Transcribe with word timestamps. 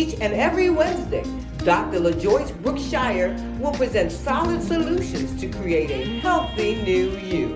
Each 0.00 0.18
and 0.18 0.32
every 0.32 0.70
Wednesday, 0.70 1.22
Dr. 1.58 2.00
LaJoyce 2.00 2.58
Brookshire 2.62 3.36
will 3.60 3.72
present 3.72 4.10
solid 4.10 4.62
solutions 4.62 5.38
to 5.38 5.46
create 5.46 5.90
a 5.90 6.20
healthy 6.20 6.76
new 6.76 7.10
you. 7.18 7.48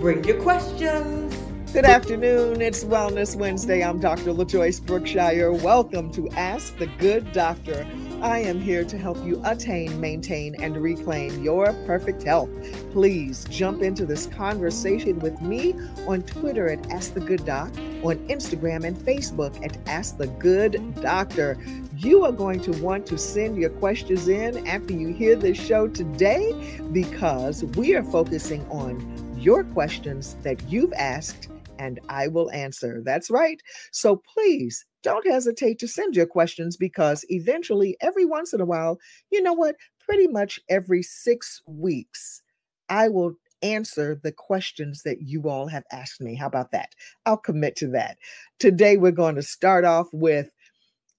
Bring 0.00 0.24
your 0.24 0.42
questions. 0.42 1.32
Good 1.72 1.84
afternoon. 1.84 2.60
It's 2.60 2.82
Wellness 2.82 3.36
Wednesday. 3.36 3.84
I'm 3.84 4.00
Dr. 4.00 4.32
LaJoyce 4.32 4.84
Brookshire. 4.84 5.52
Welcome 5.52 6.10
to 6.14 6.28
Ask 6.30 6.76
the 6.76 6.88
Good 6.88 7.30
Doctor. 7.30 7.86
I 8.26 8.40
am 8.40 8.60
here 8.60 8.84
to 8.84 8.98
help 8.98 9.24
you 9.24 9.40
attain, 9.44 10.00
maintain, 10.00 10.60
and 10.60 10.76
reclaim 10.76 11.44
your 11.44 11.72
perfect 11.86 12.24
health. 12.24 12.50
Please 12.90 13.44
jump 13.48 13.82
into 13.82 14.04
this 14.04 14.26
conversation 14.26 15.20
with 15.20 15.40
me 15.40 15.74
on 16.08 16.22
Twitter 16.22 16.68
at 16.68 16.90
Ask 16.90 17.14
the 17.14 17.20
Good 17.20 17.46
Doc, 17.46 17.68
on 18.02 18.16
Instagram 18.26 18.84
and 18.84 18.96
Facebook 18.96 19.64
at 19.64 19.78
Ask 19.86 20.18
the 20.18 20.26
Good 20.26 21.00
Doctor. 21.00 21.56
You 21.96 22.24
are 22.24 22.32
going 22.32 22.58
to 22.62 22.72
want 22.82 23.06
to 23.06 23.16
send 23.16 23.58
your 23.58 23.70
questions 23.70 24.26
in 24.26 24.66
after 24.66 24.92
you 24.92 25.14
hear 25.14 25.36
this 25.36 25.56
show 25.56 25.86
today 25.86 26.52
because 26.90 27.62
we 27.76 27.94
are 27.94 28.02
focusing 28.02 28.66
on 28.70 29.36
your 29.38 29.62
questions 29.62 30.34
that 30.42 30.60
you've 30.68 30.92
asked 30.94 31.48
and 31.78 32.00
I 32.08 32.26
will 32.26 32.50
answer. 32.50 33.02
That's 33.04 33.30
right. 33.30 33.62
So 33.92 34.16
please 34.16 34.84
don't 35.06 35.26
hesitate 35.28 35.78
to 35.78 35.86
send 35.86 36.16
your 36.16 36.26
questions 36.26 36.76
because 36.76 37.24
eventually, 37.28 37.96
every 38.00 38.24
once 38.24 38.52
in 38.52 38.60
a 38.60 38.66
while, 38.66 38.98
you 39.30 39.40
know 39.40 39.52
what? 39.52 39.76
Pretty 40.00 40.26
much 40.26 40.58
every 40.68 41.00
six 41.00 41.62
weeks, 41.64 42.42
I 42.88 43.08
will 43.08 43.34
answer 43.62 44.18
the 44.20 44.32
questions 44.32 45.04
that 45.04 45.22
you 45.22 45.48
all 45.48 45.68
have 45.68 45.84
asked 45.92 46.20
me. 46.20 46.34
How 46.34 46.48
about 46.48 46.72
that? 46.72 46.96
I'll 47.24 47.36
commit 47.36 47.76
to 47.76 47.86
that. 47.90 48.18
Today, 48.58 48.96
we're 48.96 49.12
going 49.12 49.36
to 49.36 49.42
start 49.42 49.84
off 49.84 50.08
with 50.12 50.50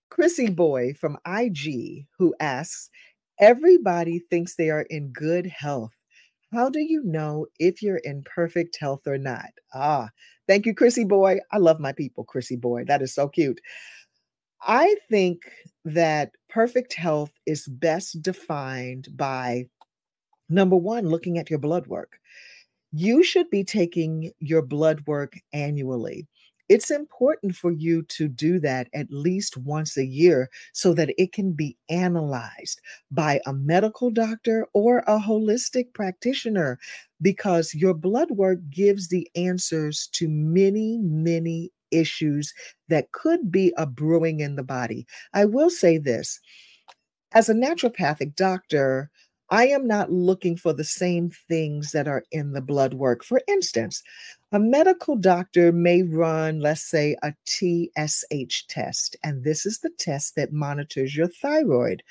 Chrissy 0.10 0.50
Boy 0.50 0.94
from 0.94 1.18
IG, 1.26 2.08
who 2.18 2.36
asks 2.42 2.90
Everybody 3.40 4.20
thinks 4.20 4.56
they 4.56 4.70
are 4.70 4.86
in 4.90 5.14
good 5.14 5.46
health. 5.46 5.97
How 6.54 6.70
do 6.70 6.80
you 6.80 7.04
know 7.04 7.48
if 7.60 7.82
you're 7.82 7.98
in 8.04 8.24
perfect 8.24 8.78
health 8.80 9.08
or 9.08 9.18
not? 9.18 9.50
Ah, 9.74 10.10
thank 10.48 10.66
you, 10.66 10.74
Chrissy 10.74 11.04
Boy. 11.06 11.40
I 11.52 11.58
love 11.58 11.80
my 11.80 11.92
people, 11.94 12.24
Chrissy 12.26 12.56
Boy. 12.58 12.84
That 12.86 13.02
is 13.02 13.14
so 13.14 13.28
cute. 13.30 13.62
I 14.62 14.96
think 15.10 15.44
that 15.86 16.32
perfect 16.50 16.94
health 16.94 17.32
is 17.46 17.68
best 17.68 18.22
defined 18.22 19.10
by 19.16 19.68
number 20.50 20.78
one, 20.78 21.08
looking 21.10 21.38
at 21.38 21.50
your 21.50 21.60
blood 21.60 21.88
work. 21.88 22.20
You 22.92 23.24
should 23.24 23.50
be 23.50 23.64
taking 23.64 24.32
your 24.40 24.62
blood 24.64 25.04
work 25.08 25.36
annually. 25.54 26.28
It's 26.70 26.92
important 26.92 27.56
for 27.56 27.72
you 27.72 28.04
to 28.04 28.28
do 28.28 28.60
that 28.60 28.90
at 28.94 29.08
least 29.10 29.58
once 29.58 29.98
a 29.98 30.06
year 30.06 30.50
so 30.74 30.94
that 30.96 31.14
it 31.18 31.32
can 31.32 31.54
be 31.54 31.78
analyzed 31.90 32.82
by 33.10 33.40
a 33.46 33.54
medical 33.54 34.12
doctor 34.12 34.68
or 34.74 35.00
a 35.00 35.18
holistic 35.18 35.94
practitioner 35.94 36.78
because 37.22 37.74
your 37.74 37.94
blood 37.94 38.32
work 38.32 38.60
gives 38.70 39.08
the 39.08 39.30
answers 39.36 40.08
to 40.14 40.28
many, 40.28 40.98
many 40.98 41.72
issues 41.92 42.54
that 42.90 43.12
could 43.14 43.50
be 43.50 43.74
a 43.78 43.86
brewing 43.86 44.42
in 44.42 44.56
the 44.56 44.64
body. 44.64 45.08
I 45.34 45.46
will 45.46 45.70
say 45.70 45.98
this 45.98 46.40
as 47.34 47.50
a 47.50 47.54
naturopathic 47.54 48.36
doctor, 48.36 49.10
I 49.50 49.68
am 49.68 49.88
not 49.88 50.12
looking 50.12 50.58
for 50.58 50.74
the 50.74 50.84
same 50.84 51.30
things 51.30 51.92
that 51.92 52.08
are 52.08 52.24
in 52.32 52.52
the 52.52 52.62
blood 52.62 52.94
work. 52.94 53.24
For 53.24 53.42
instance, 53.48 54.04
a 54.52 54.60
medical 54.60 55.16
doctor 55.16 55.72
may 55.72 56.04
run, 56.04 56.60
let's 56.60 56.90
say, 56.90 57.16
a 57.24 57.34
TSH 57.46 58.68
test, 58.68 59.16
and 59.24 59.44
this 59.44 59.66
is 59.66 59.80
the 59.80 59.92
test 59.98 60.36
that 60.36 60.52
monitors 60.52 61.16
your 61.16 61.28
thyroid. 61.28 62.04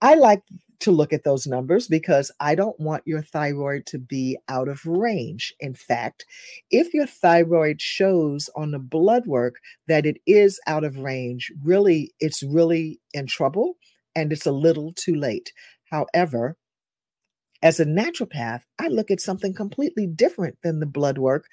I 0.00 0.14
like 0.14 0.42
to 0.80 0.90
look 0.90 1.12
at 1.12 1.24
those 1.24 1.46
numbers 1.46 1.86
because 1.86 2.32
I 2.40 2.54
don't 2.54 2.78
want 2.80 3.06
your 3.06 3.22
thyroid 3.22 3.84
to 3.86 3.98
be 3.98 4.38
out 4.48 4.68
of 4.68 4.84
range. 4.86 5.54
In 5.60 5.74
fact, 5.74 6.24
if 6.70 6.94
your 6.94 7.06
thyroid 7.06 7.82
shows 7.82 8.48
on 8.56 8.70
the 8.70 8.78
blood 8.78 9.26
work 9.26 9.56
that 9.88 10.06
it 10.06 10.16
is 10.26 10.58
out 10.66 10.84
of 10.84 10.96
range, 10.96 11.52
really, 11.62 12.12
it's 12.20 12.42
really 12.42 12.98
in 13.12 13.26
trouble 13.26 13.76
and 14.16 14.32
it's 14.32 14.46
a 14.46 14.52
little 14.52 14.92
too 14.94 15.14
late. 15.14 15.52
However, 15.90 16.56
as 17.62 17.80
a 17.80 17.84
naturopath, 17.84 18.62
I 18.78 18.88
look 18.88 19.10
at 19.10 19.20
something 19.20 19.54
completely 19.54 20.06
different 20.06 20.58
than 20.62 20.80
the 20.80 20.86
blood 20.86 21.18
work 21.18 21.46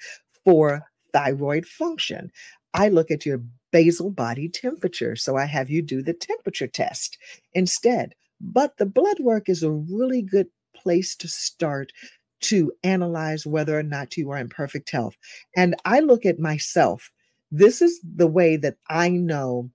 for 0.44 0.82
thyroid 1.12 1.66
function. 1.66 2.30
I 2.74 2.88
look 2.88 3.10
at 3.10 3.26
your 3.26 3.42
basal 3.72 4.10
body 4.10 4.48
temperature. 4.48 5.16
So 5.16 5.36
I 5.36 5.44
have 5.44 5.70
you 5.70 5.82
do 5.82 6.02
the 6.02 6.14
temperature 6.14 6.66
test 6.66 7.18
instead. 7.52 8.14
But 8.40 8.76
the 8.78 8.86
blood 8.86 9.18
work 9.20 9.48
is 9.48 9.62
a 9.62 9.70
really 9.70 10.22
good 10.22 10.48
place 10.74 11.16
to 11.16 11.28
start 11.28 11.92
to 12.40 12.72
analyze 12.84 13.46
whether 13.46 13.76
or 13.76 13.82
not 13.82 14.16
you 14.16 14.30
are 14.30 14.38
in 14.38 14.48
perfect 14.48 14.90
health. 14.90 15.16
And 15.56 15.74
I 15.84 16.00
look 16.00 16.24
at 16.24 16.38
myself. 16.38 17.10
This 17.50 17.82
is 17.82 18.00
the 18.02 18.26
way 18.28 18.56
that 18.56 18.76
I 18.88 19.08
know 19.10 19.70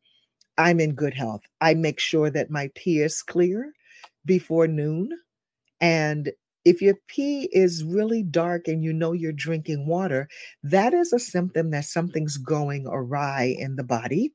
I'm 0.57 0.79
in 0.79 0.93
good 0.93 1.13
health. 1.13 1.41
I 1.59 1.73
make 1.73 1.99
sure 1.99 2.29
that 2.29 2.49
my 2.49 2.69
pee 2.75 3.01
is 3.01 3.21
clear 3.21 3.73
before 4.25 4.67
noon. 4.67 5.09
And 5.83 6.31
if 6.63 6.81
your 6.81 6.95
pee 7.09 7.49
is 7.51 7.83
really 7.83 8.23
dark 8.23 8.69
and 8.69 8.85
you 8.85 8.93
know 8.93 9.11
you're 9.11 9.33
drinking 9.33 9.85
water, 9.85 10.29
that 10.63 10.93
is 10.93 11.11
a 11.11 11.19
symptom 11.19 11.71
that 11.71 11.83
something's 11.83 12.37
going 12.37 12.87
awry 12.87 13.53
in 13.59 13.75
the 13.75 13.83
body. 13.83 14.31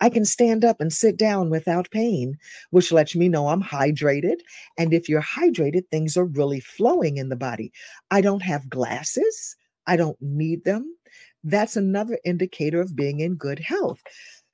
I 0.00 0.10
can 0.10 0.24
stand 0.24 0.64
up 0.64 0.80
and 0.80 0.92
sit 0.92 1.16
down 1.16 1.50
without 1.50 1.90
pain, 1.92 2.36
which 2.70 2.90
lets 2.90 3.14
me 3.14 3.28
know 3.28 3.46
I'm 3.46 3.62
hydrated. 3.62 4.38
And 4.76 4.92
if 4.92 5.08
you're 5.08 5.22
hydrated, 5.22 5.82
things 5.90 6.16
are 6.16 6.24
really 6.24 6.58
flowing 6.58 7.16
in 7.16 7.28
the 7.28 7.36
body. 7.36 7.72
I 8.10 8.20
don't 8.20 8.42
have 8.42 8.68
glasses, 8.68 9.54
I 9.86 9.96
don't 9.96 10.20
need 10.20 10.64
them. 10.64 10.96
That's 11.44 11.76
another 11.76 12.18
indicator 12.24 12.80
of 12.80 12.96
being 12.96 13.20
in 13.20 13.36
good 13.36 13.60
health. 13.60 14.00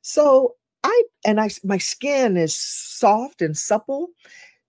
So 0.02 0.56
I 0.84 1.02
and 1.24 1.40
I 1.40 1.48
my 1.64 1.78
skin 1.78 2.36
is 2.36 2.54
soft 2.54 3.40
and 3.40 3.56
supple. 3.56 4.08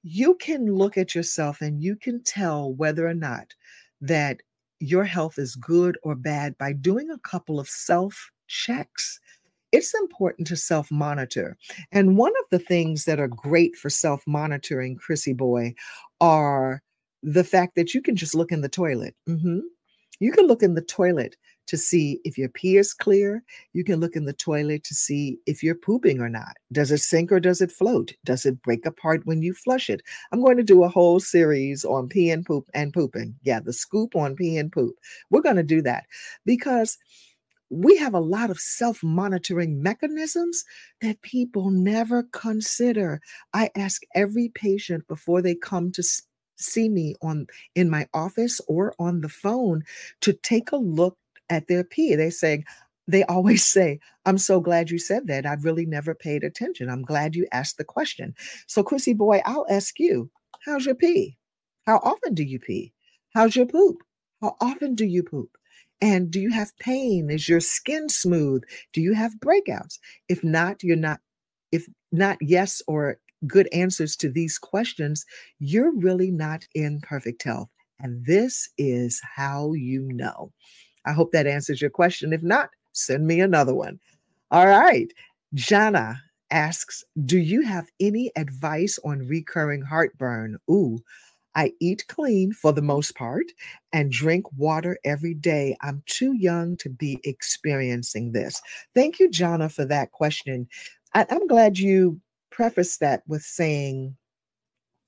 You 0.04 0.36
can 0.36 0.74
look 0.74 0.98
at 0.98 1.14
yourself 1.16 1.62
and 1.62 1.82
you 1.82 1.96
can 1.96 2.24
tell 2.24 2.74
whether 2.74 3.08
or 3.08 3.14
not 3.14 3.54
that 4.02 4.42
your 4.80 5.04
health 5.04 5.38
is 5.38 5.56
good 5.56 5.98
or 6.04 6.16
bad 6.16 6.58
by 6.58 6.74
doing 6.74 7.12
a 7.12 7.20
couple 7.20 7.60
of 7.60 7.68
self 7.68 8.32
checks 8.48 9.20
it's 9.72 9.94
important 9.94 10.48
to 10.48 10.56
self 10.56 10.92
monitor. 10.92 11.58
And 11.92 12.18
one 12.18 12.34
of 12.42 12.46
the 12.52 12.60
things 12.60 13.06
that 13.06 13.20
are 13.20 13.28
great 13.28 13.76
for 13.76 13.90
self 13.90 14.24
monitoring, 14.28 14.96
Chrissy 14.98 15.34
Boy, 15.34 15.74
are 16.20 16.82
the 17.24 17.44
fact 17.44 17.76
that 17.76 17.94
you 17.94 18.02
can 18.02 18.16
just 18.16 18.36
look 18.36 18.52
in 18.52 18.62
the 18.62 18.70
toilet. 18.70 19.16
Mm-hmm. 19.28 19.60
You 20.20 20.32
can 20.32 20.48
look 20.48 20.64
in 20.64 20.76
the 20.76 20.82
toilet 20.82 21.36
to 21.68 21.78
see 21.78 22.20
if 22.24 22.38
your 22.38 22.50
pee 22.50 22.78
is 22.78 22.94
clear. 22.94 23.44
You 23.74 23.84
can 23.84 24.00
look 24.00 24.16
in 24.16 24.26
the 24.26 24.34
toilet 24.34 24.84
to 24.86 24.94
see 24.94 25.38
if 25.46 25.64
you're 25.64 25.76
pooping 25.76 26.20
or 26.20 26.30
not. 26.30 26.58
Does 26.72 26.92
it 26.92 27.00
sink 27.00 27.32
or 27.32 27.40
does 27.40 27.62
it 27.62 27.72
float? 27.72 28.14
Does 28.26 28.46
it 28.46 28.62
break 28.62 28.86
apart 28.86 29.26
when 29.26 29.42
you 29.42 29.54
flush 29.54 29.90
it? 29.90 30.02
I'm 30.32 30.42
going 30.42 30.58
to 30.58 30.64
do 30.64 30.84
a 30.84 30.90
whole 30.90 31.20
series 31.20 31.86
on 31.86 32.10
pee 32.10 32.30
and 32.30 32.46
poop 32.46 32.70
and 32.74 32.94
pooping. 32.94 33.36
Yeah, 33.44 33.60
the 33.60 33.74
scoop 33.74 34.16
on 34.16 34.36
pee 34.36 34.58
and 34.58 34.72
poop. 34.72 34.96
We're 35.30 35.42
going 35.42 35.56
to 35.56 35.64
do 35.64 35.82
that 35.84 36.06
because 36.46 36.98
we 37.72 37.96
have 37.98 38.14
a 38.14 38.20
lot 38.20 38.50
of 38.50 38.60
self 38.60 39.02
monitoring 39.02 39.82
mechanisms 39.82 40.66
that 41.00 41.22
people 41.22 41.72
never 41.72 42.24
consider. 42.34 43.22
I 43.54 43.70
ask 43.76 44.02
every 44.14 44.50
patient 44.50 45.08
before 45.08 45.42
they 45.42 45.56
come 45.56 45.92
to 45.94 46.04
see 46.58 46.90
me 46.90 47.16
on 47.22 47.48
in 47.76 47.90
my 47.90 48.08
office 48.14 48.62
or 48.68 48.94
on 49.00 49.22
the 49.22 49.30
phone 49.30 49.84
to 50.22 50.34
take 50.34 50.72
a 50.72 50.78
look 50.78 51.18
at 51.52 51.70
their 51.70 51.86
pee. 51.86 52.16
They 52.16 52.32
say, 52.32 52.66
they 53.08 53.26
always 53.26 53.66
say, 53.78 54.02
I'm 54.26 54.40
so 54.40 54.62
glad 54.62 54.92
you 54.92 55.00
said 55.00 55.28
that. 55.30 55.48
I've 55.48 55.66
really 55.66 55.88
never 55.88 56.16
paid 56.16 56.46
attention. 56.46 56.90
I'm 56.90 57.04
glad 57.04 57.36
you 57.36 57.48
asked 57.54 57.80
the 57.80 57.86
question. 57.86 58.36
So, 58.68 58.84
Chrissy 58.84 59.16
boy, 59.16 59.42
I'll 59.46 59.68
ask 59.72 60.00
you, 60.00 60.32
how's 60.66 60.88
your 60.88 60.96
pee? 60.96 61.38
How 61.88 61.98
often 62.00 62.36
do 62.36 62.44
you 62.44 62.60
pee? 62.60 62.94
How's 63.36 63.58
your 63.58 63.68
poop? 63.68 63.98
How 64.42 64.58
often 64.62 64.96
do 64.96 65.06
you 65.06 65.24
poop? 65.24 65.52
And 66.02 66.32
do 66.32 66.42
you 66.42 66.52
have 66.52 66.78
pain? 66.80 67.32
Is 67.32 67.50
your 67.50 67.62
skin 67.62 68.10
smooth? 68.10 68.64
Do 68.94 69.02
you 69.02 69.16
have 69.16 69.34
breakouts? 69.40 70.00
If 70.30 70.44
not, 70.46 70.84
you're 70.84 70.98
not, 70.98 71.22
if 71.74 71.88
not 72.14 72.40
yes 72.42 72.84
or 72.88 73.20
good 73.48 73.70
answers 73.74 74.18
to 74.18 74.30
these 74.30 74.60
questions, 74.60 75.26
you're 75.60 75.94
really 75.96 76.32
not 76.32 76.68
in 76.76 77.02
perfect 77.02 77.44
health. 77.44 77.70
And 78.00 78.26
this 78.28 78.70
is 78.80 79.22
how 79.38 79.74
you 79.74 80.10
know. 80.14 80.54
I 81.06 81.14
hope 81.14 81.32
that 81.32 81.48
answers 81.48 81.82
your 81.82 81.90
question. 81.90 82.34
If 82.34 82.44
not, 82.44 82.70
send 82.94 83.26
me 83.26 83.42
another 83.42 83.74
one. 83.74 84.00
All 84.52 84.68
right. 84.68 85.12
Jana 85.54 86.22
asks 86.52 87.04
Do 87.26 87.38
you 87.38 87.62
have 87.62 87.88
any 88.00 88.32
advice 88.36 89.00
on 89.04 89.28
recurring 89.28 89.82
heartburn? 89.82 90.58
Ooh, 90.70 91.00
I 91.56 91.74
eat 91.80 92.06
clean 92.08 92.54
for 92.54 92.72
the 92.72 92.82
most 92.82 93.16
part 93.16 93.46
and 93.92 94.12
drink 94.12 94.46
water 94.56 94.98
every 95.04 95.34
day. 95.34 95.76
I'm 95.82 96.04
too 96.06 96.34
young 96.34 96.78
to 96.78 96.90
be 96.90 97.20
experiencing 97.24 98.32
this. 98.32 98.62
Thank 98.96 99.20
you, 99.20 99.30
Jana, 99.30 99.70
for 99.70 99.86
that 99.86 100.12
question. 100.12 100.68
I, 101.14 101.26
am 101.30 101.48
glad 101.48 101.78
you 101.78 102.22
prefaced 102.52 103.00
that 103.02 103.24
with 103.28 103.42
saying 103.42 104.16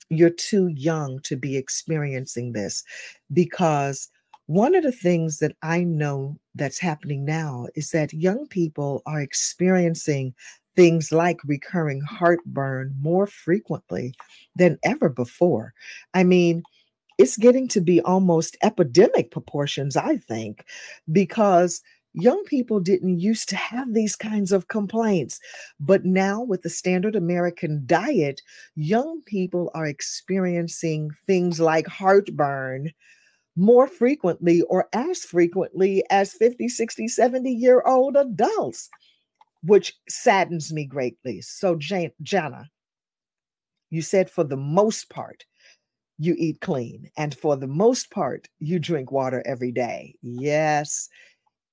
you're 0.10 0.30
too 0.30 0.68
young 0.68 1.20
to 1.22 1.36
be 1.36 1.56
experiencing 1.56 2.52
this 2.52 2.84
because 3.32 4.10
one 4.48 4.76
of 4.76 4.84
the 4.84 4.92
things 4.92 5.40
that 5.40 5.56
I 5.62 5.84
know 5.84 6.38
that's 6.56 6.80
happening 6.80 7.26
now 7.26 7.68
is 7.76 7.92
that 7.92 8.14
young 8.14 8.48
people 8.48 9.02
are 9.06 9.22
experiencing 9.22 10.34
things 10.76 11.12
like 11.12 11.40
recurring 11.46 12.02
heartburn 12.02 12.96
more 13.00 13.28
frequently 13.28 14.14
than 14.56 14.80
ever 14.84 15.08
before. 15.10 15.74
I 16.14 16.24
mean, 16.24 16.64
it's 17.18 17.38
getting 17.38 17.68
to 17.70 17.82
be 17.82 18.02
almost 18.02 18.58
epidemic 18.64 19.32
proportions, 19.32 19.96
I 19.96 20.18
think, 20.18 20.66
because 21.12 21.82
young 22.14 22.44
people 22.46 22.80
didn't 22.80 23.20
used 23.20 23.50
to 23.50 23.56
have 23.56 23.94
these 23.94 24.16
kinds 24.16 24.52
of 24.52 24.68
complaints. 24.68 25.40
But 25.80 26.06
now, 26.06 26.42
with 26.42 26.64
the 26.64 26.70
standard 26.70 27.16
American 27.16 27.84
diet, 27.86 28.42
young 28.76 29.22
people 29.26 29.72
are 29.74 29.86
experiencing 29.86 31.12
things 31.28 31.60
like 31.60 31.88
heartburn 31.88 32.92
more 33.56 33.88
frequently 33.88 34.62
or 34.64 34.88
as 34.94 35.24
frequently 35.24 36.04
as 36.10 36.34
50, 36.34 36.68
60, 36.68 37.08
70 37.08 37.52
year 37.52 37.82
old 37.86 38.16
adults, 38.16 38.90
which 39.64 39.94
saddens 40.10 40.74
me 40.74 40.86
greatly. 40.86 41.42
So, 41.42 41.76
Jana, 41.76 42.70
you 43.90 44.02
said 44.02 44.30
for 44.30 44.44
the 44.44 44.58
most 44.58 45.10
part, 45.10 45.46
you 46.18 46.36
eat 46.38 46.62
clean, 46.62 47.10
and 47.18 47.36
for 47.36 47.58
the 47.58 47.68
most 47.68 48.12
part, 48.12 48.48
you 48.60 48.80
drink 48.80 49.12
water 49.12 49.44
every 49.46 49.72
day. 49.72 50.16
Yes, 50.22 51.10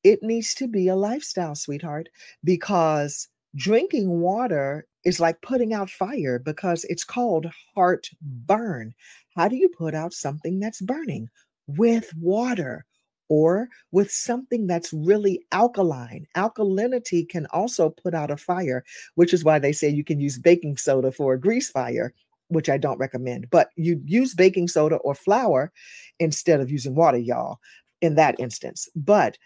it 0.03 0.23
needs 0.23 0.55
to 0.55 0.67
be 0.67 0.89
a 0.89 0.97
lifestyle, 0.97 1.55
sweetheart, 1.55 2.09
because 2.43 3.29
drinking 3.55 4.21
water 4.21 4.87
is 5.05 5.21
like 5.21 5.41
putting 5.43 5.73
out 5.73 5.91
fire 5.91 6.39
because 6.39 6.85
it's 6.85 7.05
called 7.05 7.47
heartburn. 7.75 8.95
How 9.37 9.49
do 9.49 9.57
you 9.57 9.69
put 9.69 9.95
out 9.95 10.13
something 10.13 10.59
that's 10.59 10.81
burning? 10.81 11.29
With 11.77 12.11
water 12.17 12.85
or 13.31 13.69
with 13.93 14.11
something 14.11 14.67
that's 14.67 14.93
really 14.93 15.41
alkaline. 15.53 16.27
Alkalinity 16.37 17.27
can 17.27 17.47
also 17.47 17.89
put 17.89 18.13
out 18.13 18.31
a 18.31 18.37
fire, 18.37 18.85
which 19.15 19.33
is 19.33 19.45
why 19.45 19.59
they 19.59 19.73
say 19.73 19.89
you 19.89 20.05
can 20.05 20.21
use 20.21 20.39
baking 20.39 20.77
soda 20.77 21.13
for 21.13 21.33
a 21.33 21.41
grease 21.41 21.71
fire, 21.71 22.13
which 22.49 22.69
I 22.69 22.77
don't 22.77 22.99
recommend. 22.99 23.49
But 23.51 23.71
you 23.77 24.03
use 24.05 24.35
baking 24.35 24.69
soda 24.69 24.97
or 24.97 25.15
flour 25.15 25.73
instead 26.19 26.61
of 26.61 26.71
using 26.71 26.97
water, 26.97 27.19
y'all, 27.19 27.61
in 28.01 28.17
that 28.17 28.39
instance. 28.41 28.89
But 28.97 29.39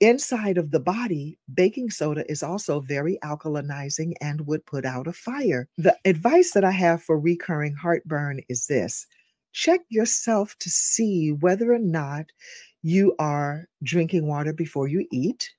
inside 0.00 0.58
of 0.58 0.72
the 0.72 0.80
body, 0.80 1.38
baking 1.54 1.90
soda 1.90 2.28
is 2.30 2.42
also 2.42 2.80
very 2.80 3.18
alkalinizing 3.22 4.14
and 4.20 4.46
would 4.48 4.66
put 4.66 4.84
out 4.84 5.06
a 5.06 5.12
fire. 5.12 5.68
The 5.78 5.96
advice 6.04 6.52
that 6.52 6.64
I 6.64 6.72
have 6.72 7.04
for 7.04 7.18
recurring 7.18 7.74
heartburn 7.74 8.40
is 8.48 8.66
this 8.66 9.06
check 9.52 9.80
yourself 9.88 10.56
to 10.60 10.70
see 10.70 11.32
whether 11.32 11.72
or 11.72 11.78
not 11.78 12.26
you 12.82 13.14
are 13.18 13.68
drinking 13.82 14.26
water 14.26 14.52
before 14.52 14.88
you 14.88 15.06
eat. 15.10 15.50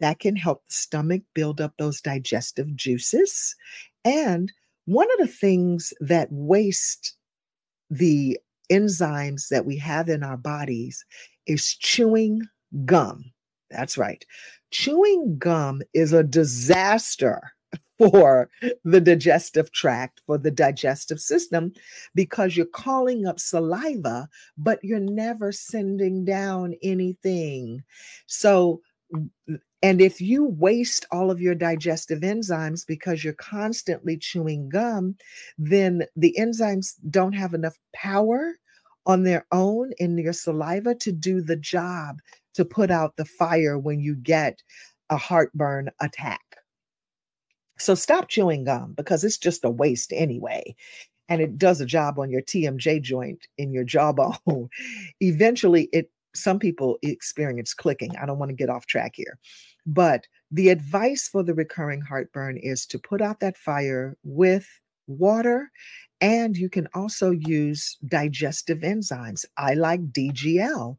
That 0.00 0.18
can 0.18 0.36
help 0.36 0.66
the 0.66 0.74
stomach 0.74 1.22
build 1.34 1.60
up 1.60 1.74
those 1.78 2.00
digestive 2.00 2.74
juices. 2.76 3.54
And 4.04 4.52
one 4.84 5.08
of 5.12 5.26
the 5.26 5.32
things 5.32 5.94
that 6.00 6.28
waste 6.30 7.16
the 7.90 8.38
enzymes 8.70 9.48
that 9.48 9.64
we 9.64 9.78
have 9.78 10.08
in 10.08 10.22
our 10.22 10.36
bodies 10.36 11.04
is 11.46 11.74
chewing 11.74 12.42
gum. 12.84 13.32
That's 13.70 13.96
right. 13.96 14.24
Chewing 14.70 15.38
gum 15.38 15.82
is 15.94 16.12
a 16.12 16.22
disaster 16.22 17.40
for 17.98 18.50
the 18.84 19.00
digestive 19.00 19.72
tract, 19.72 20.20
for 20.26 20.38
the 20.38 20.50
digestive 20.50 21.20
system, 21.20 21.72
because 22.14 22.56
you're 22.56 22.66
calling 22.66 23.26
up 23.26 23.40
saliva, 23.40 24.28
but 24.58 24.78
you're 24.82 25.00
never 25.00 25.52
sending 25.52 26.24
down 26.24 26.74
anything. 26.82 27.82
So, 28.26 28.80
and 29.82 30.00
if 30.00 30.20
you 30.20 30.46
waste 30.46 31.06
all 31.10 31.30
of 31.30 31.40
your 31.40 31.54
digestive 31.54 32.20
enzymes 32.20 32.86
because 32.86 33.22
you're 33.22 33.34
constantly 33.34 34.16
chewing 34.16 34.68
gum, 34.68 35.16
then 35.58 36.04
the 36.16 36.34
enzymes 36.38 36.94
don't 37.10 37.34
have 37.34 37.54
enough 37.54 37.78
power 37.94 38.54
on 39.04 39.22
their 39.22 39.46
own 39.52 39.92
in 39.98 40.18
your 40.18 40.32
saliva 40.32 40.94
to 40.96 41.12
do 41.12 41.40
the 41.40 41.56
job 41.56 42.20
to 42.54 42.64
put 42.64 42.90
out 42.90 43.16
the 43.16 43.24
fire 43.24 43.78
when 43.78 44.00
you 44.00 44.16
get 44.16 44.62
a 45.10 45.16
heartburn 45.16 45.90
attack. 46.00 46.45
So 47.78 47.94
stop 47.94 48.28
chewing 48.28 48.64
gum 48.64 48.94
because 48.96 49.24
it's 49.24 49.38
just 49.38 49.64
a 49.64 49.70
waste 49.70 50.12
anyway. 50.12 50.74
And 51.28 51.40
it 51.40 51.58
does 51.58 51.80
a 51.80 51.86
job 51.86 52.18
on 52.18 52.30
your 52.30 52.42
TMJ 52.42 53.02
joint 53.02 53.46
in 53.58 53.72
your 53.72 53.84
jawbone. 53.84 54.36
Eventually, 55.20 55.88
it 55.92 56.10
some 56.34 56.58
people 56.58 56.98
experience 57.02 57.74
clicking. 57.74 58.14
I 58.16 58.26
don't 58.26 58.38
want 58.38 58.50
to 58.50 58.56
get 58.56 58.68
off 58.68 58.86
track 58.86 59.12
here. 59.14 59.38
But 59.86 60.26
the 60.50 60.68
advice 60.68 61.28
for 61.28 61.42
the 61.42 61.54
recurring 61.54 62.02
heartburn 62.02 62.58
is 62.58 62.86
to 62.86 62.98
put 62.98 63.22
out 63.22 63.40
that 63.40 63.56
fire 63.56 64.16
with 64.22 64.68
water 65.06 65.70
and 66.20 66.56
you 66.56 66.68
can 66.68 66.88
also 66.94 67.30
use 67.30 67.98
digestive 68.06 68.78
enzymes. 68.78 69.44
I 69.56 69.74
like 69.74 70.12
DGL 70.12 70.96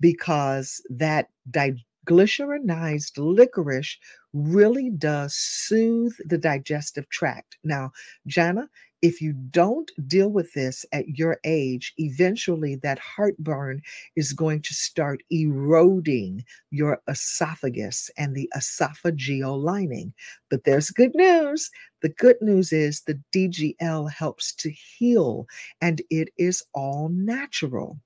because 0.00 0.80
that 0.90 1.28
di- 1.50 1.84
glycerinized 2.06 3.12
licorice 3.16 3.98
really 4.32 4.90
does 4.90 5.34
soothe 5.34 6.14
the 6.24 6.38
digestive 6.38 7.08
tract. 7.08 7.58
Now, 7.64 7.92
Jana, 8.26 8.68
if 9.02 9.20
you 9.20 9.32
don't 9.32 9.90
deal 10.06 10.28
with 10.28 10.52
this 10.52 10.84
at 10.92 11.08
your 11.08 11.38
age, 11.44 11.94
eventually 11.96 12.76
that 12.76 12.98
heartburn 12.98 13.80
is 14.14 14.32
going 14.32 14.60
to 14.62 14.74
start 14.74 15.22
eroding 15.30 16.44
your 16.70 17.00
esophagus 17.08 18.10
and 18.18 18.34
the 18.34 18.50
esophageal 18.54 19.62
lining. 19.62 20.12
But 20.50 20.64
there's 20.64 20.90
good 20.90 21.14
news. 21.14 21.70
The 22.02 22.10
good 22.10 22.36
news 22.40 22.72
is 22.72 23.02
the 23.02 23.20
DGL 23.32 24.10
helps 24.10 24.54
to 24.56 24.70
heal 24.70 25.46
and 25.80 26.02
it 26.10 26.28
is 26.36 26.62
all 26.74 27.08
natural. 27.10 27.98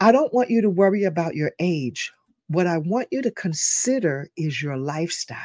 I 0.00 0.10
don't 0.10 0.34
want 0.34 0.50
you 0.50 0.60
to 0.62 0.70
worry 0.70 1.04
about 1.04 1.36
your 1.36 1.52
age 1.60 2.10
what 2.52 2.66
I 2.66 2.78
want 2.78 3.08
you 3.10 3.22
to 3.22 3.30
consider 3.30 4.28
is 4.36 4.62
your 4.62 4.76
lifestyle. 4.76 5.38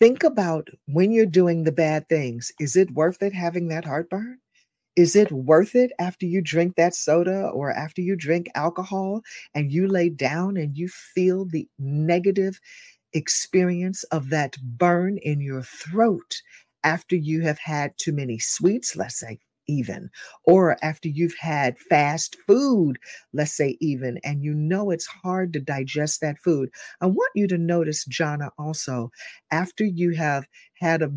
Think 0.00 0.24
about 0.24 0.68
when 0.86 1.12
you're 1.12 1.26
doing 1.26 1.64
the 1.64 1.72
bad 1.72 2.08
things. 2.08 2.52
Is 2.60 2.76
it 2.76 2.90
worth 2.90 3.22
it 3.22 3.32
having 3.32 3.68
that 3.68 3.84
heartburn? 3.84 4.38
Is 4.96 5.16
it 5.16 5.32
worth 5.32 5.74
it 5.74 5.92
after 5.98 6.26
you 6.26 6.40
drink 6.40 6.76
that 6.76 6.94
soda 6.94 7.48
or 7.48 7.72
after 7.72 8.00
you 8.00 8.14
drink 8.16 8.48
alcohol 8.54 9.22
and 9.54 9.72
you 9.72 9.88
lay 9.88 10.08
down 10.08 10.56
and 10.56 10.76
you 10.76 10.88
feel 10.88 11.44
the 11.44 11.68
negative 11.78 12.60
experience 13.12 14.04
of 14.04 14.30
that 14.30 14.56
burn 14.62 15.18
in 15.18 15.40
your 15.40 15.62
throat 15.62 16.42
after 16.84 17.16
you 17.16 17.40
have 17.42 17.58
had 17.58 17.96
too 17.96 18.12
many 18.12 18.38
sweets, 18.38 18.94
let's 18.94 19.18
say 19.18 19.38
even, 19.68 20.10
or 20.44 20.76
after 20.82 21.08
you've 21.08 21.36
had 21.38 21.78
fast 21.78 22.36
food, 22.46 22.98
let's 23.32 23.52
say 23.56 23.76
even, 23.80 24.18
and 24.24 24.42
you 24.42 24.54
know 24.54 24.90
it's 24.90 25.06
hard 25.06 25.52
to 25.54 25.60
digest 25.60 26.20
that 26.20 26.38
food. 26.38 26.70
I 27.00 27.06
want 27.06 27.32
you 27.34 27.46
to 27.48 27.58
notice, 27.58 28.04
Jana, 28.06 28.50
also, 28.58 29.10
after 29.50 29.84
you 29.84 30.12
have 30.12 30.46
had 30.80 31.02
a 31.02 31.12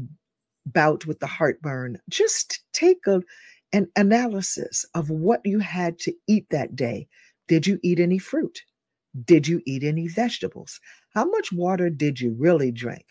bout 0.66 1.06
with 1.06 1.20
the 1.20 1.28
heartburn, 1.28 2.00
just 2.10 2.64
take 2.74 3.06
a 3.08 3.22
an 3.74 3.90
analysis 3.98 4.86
of 4.96 5.10
what 5.10 5.42
you 5.46 5.60
had 5.60 6.00
to 6.00 6.14
eat 6.28 6.48
that 6.52 6.76
day. 6.76 7.08
Did 7.48 7.68
you 7.68 7.80
eat 7.84 8.00
any 8.00 8.18
fruit? 8.18 8.62
Did 9.26 9.48
you 9.48 9.62
eat 9.66 9.84
any 9.84 10.08
vegetables? 10.08 10.80
How 11.14 11.26
much 11.26 11.52
water 11.52 11.90
did 11.90 12.20
you 12.22 12.36
really 12.38 12.72
drink? 12.72 13.06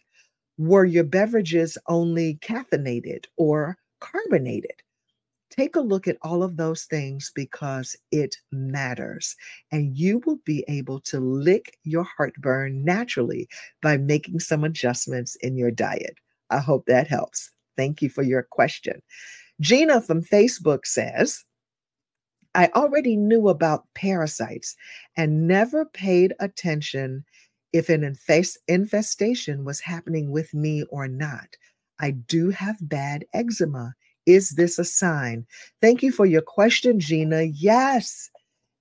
Were 0.58 0.84
your 0.84 1.04
beverages 1.04 1.78
only 1.88 2.36
caffeinated 2.42 3.26
or 3.36 3.78
carbonated? 4.00 4.82
Take 5.58 5.76
a 5.76 5.80
look 5.80 6.06
at 6.06 6.18
all 6.20 6.42
of 6.42 6.58
those 6.58 6.84
things 6.84 7.32
because 7.34 7.96
it 8.10 8.36
matters. 8.52 9.34
And 9.72 9.96
you 9.96 10.20
will 10.26 10.38
be 10.44 10.64
able 10.68 11.00
to 11.00 11.18
lick 11.18 11.78
your 11.82 12.04
heartburn 12.04 12.84
naturally 12.84 13.48
by 13.80 13.96
making 13.96 14.40
some 14.40 14.64
adjustments 14.64 15.34
in 15.36 15.56
your 15.56 15.70
diet. 15.70 16.18
I 16.50 16.58
hope 16.58 16.84
that 16.86 17.08
helps. 17.08 17.50
Thank 17.76 18.02
you 18.02 18.10
for 18.10 18.22
your 18.22 18.42
question. 18.42 19.00
Gina 19.60 20.02
from 20.02 20.22
Facebook 20.22 20.84
says, 20.84 21.42
I 22.54 22.70
already 22.74 23.16
knew 23.16 23.48
about 23.48 23.84
parasites 23.94 24.76
and 25.16 25.46
never 25.46 25.86
paid 25.86 26.34
attention 26.38 27.24
if 27.72 27.88
an 27.88 28.04
infest- 28.04 28.58
infestation 28.68 29.64
was 29.64 29.80
happening 29.80 30.30
with 30.30 30.52
me 30.52 30.84
or 30.90 31.08
not. 31.08 31.48
I 31.98 32.10
do 32.12 32.50
have 32.50 32.76
bad 32.80 33.24
eczema. 33.32 33.94
Is 34.26 34.50
this 34.50 34.78
a 34.78 34.84
sign? 34.84 35.46
Thank 35.80 36.02
you 36.02 36.10
for 36.12 36.26
your 36.26 36.42
question, 36.42 36.98
Gina. 36.98 37.42
Yes, 37.42 38.28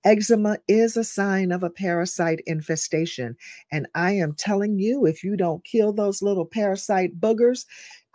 eczema 0.04 0.58
is 0.68 0.98
a 0.98 1.04
sign 1.04 1.52
of 1.52 1.64
a 1.64 1.70
parasite 1.70 2.42
infestation. 2.48 3.36
And 3.72 3.88
I 3.96 4.12
am 4.14 4.34
telling 4.34 4.80
you, 4.80 5.06
if 5.06 5.24
you 5.24 5.38
don't 5.38 5.64
kill 5.64 5.94
those 5.94 6.22
little 6.22 6.46
parasite 6.46 7.20
boogers, 7.20 7.66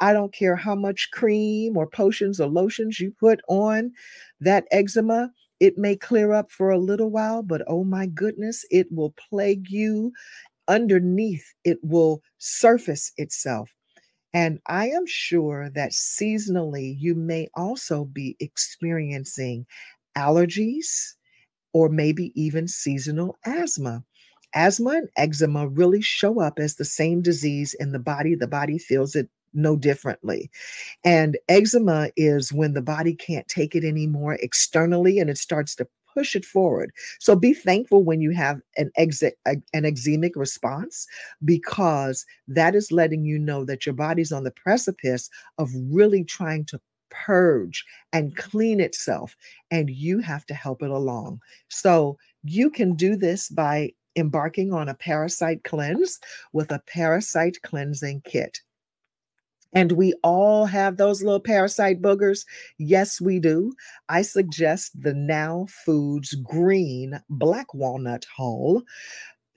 I 0.01 0.13
don't 0.13 0.33
care 0.33 0.57
how 0.57 0.75
much 0.75 1.11
cream 1.13 1.77
or 1.77 1.87
potions 1.87 2.41
or 2.41 2.49
lotions 2.49 2.99
you 3.01 3.13
put 3.19 3.41
on 3.49 3.93
that 4.41 4.65
eczema. 4.71 5.31
It 5.61 5.77
may 5.77 5.95
clear 5.95 6.33
up 6.33 6.51
for 6.51 6.71
a 6.71 6.79
little 6.79 7.11
while, 7.11 7.43
but 7.43 7.63
oh 7.67 7.85
my 7.85 8.07
goodness, 8.07 8.65
it 8.71 8.87
will 8.91 9.15
plague 9.29 9.69
you 9.69 10.13
underneath. 10.69 11.45
It 11.65 11.79
will 11.83 12.23
surface 12.39 13.13
itself. 13.19 13.71
And 14.33 14.61
I 14.67 14.89
am 14.91 15.07
sure 15.07 15.71
that 15.71 15.91
seasonally, 15.93 16.95
you 16.99 17.15
may 17.15 17.49
also 17.55 18.05
be 18.05 18.37
experiencing 18.41 19.67
allergies 20.17 21.15
or 21.73 21.89
maybe 21.89 22.33
even 22.41 22.69
seasonal 22.69 23.39
asthma. 23.45 24.05
Asthma 24.55 24.91
and 24.91 25.09
eczema 25.17 25.69
really 25.69 26.01
show 26.01 26.41
up 26.41 26.59
as 26.59 26.77
the 26.77 26.85
same 26.85 27.23
disease 27.23 27.75
in 27.79 27.93
the 27.93 27.99
body. 28.01 28.35
The 28.35 28.49
body 28.49 28.79
feels 28.79 29.15
it 29.15 29.29
no 29.55 29.77
differently. 29.77 30.51
And 31.05 31.39
eczema 31.49 32.11
is 32.17 32.53
when 32.53 32.75
the 32.75 32.83
body 32.83 33.15
can't 33.15 33.49
take 33.49 33.75
it 33.77 33.85
anymore 33.85 34.35
externally 34.41 35.19
and 35.19 35.31
it 35.31 35.39
starts 35.39 35.75
to 35.77 35.89
push 36.15 36.37
it 36.37 36.45
forward. 36.45 36.93
So 37.19 37.37
be 37.37 37.55
thankful 37.55 38.03
when 38.05 38.21
you 38.21 38.31
have 38.33 38.61
an 38.77 38.91
exit 38.97 39.39
an 39.47 39.85
eczemic 39.85 40.37
response 40.37 41.07
because 41.45 42.25
that 42.49 42.75
is 42.75 42.93
letting 42.93 43.25
you 43.25 43.39
know 43.39 43.65
that 43.65 43.87
your 43.87 43.95
body's 43.95 44.33
on 44.33 44.45
the 44.45 44.51
precipice 44.51 45.31
of 45.59 45.71
really 45.91 46.25
trying 46.25 46.65
to 46.67 46.81
purge 47.11 47.85
and 48.13 48.37
clean 48.37 48.81
itself 48.81 49.37
and 49.71 49.91
you 49.91 50.21
have 50.21 50.47
to 50.47 50.55
help 50.55 50.83
it 50.83 50.91
along. 50.91 51.41
So 51.69 52.17
you 52.45 52.71
can 52.71 52.95
do 52.95 53.17
this 53.17 53.49
by 53.49 53.93
embarking 54.17 54.73
on 54.73 54.89
a 54.89 54.95
parasite 54.95 55.63
cleanse 55.65 56.19
with 56.53 56.71
a 56.73 56.83
parasite 56.87 57.61
cleansing 57.63 58.23
kit. 58.25 58.61
And 59.73 59.93
we 59.93 60.15
all 60.25 60.67
have 60.67 60.97
those 60.97 61.23
little 61.23 61.41
parasite 61.41 62.03
boogers. 62.03 62.45
Yes, 62.79 63.21
we 63.21 63.39
do. 63.39 63.73
I 64.09 64.23
suggest 64.23 65.01
the 65.01 65.15
Now 65.15 65.67
Foods 65.69 66.35
Green 66.35 67.21
Black 67.29 67.73
Walnut 67.75 68.27
Hull 68.37 68.83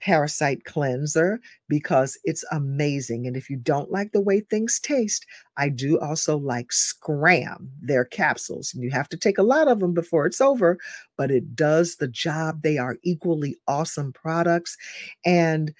parasite 0.00 0.64
cleanser 0.64 1.40
because 1.68 2.18
it's 2.24 2.44
amazing. 2.52 3.26
And 3.26 3.36
if 3.36 3.48
you 3.48 3.56
don't 3.56 3.90
like 3.90 4.12
the 4.12 4.20
way 4.20 4.40
things 4.40 4.78
taste, 4.78 5.24
I 5.56 5.70
do 5.70 5.98
also 5.98 6.36
like 6.36 6.72
Scram, 6.72 7.70
their 7.80 8.04
capsules. 8.04 8.74
And 8.74 8.82
You 8.82 8.90
have 8.90 9.08
to 9.10 9.16
take 9.16 9.38
a 9.38 9.42
lot 9.42 9.66
of 9.66 9.80
them 9.80 9.94
before 9.94 10.26
it's 10.26 10.42
over, 10.42 10.78
but 11.16 11.30
it 11.30 11.56
does 11.56 11.96
the 11.96 12.08
job. 12.08 12.62
They 12.62 12.76
are 12.76 12.98
equally 13.02 13.56
awesome 13.66 14.12
products. 14.12 14.76
And 15.24 15.72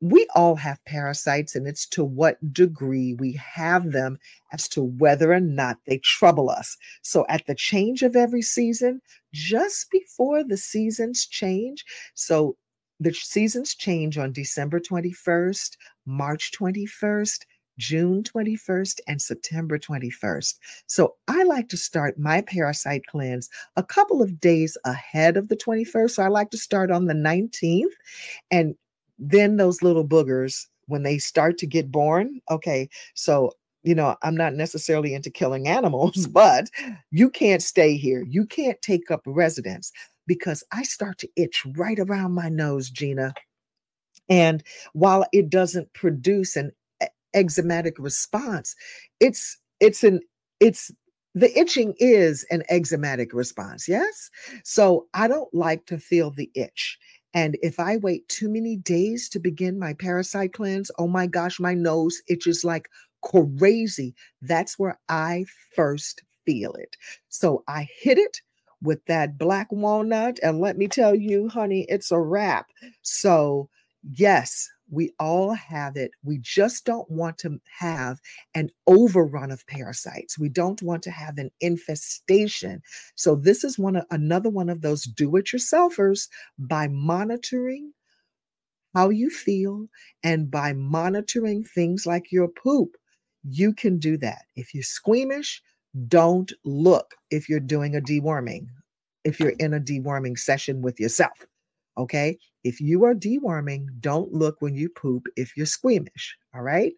we 0.00 0.26
all 0.34 0.54
have 0.56 0.84
parasites, 0.84 1.54
and 1.54 1.66
it's 1.66 1.86
to 1.88 2.04
what 2.04 2.52
degree 2.52 3.14
we 3.14 3.32
have 3.32 3.92
them 3.92 4.18
as 4.52 4.68
to 4.68 4.82
whether 4.82 5.32
or 5.32 5.40
not 5.40 5.78
they 5.86 5.98
trouble 5.98 6.50
us. 6.50 6.76
So, 7.02 7.26
at 7.28 7.46
the 7.46 7.54
change 7.54 8.02
of 8.02 8.14
every 8.14 8.42
season, 8.42 9.00
just 9.32 9.90
before 9.90 10.44
the 10.44 10.56
seasons 10.56 11.26
change, 11.26 11.84
so 12.14 12.56
the 13.00 13.12
seasons 13.12 13.74
change 13.74 14.18
on 14.18 14.32
December 14.32 14.80
21st, 14.80 15.76
March 16.06 16.52
21st, 16.52 17.44
June 17.78 18.24
21st, 18.24 19.00
and 19.06 19.22
September 19.22 19.78
21st. 19.78 20.54
So 20.86 21.14
I 21.28 21.44
like 21.44 21.68
to 21.68 21.76
start 21.76 22.18
my 22.18 22.42
parasite 22.42 23.02
cleanse 23.06 23.48
a 23.76 23.84
couple 23.84 24.20
of 24.20 24.40
days 24.40 24.76
ahead 24.84 25.36
of 25.36 25.48
the 25.48 25.56
21st. 25.56 26.10
So 26.10 26.22
I 26.24 26.28
like 26.28 26.50
to 26.50 26.58
start 26.58 26.90
on 26.90 27.06
the 27.06 27.14
19th 27.14 27.84
and 28.50 28.74
then 29.18 29.56
those 29.56 29.82
little 29.82 30.06
boogers 30.06 30.66
when 30.86 31.02
they 31.02 31.18
start 31.18 31.58
to 31.58 31.66
get 31.66 31.90
born 31.90 32.40
okay 32.50 32.88
so 33.14 33.50
you 33.82 33.94
know 33.94 34.16
i'm 34.22 34.36
not 34.36 34.54
necessarily 34.54 35.14
into 35.14 35.30
killing 35.30 35.68
animals 35.68 36.26
but 36.32 36.68
you 37.10 37.30
can't 37.30 37.62
stay 37.62 37.96
here. 37.96 38.24
You 38.28 38.46
can't 38.46 38.80
take 38.82 39.10
up 39.10 39.22
residence 39.26 39.92
because 40.26 40.62
i 40.72 40.82
start 40.82 41.18
to 41.18 41.28
itch 41.36 41.64
right 41.76 41.98
around 41.98 42.32
my 42.32 42.48
nose 42.48 42.90
gina. 42.90 43.32
And 44.28 44.62
while 44.92 45.24
it 45.32 45.48
doesn't 45.48 45.92
produce 45.94 46.56
an 46.56 46.72
eczematic 47.34 47.98
response 47.98 48.74
it's 49.20 49.58
it's 49.80 50.02
an 50.02 50.20
it's 50.60 50.90
the 51.34 51.56
itching 51.56 51.94
is 51.98 52.44
an 52.50 52.62
eczematic 52.70 53.32
response 53.32 53.86
yes? 53.88 54.30
So 54.64 55.06
i 55.14 55.28
don't 55.28 55.52
like 55.54 55.86
to 55.86 55.98
feel 55.98 56.30
the 56.30 56.50
itch 56.54 56.98
and 57.34 57.56
if 57.62 57.78
I 57.78 57.96
wait 57.98 58.28
too 58.28 58.48
many 58.48 58.76
days 58.76 59.28
to 59.30 59.38
begin 59.38 59.78
my 59.78 59.94
parasite 59.94 60.52
cleanse, 60.52 60.90
oh 60.98 61.06
my 61.08 61.26
gosh, 61.26 61.60
my 61.60 61.74
nose 61.74 62.20
itches 62.28 62.64
like 62.64 62.88
crazy. 63.22 64.14
That's 64.42 64.78
where 64.78 64.98
I 65.08 65.44
first 65.74 66.22
feel 66.46 66.72
it. 66.74 66.96
So 67.28 67.64
I 67.68 67.88
hit 68.00 68.18
it 68.18 68.40
with 68.82 69.04
that 69.06 69.38
black 69.38 69.70
walnut. 69.70 70.38
And 70.42 70.60
let 70.60 70.78
me 70.78 70.88
tell 70.88 71.14
you, 71.14 71.48
honey, 71.48 71.84
it's 71.88 72.10
a 72.10 72.18
wrap. 72.20 72.66
So, 73.02 73.68
yes, 74.02 74.68
we 74.90 75.12
all 75.18 75.52
have 75.52 75.96
it. 75.96 76.10
We 76.24 76.38
just 76.38 76.84
don't 76.84 77.10
want 77.10 77.38
to 77.38 77.60
have 77.78 78.20
an 78.54 78.70
overrun 78.86 79.50
of 79.50 79.66
parasites. 79.66 80.38
We 80.38 80.48
don't 80.48 80.80
want 80.82 81.02
to 81.02 81.10
have 81.10 81.38
an 81.38 81.50
infestation. 81.60 82.80
So 83.14 83.34
this 83.34 83.64
is 83.64 83.78
one 83.78 83.96
of, 83.96 84.04
another 84.10 84.48
one 84.50 84.68
of 84.68 84.80
those 84.80 85.04
do-it-yourselfers 85.04 86.28
by 86.58 86.88
monitoring 86.88 87.92
how 88.94 89.10
you 89.10 89.28
feel 89.30 89.86
and 90.22 90.50
by 90.50 90.72
monitoring 90.72 91.64
things 91.64 92.06
like 92.06 92.32
your 92.32 92.48
poop. 92.48 92.96
You 93.48 93.74
can 93.74 93.98
do 93.98 94.16
that. 94.18 94.42
If 94.56 94.74
you're 94.74 94.82
squeamish, 94.82 95.62
don't 96.08 96.52
look 96.64 97.14
if 97.30 97.48
you're 97.48 97.60
doing 97.60 97.94
a 97.96 98.00
deworming, 98.00 98.66
if 99.24 99.38
you're 99.38 99.54
in 99.58 99.74
a 99.74 99.80
deworming 99.80 100.38
session 100.38 100.80
with 100.80 100.98
yourself. 100.98 101.46
Okay. 101.96 102.38
If 102.68 102.82
you 102.82 103.04
are 103.04 103.14
deworming, 103.14 103.86
don't 104.00 104.30
look 104.34 104.60
when 104.60 104.74
you 104.74 104.90
poop 104.90 105.24
if 105.36 105.56
you're 105.56 105.64
squeamish. 105.64 106.36
All 106.54 106.60
right. 106.60 106.92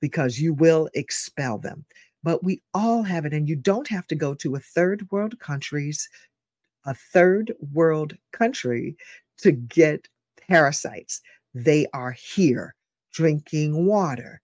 Because 0.00 0.38
you 0.38 0.54
will 0.54 0.88
expel 0.94 1.58
them. 1.58 1.84
But 2.22 2.44
we 2.44 2.62
all 2.74 3.02
have 3.02 3.24
it. 3.26 3.34
And 3.34 3.48
you 3.48 3.56
don't 3.56 3.88
have 3.88 4.06
to 4.06 4.14
go 4.14 4.34
to 4.34 4.54
a 4.54 4.60
third 4.60 5.08
world 5.10 5.36
countries, 5.40 6.08
a 6.86 6.94
third 6.94 7.52
world 7.72 8.16
country 8.32 8.96
to 9.38 9.50
get 9.50 10.06
parasites. 10.48 11.20
They 11.54 11.86
are 11.92 12.12
here 12.12 12.76
drinking 13.12 13.86
water, 13.86 14.40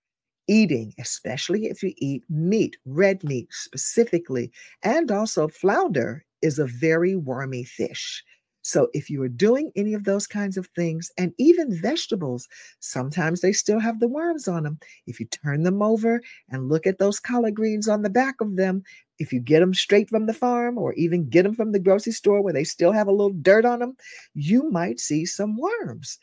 eating, 0.49 0.93
especially 0.99 1.67
if 1.67 1.81
you 1.81 1.93
eat 1.99 2.25
meat, 2.29 2.77
red 2.85 3.23
meat 3.23 3.47
specifically, 3.53 4.51
and 4.83 5.13
also 5.13 5.47
flounder 5.47 6.25
is 6.43 6.59
a 6.59 6.67
very 6.67 7.15
wormy 7.15 7.63
fish. 7.63 8.25
So 8.67 8.89
if 8.95 9.09
you 9.09 9.23
are 9.23 9.29
doing 9.29 9.71
any 9.77 9.95
of 9.95 10.03
those 10.03 10.27
kinds 10.27 10.57
of 10.57 10.67
things, 10.75 11.13
and 11.17 11.33
even 11.39 11.73
vegetables, 11.81 12.49
sometimes 12.81 13.41
they 13.41 13.53
still 13.53 13.79
have 13.79 14.01
the 14.01 14.09
worms 14.09 14.49
on 14.49 14.65
them. 14.65 14.81
If 15.07 15.21
you 15.21 15.27
turn 15.27 15.63
them 15.63 15.83
over 15.83 16.21
and 16.51 16.69
look 16.69 16.85
at 16.85 16.99
those 16.99 17.21
collard 17.21 17.55
greens 17.55 17.87
on 17.87 18.03
the 18.03 18.11
back 18.11 18.41
of 18.41 18.57
them, 18.57 18.83
if 19.21 19.33
you 19.33 19.39
get 19.39 19.61
them 19.61 19.73
straight 19.73 20.09
from 20.09 20.27
the 20.27 20.35
farm 20.35 20.79
or 20.79 20.95
even 20.95 21.29
get 21.29 21.45
them 21.45 21.55
from 21.55 21.71
the 21.71 21.79
grocery 21.79 22.11
store 22.11 22.43
where 22.43 22.53
they 22.53 22.65
still 22.65 22.91
have 22.91 23.07
a 23.07 23.13
little 23.13 23.35
dirt 23.35 23.65
on 23.65 23.79
them, 23.79 23.97
you 24.35 24.69
might 24.69 24.99
see 24.99 25.25
some 25.25 25.57
worms. 25.57 26.19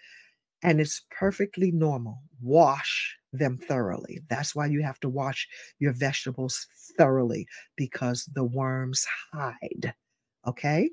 And 0.64 0.82
it's 0.82 1.02
perfectly 1.18 1.72
normal. 1.72 2.24
Wash 2.42 3.18
them 3.32 3.58
thoroughly. 3.58 4.20
That's 4.30 4.54
why 4.54 4.66
you 4.66 4.84
have 4.84 5.00
to 5.00 5.08
wash 5.08 5.48
your 5.80 5.94
vegetables 5.94 6.68
thoroughly 6.98 7.48
because 7.78 8.26
the 8.34 8.44
worms 8.44 9.08
hide. 9.32 9.94
Okay. 10.46 10.90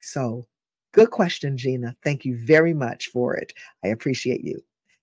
So, 0.00 0.48
good 0.92 1.10
question, 1.10 1.56
Gina. 1.56 1.96
Thank 2.02 2.24
you 2.24 2.36
very 2.36 2.74
much 2.74 3.08
for 3.08 3.34
it. 3.34 3.52
I 3.84 3.88
appreciate 3.88 4.44
you. 4.44 4.62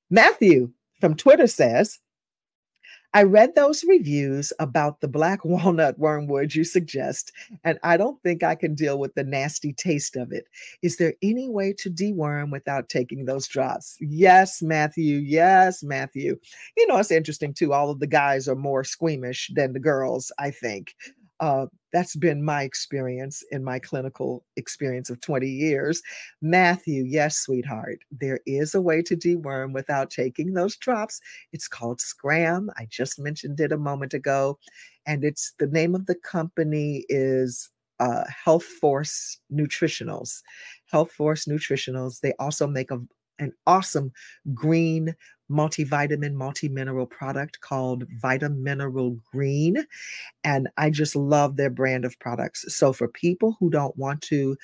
Matthew 0.10 0.72
from 1.00 1.16
Twitter 1.16 1.48
says, 1.48 2.00
I 3.16 3.24
read 3.24 3.56
those 3.56 3.86
reviews 3.86 4.52
about 4.60 5.00
the 5.00 5.08
black 5.08 5.46
walnut 5.46 5.98
wormwood 5.98 6.54
you 6.54 6.66
suggest, 6.66 7.32
and 7.64 7.80
I 7.82 7.96
don't 7.96 8.22
think 8.24 8.44
I 8.44 8.56
can 8.56 8.76
deal 8.76 9.00
with 9.00 9.16
the 9.16 9.24
nasty 9.24 9.72
taste 9.72 10.18
of 10.18 10.34
it. 10.34 10.48
Is 10.82 10.98
there 10.98 11.14
any 11.22 11.50
way 11.50 11.72
to 11.80 11.90
deworm 11.90 12.52
without 12.52 12.90
taking 12.90 13.24
those 13.24 13.48
drops? 13.48 13.96
Yes, 14.02 14.62
Matthew. 14.62 15.20
Yes, 15.20 15.82
Matthew. 15.82 16.38
You 16.76 16.88
know, 16.88 16.98
it's 16.98 17.10
interesting 17.10 17.54
too. 17.54 17.72
All 17.72 17.90
of 17.90 18.02
the 18.02 18.08
guys 18.08 18.50
are 18.50 18.56
more 18.56 18.84
squeamish 18.84 19.50
than 19.56 19.72
the 19.72 19.80
girls, 19.80 20.30
I 20.38 20.52
think. 20.52 20.94
Uh, 21.40 21.66
that's 21.92 22.16
been 22.16 22.44
my 22.44 22.64
experience 22.64 23.44
in 23.52 23.64
my 23.64 23.80
clinical 23.80 24.46
experience 24.56 25.10
of 25.10 25.22
20 25.22 25.48
years. 25.48 26.02
Matthew, 26.42 27.04
yes, 27.04 27.38
sweetheart, 27.38 28.00
there 28.12 28.40
is 28.46 28.76
a 28.76 28.82
way 28.82 29.02
to 29.02 29.16
deworm 29.16 29.74
without 29.74 30.10
taking 30.10 30.54
those 30.54 30.76
drops. 30.78 31.20
It's 31.54 31.68
called 31.68 32.02
Scram. 32.02 32.70
I 32.78 32.88
just 32.90 33.20
mentioned 33.20 33.60
it 33.60 33.72
a 33.72 33.78
moment 33.78 34.14
ago. 34.14 34.60
And 35.06 35.24
it's 35.24 35.54
the 35.60 35.68
name 35.68 35.96
of 35.96 36.06
the 36.06 36.16
company 36.16 37.06
is 37.10 37.70
uh, 38.00 38.24
Health 38.28 38.66
Force 38.66 39.40
Nutritionals. 39.54 40.42
Health 40.92 41.12
Force 41.12 41.46
Nutritionals. 41.46 42.20
They 42.20 42.34
also 42.40 42.68
make 42.68 42.92
a, 42.92 43.00
an 43.40 43.54
awesome 43.68 44.12
green 44.54 45.16
multivitamin, 45.52 46.34
multi-mineral 46.34 47.06
product 47.06 47.62
called 47.62 48.06
Vitamineral 48.24 49.20
Green. 49.32 49.86
And 50.44 50.68
I 50.78 50.90
just 50.90 51.16
love 51.16 51.56
their 51.56 51.70
brand 51.70 52.06
of 52.06 52.18
products. 52.20 52.66
So 52.76 52.94
for 52.94 53.08
people 53.08 53.56
who 53.60 53.70
don't 53.70 53.96
want 53.98 54.22
to 54.24 54.58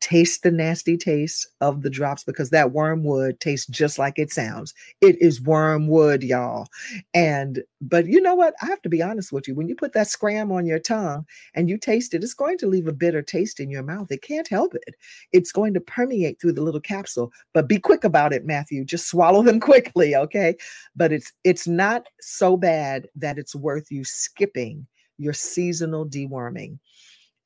taste 0.00 0.42
the 0.42 0.50
nasty 0.50 0.96
taste 0.96 1.46
of 1.60 1.82
the 1.82 1.90
drops 1.90 2.24
because 2.24 2.50
that 2.50 2.72
wormwood 2.72 3.40
tastes 3.40 3.66
just 3.66 3.98
like 3.98 4.18
it 4.18 4.32
sounds. 4.32 4.74
It 5.00 5.20
is 5.20 5.42
wormwood, 5.42 6.22
y'all. 6.22 6.68
And 7.14 7.62
but 7.80 8.06
you 8.06 8.20
know 8.20 8.34
what? 8.34 8.54
I 8.62 8.66
have 8.66 8.82
to 8.82 8.88
be 8.88 9.02
honest 9.02 9.32
with 9.32 9.48
you. 9.48 9.54
When 9.54 9.68
you 9.68 9.74
put 9.74 9.92
that 9.94 10.08
scram 10.08 10.52
on 10.52 10.66
your 10.66 10.78
tongue 10.78 11.26
and 11.54 11.68
you 11.68 11.78
taste 11.78 12.14
it, 12.14 12.22
it's 12.22 12.34
going 12.34 12.58
to 12.58 12.66
leave 12.66 12.86
a 12.86 12.92
bitter 12.92 13.22
taste 13.22 13.60
in 13.60 13.70
your 13.70 13.82
mouth. 13.82 14.10
It 14.10 14.22
can't 14.22 14.48
help 14.48 14.74
it. 14.74 14.94
It's 15.32 15.52
going 15.52 15.74
to 15.74 15.80
permeate 15.80 16.40
through 16.40 16.52
the 16.52 16.62
little 16.62 16.80
capsule. 16.80 17.32
But 17.52 17.68
be 17.68 17.78
quick 17.78 18.04
about 18.04 18.32
it, 18.32 18.46
Matthew. 18.46 18.84
Just 18.84 19.08
swallow 19.08 19.42
them 19.42 19.60
quickly, 19.68 20.14
okay? 20.14 20.56
But 20.94 21.12
it's 21.12 21.32
it's 21.44 21.66
not 21.66 22.06
so 22.20 22.56
bad 22.56 23.08
that 23.16 23.38
it's 23.38 23.54
worth 23.54 23.90
you 23.90 24.04
skipping 24.04 24.86
your 25.18 25.32
seasonal 25.32 26.06
deworming. 26.06 26.78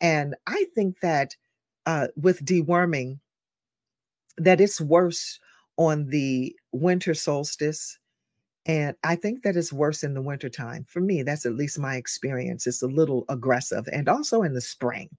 And 0.00 0.34
I 0.46 0.66
think 0.74 0.96
that 1.00 1.34
uh, 1.86 2.08
with 2.16 2.44
deworming 2.44 3.18
that 4.38 4.60
it's 4.60 4.80
worse 4.80 5.38
on 5.76 6.06
the 6.08 6.54
winter 6.72 7.14
solstice. 7.14 7.98
And 8.66 8.96
I 9.02 9.16
think 9.16 9.42
that 9.42 9.56
it's 9.56 9.72
worse 9.72 10.04
in 10.04 10.14
the 10.14 10.22
wintertime. 10.22 10.86
For 10.88 11.00
me, 11.00 11.22
that's 11.22 11.46
at 11.46 11.56
least 11.56 11.78
my 11.78 11.96
experience. 11.96 12.66
It's 12.66 12.82
a 12.82 12.86
little 12.86 13.24
aggressive. 13.28 13.88
And 13.92 14.08
also 14.08 14.42
in 14.42 14.54
the 14.54 14.60
spring 14.60 15.10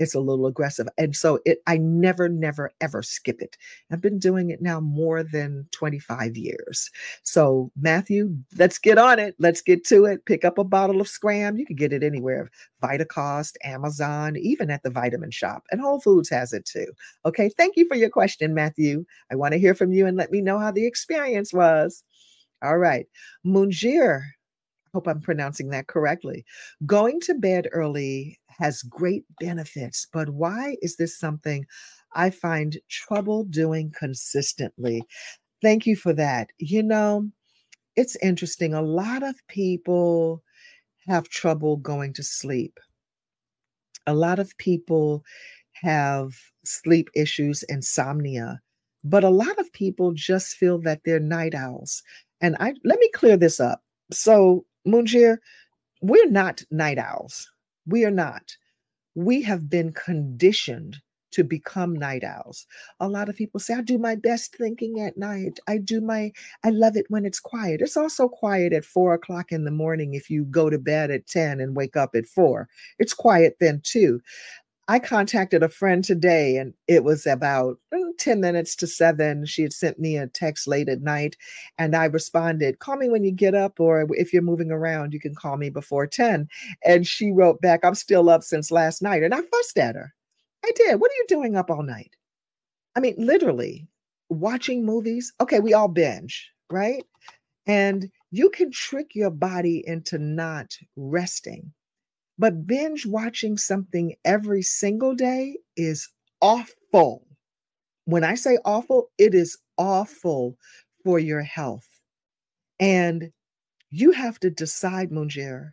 it's 0.00 0.14
a 0.14 0.20
little 0.20 0.46
aggressive. 0.46 0.88
And 0.98 1.14
so 1.14 1.38
it 1.44 1.62
I 1.66 1.76
never, 1.76 2.28
never, 2.28 2.72
ever 2.80 3.02
skip 3.02 3.40
it. 3.40 3.56
I've 3.92 4.00
been 4.00 4.18
doing 4.18 4.50
it 4.50 4.62
now 4.62 4.80
more 4.80 5.22
than 5.22 5.68
25 5.72 6.36
years. 6.36 6.90
So 7.22 7.70
Matthew, 7.78 8.34
let's 8.56 8.78
get 8.78 8.98
on 8.98 9.18
it. 9.18 9.36
Let's 9.38 9.60
get 9.60 9.84
to 9.86 10.06
it. 10.06 10.24
Pick 10.24 10.44
up 10.44 10.58
a 10.58 10.64
bottle 10.64 11.00
of 11.00 11.08
Scram. 11.08 11.58
You 11.58 11.66
can 11.66 11.76
get 11.76 11.92
it 11.92 12.02
anywhere. 12.02 12.50
Vitacost, 12.82 13.56
Amazon, 13.62 14.36
even 14.38 14.70
at 14.70 14.82
the 14.82 14.90
vitamin 14.90 15.30
shop. 15.30 15.64
And 15.70 15.80
Whole 15.80 16.00
Foods 16.00 16.30
has 16.30 16.54
it 16.54 16.64
too. 16.64 16.86
Okay. 17.26 17.50
Thank 17.50 17.76
you 17.76 17.86
for 17.86 17.96
your 17.96 18.10
question, 18.10 18.54
Matthew. 18.54 19.04
I 19.30 19.36
want 19.36 19.52
to 19.52 19.60
hear 19.60 19.74
from 19.74 19.92
you 19.92 20.06
and 20.06 20.16
let 20.16 20.32
me 20.32 20.40
know 20.40 20.58
how 20.58 20.72
the 20.72 20.86
experience 20.86 21.52
was. 21.52 22.02
All 22.62 22.78
right. 22.78 23.06
Munjir, 23.46 24.22
hope 24.92 25.06
I'm 25.06 25.20
pronouncing 25.20 25.70
that 25.70 25.86
correctly. 25.86 26.44
Going 26.86 27.20
to 27.20 27.34
bed 27.34 27.68
early 27.72 28.38
has 28.58 28.82
great 28.82 29.24
benefits, 29.40 30.06
but 30.12 30.30
why 30.30 30.76
is 30.82 30.96
this 30.96 31.18
something 31.18 31.66
I 32.14 32.30
find 32.30 32.78
trouble 32.88 33.44
doing 33.44 33.92
consistently? 33.98 35.02
Thank 35.62 35.86
you 35.86 35.96
for 35.96 36.12
that. 36.14 36.50
You 36.58 36.82
know, 36.82 37.30
it's 37.96 38.16
interesting. 38.16 38.74
A 38.74 38.82
lot 38.82 39.22
of 39.22 39.36
people 39.48 40.42
have 41.08 41.28
trouble 41.28 41.76
going 41.76 42.12
to 42.14 42.22
sleep. 42.22 42.78
A 44.06 44.14
lot 44.14 44.38
of 44.38 44.56
people 44.58 45.22
have 45.82 46.32
sleep 46.64 47.08
issues, 47.14 47.62
insomnia, 47.64 48.60
but 49.04 49.24
a 49.24 49.30
lot 49.30 49.58
of 49.58 49.72
people 49.72 50.12
just 50.12 50.56
feel 50.56 50.78
that 50.80 51.00
they're 51.04 51.20
night 51.20 51.54
owls. 51.54 52.02
And 52.40 52.56
I 52.60 52.74
let 52.84 52.98
me 52.98 53.10
clear 53.14 53.36
this 53.36 53.60
up. 53.60 53.82
So, 54.12 54.64
Munjir, 54.86 55.38
we're 56.02 56.30
not 56.30 56.62
night 56.70 56.98
owls. 56.98 57.50
We 57.86 58.04
are 58.04 58.10
not. 58.10 58.56
We 59.14 59.42
have 59.42 59.68
been 59.68 59.92
conditioned 59.92 60.98
to 61.32 61.44
become 61.44 61.94
night 61.94 62.24
owls. 62.24 62.66
A 62.98 63.08
lot 63.08 63.28
of 63.28 63.36
people 63.36 63.60
say, 63.60 63.74
I 63.74 63.82
do 63.82 63.98
my 63.98 64.14
best 64.14 64.56
thinking 64.56 65.00
at 65.00 65.16
night. 65.16 65.60
I 65.68 65.78
do 65.78 66.00
my, 66.00 66.32
I 66.64 66.70
love 66.70 66.96
it 66.96 67.06
when 67.08 67.24
it's 67.24 67.40
quiet. 67.40 67.80
It's 67.80 67.96
also 67.96 68.28
quiet 68.28 68.72
at 68.72 68.84
four 68.84 69.14
o'clock 69.14 69.52
in 69.52 69.64
the 69.64 69.70
morning 69.70 70.14
if 70.14 70.28
you 70.28 70.44
go 70.44 70.70
to 70.70 70.78
bed 70.78 71.10
at 71.10 71.26
10 71.26 71.60
and 71.60 71.76
wake 71.76 71.96
up 71.96 72.14
at 72.14 72.26
four. 72.26 72.68
It's 72.98 73.14
quiet 73.14 73.56
then 73.60 73.80
too. 73.84 74.20
I 74.90 74.98
contacted 74.98 75.62
a 75.62 75.68
friend 75.68 76.02
today 76.02 76.56
and 76.56 76.74
it 76.88 77.04
was 77.04 77.24
about 77.24 77.78
mm, 77.94 78.10
10 78.18 78.40
minutes 78.40 78.74
to 78.74 78.88
seven. 78.88 79.46
She 79.46 79.62
had 79.62 79.72
sent 79.72 80.00
me 80.00 80.16
a 80.16 80.26
text 80.26 80.66
late 80.66 80.88
at 80.88 81.00
night 81.00 81.36
and 81.78 81.94
I 81.94 82.06
responded, 82.06 82.80
Call 82.80 82.96
me 82.96 83.08
when 83.08 83.22
you 83.22 83.30
get 83.30 83.54
up, 83.54 83.78
or 83.78 84.08
if 84.10 84.32
you're 84.32 84.42
moving 84.42 84.72
around, 84.72 85.14
you 85.14 85.20
can 85.20 85.32
call 85.32 85.58
me 85.58 85.70
before 85.70 86.08
10. 86.08 86.48
And 86.84 87.06
she 87.06 87.30
wrote 87.30 87.60
back, 87.60 87.84
I'm 87.84 87.94
still 87.94 88.28
up 88.28 88.42
since 88.42 88.72
last 88.72 89.00
night. 89.00 89.22
And 89.22 89.32
I 89.32 89.42
fussed 89.42 89.78
at 89.78 89.94
her. 89.94 90.12
I 90.64 90.72
did. 90.74 91.00
What 91.00 91.12
are 91.12 91.18
you 91.18 91.26
doing 91.28 91.54
up 91.54 91.70
all 91.70 91.84
night? 91.84 92.16
I 92.96 93.00
mean, 93.00 93.14
literally 93.16 93.86
watching 94.28 94.84
movies. 94.84 95.32
Okay, 95.40 95.60
we 95.60 95.72
all 95.72 95.86
binge, 95.86 96.50
right? 96.68 97.04
And 97.64 98.10
you 98.32 98.50
can 98.50 98.72
trick 98.72 99.14
your 99.14 99.30
body 99.30 99.84
into 99.86 100.18
not 100.18 100.76
resting 100.96 101.72
but 102.40 102.66
binge 102.66 103.04
watching 103.04 103.58
something 103.58 104.14
every 104.24 104.62
single 104.62 105.14
day 105.14 105.58
is 105.76 106.08
awful. 106.40 107.26
When 108.06 108.24
I 108.24 108.34
say 108.34 108.56
awful, 108.64 109.10
it 109.18 109.34
is 109.34 109.58
awful 109.76 110.56
for 111.04 111.18
your 111.18 111.42
health. 111.42 111.86
And 112.80 113.30
you 113.90 114.12
have 114.12 114.40
to 114.40 114.48
decide, 114.48 115.10
Munjir, 115.10 115.72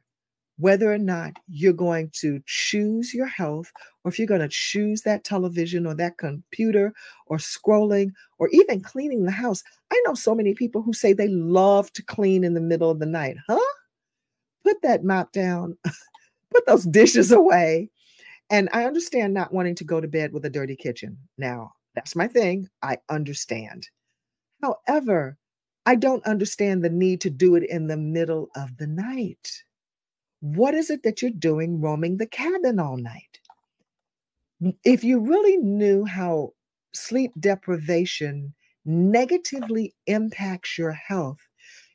whether 0.57 0.91
or 0.91 0.97
not 0.97 1.37
you're 1.47 1.71
going 1.71 2.11
to 2.15 2.41
choose 2.45 3.13
your 3.13 3.27
health 3.27 3.71
or 4.03 4.09
if 4.09 4.19
you're 4.19 4.27
going 4.27 4.41
to 4.41 4.49
choose 4.49 5.03
that 5.03 5.23
television 5.23 5.85
or 5.85 5.95
that 5.95 6.17
computer 6.17 6.93
or 7.27 7.37
scrolling 7.37 8.11
or 8.39 8.49
even 8.51 8.81
cleaning 8.81 9.23
the 9.23 9.31
house. 9.31 9.63
I 9.89 10.03
know 10.05 10.15
so 10.15 10.35
many 10.35 10.53
people 10.53 10.81
who 10.81 10.91
say 10.91 11.13
they 11.13 11.29
love 11.29 11.93
to 11.93 12.03
clean 12.03 12.43
in 12.43 12.55
the 12.55 12.59
middle 12.59 12.91
of 12.91 12.99
the 12.99 13.05
night. 13.05 13.37
Huh? 13.47 13.73
Put 14.65 14.81
that 14.81 15.05
mop 15.05 15.31
down 15.31 15.77
put 16.51 16.65
those 16.65 16.85
dishes 16.85 17.31
away. 17.31 17.89
And 18.49 18.69
I 18.71 18.85
understand 18.85 19.33
not 19.33 19.53
wanting 19.53 19.75
to 19.75 19.83
go 19.83 19.99
to 19.99 20.07
bed 20.07 20.31
with 20.31 20.45
a 20.45 20.49
dirty 20.49 20.75
kitchen. 20.75 21.17
Now, 21.37 21.73
that's 21.95 22.15
my 22.15 22.27
thing. 22.27 22.69
I 22.81 22.97
understand. 23.09 23.87
However, 24.61 25.37
I 25.85 25.95
don't 25.95 26.25
understand 26.25 26.83
the 26.83 26.89
need 26.89 27.21
to 27.21 27.29
do 27.29 27.55
it 27.55 27.63
in 27.63 27.87
the 27.87 27.97
middle 27.97 28.49
of 28.55 28.77
the 28.77 28.87
night. 28.87 29.63
What 30.39 30.73
is 30.73 30.89
it 30.89 31.03
that 31.03 31.21
you're 31.21 31.31
doing 31.31 31.81
roaming 31.81 32.17
the 32.17 32.27
cabin 32.27 32.79
all 32.79 32.97
night? 32.97 33.39
If 34.83 35.03
you 35.03 35.19
really 35.19 35.57
knew 35.57 36.05
how 36.05 36.53
sleep 36.93 37.31
deprivation 37.39 38.53
negatively 38.85 39.93
impacts 40.07 40.77
your 40.77 40.91
health, 40.91 41.39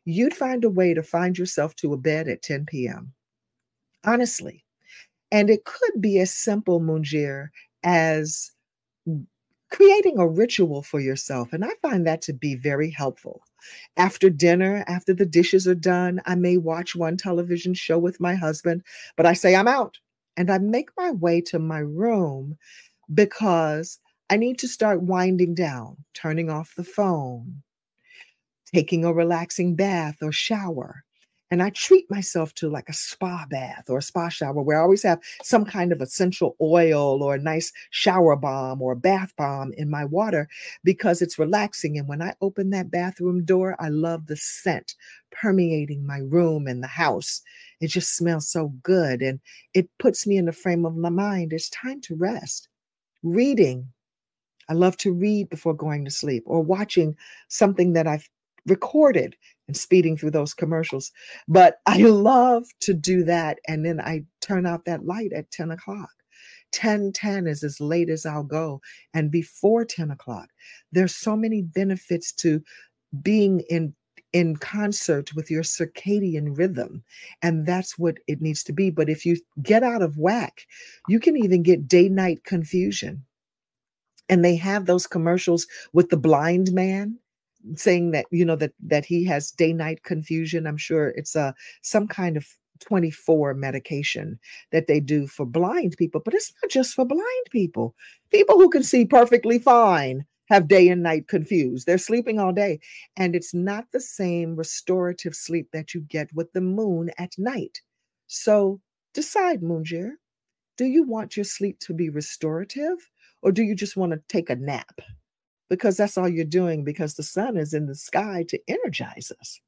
you'd 0.04 0.34
find 0.34 0.64
a 0.64 0.70
way 0.70 0.94
to 0.94 1.02
find 1.02 1.38
yourself 1.38 1.74
to 1.76 1.92
a 1.92 1.96
bed 1.96 2.28
at 2.28 2.42
10 2.42 2.66
p.m 2.66 3.14
honestly. 4.04 4.64
And 5.30 5.50
it 5.50 5.64
could 5.64 6.00
be 6.00 6.18
as 6.20 6.32
simple, 6.32 6.80
Munjir, 6.80 7.48
as 7.84 8.52
creating 9.70 10.18
a 10.18 10.28
ritual 10.28 10.82
for 10.82 11.00
yourself. 11.00 11.52
And 11.52 11.64
I 11.64 11.70
find 11.80 12.06
that 12.06 12.22
to 12.22 12.32
be 12.32 12.54
very 12.54 12.90
helpful. 12.90 13.42
After 13.96 14.28
dinner, 14.28 14.84
after 14.86 15.14
the 15.14 15.24
dishes 15.26 15.66
are 15.66 15.74
done, 15.74 16.20
I 16.26 16.34
may 16.34 16.58
watch 16.58 16.94
one 16.94 17.16
television 17.16 17.74
show 17.74 17.98
with 17.98 18.20
my 18.20 18.34
husband, 18.34 18.82
but 19.16 19.24
I 19.26 19.32
say 19.32 19.56
I'm 19.56 19.68
out 19.68 19.98
and 20.36 20.50
I 20.50 20.58
make 20.58 20.90
my 20.98 21.10
way 21.12 21.40
to 21.42 21.58
my 21.58 21.78
room 21.78 22.58
because 23.14 23.98
I 24.30 24.36
need 24.36 24.58
to 24.60 24.68
start 24.68 25.02
winding 25.02 25.54
down, 25.54 25.96
turning 26.14 26.50
off 26.50 26.74
the 26.76 26.84
phone, 26.84 27.62
taking 28.74 29.04
a 29.04 29.12
relaxing 29.12 29.74
bath 29.76 30.16
or 30.22 30.32
shower. 30.32 31.04
And 31.52 31.62
I 31.62 31.68
treat 31.68 32.10
myself 32.10 32.54
to 32.54 32.70
like 32.70 32.88
a 32.88 32.94
spa 32.94 33.44
bath 33.50 33.90
or 33.90 33.98
a 33.98 34.02
spa 34.02 34.30
shower 34.30 34.62
where 34.62 34.78
I 34.78 34.80
always 34.80 35.02
have 35.02 35.20
some 35.42 35.66
kind 35.66 35.92
of 35.92 36.00
essential 36.00 36.56
oil 36.62 37.22
or 37.22 37.34
a 37.34 37.38
nice 37.38 37.70
shower 37.90 38.36
bomb 38.36 38.80
or 38.80 38.94
bath 38.94 39.36
bomb 39.36 39.74
in 39.74 39.90
my 39.90 40.06
water 40.06 40.48
because 40.82 41.20
it's 41.20 41.38
relaxing. 41.38 41.98
And 41.98 42.08
when 42.08 42.22
I 42.22 42.32
open 42.40 42.70
that 42.70 42.90
bathroom 42.90 43.44
door, 43.44 43.76
I 43.78 43.90
love 43.90 44.28
the 44.28 44.36
scent 44.36 44.94
permeating 45.30 46.06
my 46.06 46.20
room 46.20 46.66
and 46.66 46.82
the 46.82 46.86
house. 46.86 47.42
It 47.82 47.88
just 47.88 48.16
smells 48.16 48.48
so 48.48 48.68
good 48.82 49.20
and 49.20 49.38
it 49.74 49.90
puts 49.98 50.26
me 50.26 50.38
in 50.38 50.46
the 50.46 50.52
frame 50.52 50.86
of 50.86 50.96
my 50.96 51.10
mind. 51.10 51.52
It's 51.52 51.68
time 51.68 52.00
to 52.02 52.14
rest. 52.14 52.68
Reading. 53.22 53.86
I 54.70 54.72
love 54.72 54.96
to 54.98 55.12
read 55.12 55.50
before 55.50 55.74
going 55.74 56.06
to 56.06 56.10
sleep 56.10 56.44
or 56.46 56.62
watching 56.62 57.14
something 57.48 57.92
that 57.92 58.06
I've 58.06 58.26
recorded 58.64 59.36
speeding 59.76 60.16
through 60.16 60.30
those 60.32 60.54
commercials. 60.54 61.12
But 61.48 61.76
I 61.86 61.98
love 61.98 62.64
to 62.80 62.94
do 62.94 63.24
that. 63.24 63.58
And 63.68 63.84
then 63.84 64.00
I 64.00 64.24
turn 64.40 64.66
out 64.66 64.84
that 64.84 65.04
light 65.04 65.32
at 65.32 65.50
10 65.50 65.70
o'clock. 65.70 66.10
10 66.72 67.12
10 67.12 67.44
is 67.46 67.62
as 67.62 67.80
late 67.80 68.08
as 68.08 68.26
I'll 68.26 68.42
go. 68.42 68.80
And 69.14 69.30
before 69.30 69.84
10 69.84 70.10
o'clock, 70.10 70.48
there's 70.90 71.14
so 71.14 71.36
many 71.36 71.62
benefits 71.62 72.32
to 72.34 72.62
being 73.22 73.60
in 73.68 73.94
in 74.32 74.56
concert 74.56 75.34
with 75.34 75.50
your 75.50 75.62
circadian 75.62 76.56
rhythm. 76.56 77.04
And 77.42 77.66
that's 77.66 77.98
what 77.98 78.16
it 78.26 78.40
needs 78.40 78.64
to 78.64 78.72
be. 78.72 78.90
But 78.90 79.10
if 79.10 79.26
you 79.26 79.36
get 79.62 79.82
out 79.82 80.02
of 80.02 80.16
whack, 80.16 80.66
you 81.06 81.20
can 81.20 81.36
even 81.36 81.62
get 81.62 81.86
day 81.86 82.08
night 82.08 82.42
confusion. 82.44 83.24
And 84.30 84.42
they 84.42 84.56
have 84.56 84.86
those 84.86 85.06
commercials 85.06 85.66
with 85.92 86.08
the 86.08 86.16
blind 86.16 86.72
man 86.72 87.18
saying 87.76 88.10
that 88.10 88.26
you 88.30 88.44
know 88.44 88.56
that 88.56 88.72
that 88.80 89.04
he 89.04 89.24
has 89.24 89.50
day 89.50 89.72
night 89.72 90.02
confusion 90.02 90.66
i'm 90.66 90.76
sure 90.76 91.08
it's 91.10 91.36
a 91.36 91.40
uh, 91.40 91.52
some 91.82 92.08
kind 92.08 92.36
of 92.36 92.46
24 92.82 93.54
medication 93.54 94.38
that 94.72 94.86
they 94.86 95.00
do 95.00 95.26
for 95.26 95.46
blind 95.46 95.94
people 95.96 96.20
but 96.24 96.34
it's 96.34 96.52
not 96.62 96.70
just 96.70 96.94
for 96.94 97.04
blind 97.04 97.46
people. 97.50 97.94
People 98.30 98.56
who 98.56 98.68
can 98.68 98.82
see 98.82 99.04
perfectly 99.04 99.58
fine 99.58 100.24
have 100.48 100.68
day 100.68 100.88
and 100.88 101.02
night 101.02 101.28
confused. 101.28 101.86
They're 101.86 101.98
sleeping 101.98 102.38
all 102.38 102.52
day 102.52 102.80
and 103.16 103.34
it's 103.34 103.54
not 103.54 103.86
the 103.92 104.00
same 104.00 104.56
restorative 104.56 105.34
sleep 105.34 105.68
that 105.72 105.94
you 105.94 106.00
get 106.02 106.28
with 106.34 106.52
the 106.52 106.60
moon 106.60 107.10
at 107.18 107.32
night. 107.38 107.80
So 108.26 108.80
decide 109.14 109.62
Munjir 109.62 110.12
do 110.78 110.86
you 110.86 111.04
want 111.04 111.36
your 111.36 111.44
sleep 111.44 111.78
to 111.80 111.94
be 111.94 112.08
restorative 112.08 112.96
or 113.42 113.52
do 113.52 113.62
you 113.62 113.74
just 113.74 113.96
want 113.96 114.12
to 114.12 114.20
take 114.28 114.50
a 114.50 114.56
nap 114.56 115.00
because 115.72 115.96
that's 115.96 116.18
all 116.18 116.28
you're 116.28 116.44
doing 116.44 116.84
because 116.84 117.14
the 117.14 117.22
sun 117.22 117.56
is 117.56 117.72
in 117.72 117.86
the 117.86 117.94
sky 117.94 118.44
to 118.46 118.60
energize 118.68 119.32
us. 119.40 119.58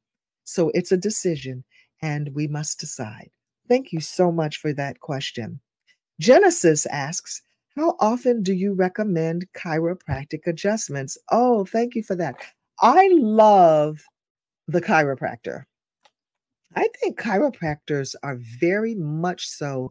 So 0.45 0.71
it's 0.75 0.93
a 0.93 0.99
decision 0.99 1.65
and 2.03 2.29
we 2.35 2.47
must 2.47 2.79
decide. 2.79 3.31
Thank 3.71 3.91
you 3.91 4.01
so 4.01 4.31
much 4.31 4.59
for 4.59 4.75
that 4.75 5.01
question. 5.01 5.61
Genesis 6.21 6.85
asks, 6.85 7.41
How 7.75 7.97
often 8.01 8.43
do 8.43 8.53
you 8.53 8.75
recommend 8.75 9.47
chiropractic 9.57 10.47
adjustments? 10.47 11.17
Oh, 11.33 11.65
thank 11.65 11.95
you 11.95 12.03
for 12.03 12.17
that. 12.17 12.35
I 12.83 13.09
love 13.15 14.05
the 14.69 14.83
chiropractor. 14.83 15.65
I 16.77 16.87
think 17.01 17.19
chiropractors 17.19 18.15
are 18.23 18.39
very 18.61 18.95
much 18.95 19.49
so 19.49 19.91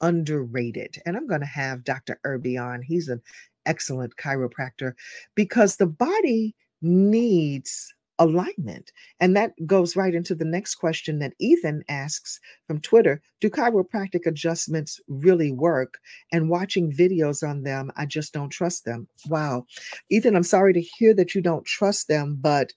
underrated. 0.00 1.00
And 1.06 1.16
I'm 1.16 1.28
going 1.28 1.40
to 1.40 1.46
have 1.46 1.84
Dr. 1.84 2.18
Irby 2.24 2.58
on. 2.58 2.82
He's 2.82 3.06
an 3.06 3.22
excellent 3.66 4.16
chiropractor 4.16 4.92
because 5.34 5.76
the 5.76 5.86
body 5.86 6.54
needs 6.80 7.94
alignment. 8.18 8.92
And 9.20 9.36
that 9.36 9.52
goes 9.66 9.96
right 9.96 10.14
into 10.14 10.34
the 10.34 10.44
next 10.44 10.76
question 10.76 11.18
that 11.18 11.34
Ethan 11.40 11.82
asks 11.88 12.38
from 12.66 12.80
Twitter 12.80 13.20
Do 13.40 13.50
chiropractic 13.50 14.26
adjustments 14.26 15.00
really 15.08 15.50
work? 15.50 15.98
And 16.30 16.48
watching 16.48 16.92
videos 16.92 17.46
on 17.46 17.62
them, 17.62 17.90
I 17.96 18.06
just 18.06 18.32
don't 18.32 18.50
trust 18.50 18.84
them. 18.84 19.08
Wow. 19.28 19.66
Ethan, 20.10 20.36
I'm 20.36 20.42
sorry 20.42 20.72
to 20.72 20.80
hear 20.80 21.14
that 21.14 21.34
you 21.34 21.40
don't 21.40 21.64
trust 21.64 22.08
them, 22.08 22.38
but 22.40 22.72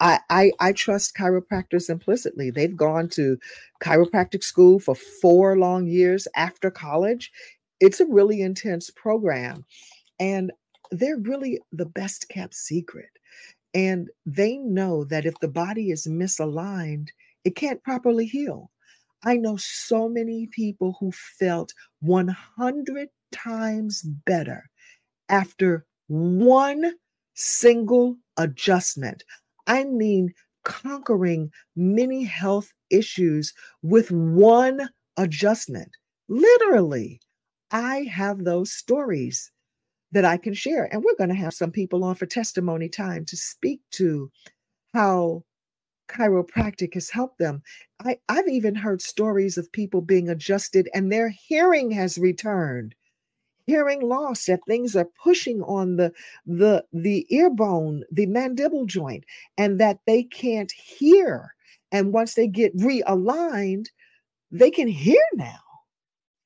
I, 0.00 0.18
I, 0.30 0.52
I 0.58 0.72
trust 0.72 1.16
chiropractors 1.16 1.88
implicitly. 1.88 2.50
They've 2.50 2.76
gone 2.76 3.08
to 3.10 3.38
chiropractic 3.82 4.42
school 4.42 4.80
for 4.80 4.94
four 4.94 5.56
long 5.56 5.86
years 5.86 6.26
after 6.34 6.70
college. 6.70 7.30
It's 7.80 8.00
a 8.00 8.06
really 8.06 8.42
intense 8.42 8.90
program. 8.90 9.64
And 10.20 10.52
they're 10.90 11.18
really 11.18 11.60
the 11.72 11.86
best 11.86 12.28
kept 12.30 12.54
secret. 12.54 13.10
And 13.74 14.10
they 14.26 14.58
know 14.58 15.04
that 15.06 15.26
if 15.26 15.34
the 15.40 15.48
body 15.48 15.90
is 15.90 16.06
misaligned, 16.08 17.10
it 17.44 17.56
can't 17.56 17.82
properly 17.84 18.26
heal. 18.26 18.70
I 19.24 19.36
know 19.38 19.56
so 19.58 20.08
many 20.08 20.48
people 20.48 20.96
who 21.00 21.12
felt 21.12 21.72
100 22.00 23.10
times 23.32 24.02
better 24.02 24.70
after 25.30 25.86
one 26.08 26.94
single 27.34 28.18
adjustment. 28.38 29.24
I 29.68 29.84
mean, 29.84 30.34
conquering 30.64 31.52
many 31.76 32.24
health 32.24 32.72
issues 32.90 33.54
with 33.82 34.10
one 34.12 34.90
adjustment. 35.16 35.90
Literally, 36.28 37.20
I 37.70 38.02
have 38.12 38.44
those 38.44 38.72
stories 38.72 39.51
that 40.12 40.24
I 40.24 40.36
can 40.36 40.54
share. 40.54 40.92
And 40.92 41.02
we're 41.02 41.16
going 41.16 41.30
to 41.30 41.34
have 41.34 41.54
some 41.54 41.70
people 41.70 42.04
on 42.04 42.14
for 42.14 42.26
testimony 42.26 42.88
time 42.88 43.24
to 43.26 43.36
speak 43.36 43.80
to 43.92 44.30
how 44.94 45.42
chiropractic 46.08 46.94
has 46.94 47.10
helped 47.10 47.38
them. 47.38 47.62
I, 48.04 48.18
I've 48.28 48.48
even 48.48 48.74
heard 48.74 49.00
stories 49.00 49.56
of 49.56 49.72
people 49.72 50.00
being 50.00 50.28
adjusted 50.28 50.88
and 50.94 51.10
their 51.10 51.30
hearing 51.30 51.90
has 51.92 52.18
returned. 52.18 52.94
Hearing 53.66 54.00
loss, 54.00 54.46
that 54.46 54.58
things 54.66 54.96
are 54.96 55.08
pushing 55.22 55.62
on 55.62 55.94
the 55.94 56.12
the 56.46 56.84
the 56.92 57.24
ear 57.30 57.48
bone, 57.48 58.02
the 58.10 58.26
mandible 58.26 58.86
joint, 58.86 59.24
and 59.56 59.78
that 59.78 60.00
they 60.04 60.24
can't 60.24 60.72
hear. 60.72 61.54
And 61.92 62.12
once 62.12 62.34
they 62.34 62.48
get 62.48 62.76
realigned, 62.76 63.86
they 64.50 64.70
can 64.70 64.88
hear 64.88 65.22
now. 65.34 65.60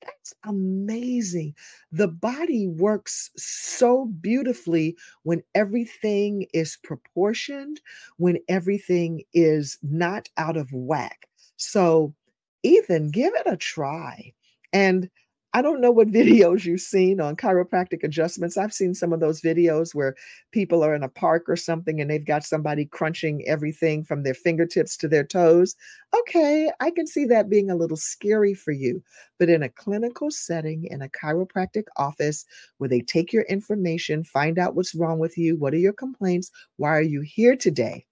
That's 0.07 0.35
amazing. 0.45 1.55
The 1.93 2.09
body 2.09 2.67
works 2.67 3.31
so 3.37 4.07
beautifully 4.21 4.97
when 5.25 5.43
everything 5.55 6.47
is 6.53 6.79
proportioned, 6.83 7.81
when 8.17 8.39
everything 8.49 9.25
is 9.35 9.79
not 9.83 10.29
out 10.37 10.57
of 10.57 10.73
whack. 10.73 11.27
So, 11.57 12.15
Ethan, 12.63 13.11
give 13.11 13.35
it 13.35 13.47
a 13.47 13.57
try. 13.57 14.33
And 14.73 15.11
I 15.57 15.63
don't 15.63 15.81
know 15.81 15.91
what 15.91 16.09
videos 16.13 16.67
you've 16.67 16.83
seen 16.83 17.19
on 17.19 17.35
chiropractic 17.35 18.05
adjustments. 18.05 18.59
I've 18.59 18.75
seen 18.75 18.93
some 18.93 19.15
of 19.15 19.21
those 19.21 19.41
videos 19.41 19.95
where 19.95 20.15
people 20.53 20.85
are 20.85 20.95
in 20.95 21.03
a 21.03 21.09
park 21.09 21.45
or 21.49 21.57
something 21.57 21.99
and 21.99 22.11
they've 22.11 22.27
got 22.27 22.45
somebody 22.45 22.85
crunching 22.85 23.43
everything 23.47 24.05
from 24.05 24.23
their 24.23 24.35
fingertips 24.35 24.99
to 24.99 25.09
their 25.09 25.25
toes. 25.25 25.75
Okay, 26.15 26.71
I 26.81 26.91
can 26.91 27.07
see 27.07 27.25
that 27.25 27.49
being 27.49 27.71
a 27.71 27.75
little 27.75 27.97
scary 27.97 28.53
for 28.53 28.73
you. 28.73 29.03
But 29.39 29.49
in 29.49 29.63
a 29.63 29.71
clinical 29.71 30.31
setting, 30.31 30.85
in 30.91 31.01
a 31.01 31.09
chiropractic 31.09 31.85
office 31.97 32.45
where 32.77 32.91
they 32.91 33.01
take 33.01 33.33
your 33.33 33.45
information, 33.45 34.25
find 34.25 34.59
out 34.59 34.75
what's 34.75 34.95
wrong 34.95 35.19
with 35.19 35.39
you, 35.39 35.57
what 35.57 35.73
are 35.73 35.79
your 35.79 35.95
complaints, 35.95 36.51
why 36.77 36.91
are 36.91 37.01
you 37.01 37.23
here 37.23 37.57
today? 37.57 38.05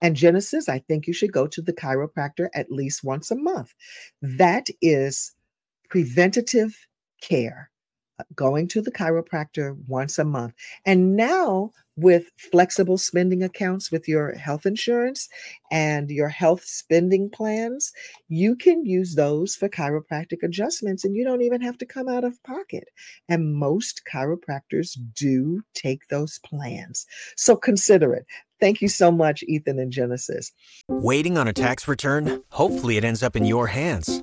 And 0.00 0.16
Genesis, 0.16 0.68
I 0.68 0.80
think 0.80 1.06
you 1.06 1.12
should 1.12 1.32
go 1.32 1.46
to 1.46 1.62
the 1.62 1.72
chiropractor 1.72 2.48
at 2.54 2.72
least 2.72 3.04
once 3.04 3.30
a 3.30 3.36
month. 3.36 3.72
That 4.20 4.66
is 4.82 5.32
preventative 5.88 6.76
care, 7.20 7.70
uh, 8.18 8.24
going 8.34 8.68
to 8.68 8.80
the 8.80 8.92
chiropractor 8.92 9.76
once 9.86 10.18
a 10.18 10.24
month. 10.24 10.54
And 10.84 11.16
now, 11.16 11.72
with 11.98 12.30
flexible 12.52 12.96
spending 12.96 13.42
accounts 13.42 13.90
with 13.90 14.06
your 14.06 14.32
health 14.34 14.66
insurance 14.66 15.28
and 15.72 16.10
your 16.10 16.28
health 16.28 16.62
spending 16.64 17.28
plans, 17.28 17.92
you 18.28 18.54
can 18.54 18.86
use 18.86 19.16
those 19.16 19.56
for 19.56 19.68
chiropractic 19.68 20.44
adjustments 20.44 21.04
and 21.04 21.16
you 21.16 21.24
don't 21.24 21.42
even 21.42 21.60
have 21.60 21.76
to 21.76 21.84
come 21.84 22.08
out 22.08 22.22
of 22.22 22.40
pocket. 22.44 22.84
And 23.28 23.52
most 23.52 24.02
chiropractors 24.12 24.96
do 25.14 25.60
take 25.74 26.06
those 26.06 26.38
plans. 26.44 27.04
So 27.36 27.56
consider 27.56 28.14
it. 28.14 28.26
Thank 28.60 28.80
you 28.80 28.88
so 28.88 29.10
much, 29.10 29.42
Ethan 29.48 29.80
and 29.80 29.92
Genesis. 29.92 30.52
Waiting 30.88 31.36
on 31.36 31.48
a 31.48 31.52
tax 31.52 31.88
return? 31.88 32.42
Hopefully, 32.50 32.96
it 32.96 33.04
ends 33.04 33.22
up 33.22 33.34
in 33.36 33.44
your 33.44 33.68
hands 33.68 34.22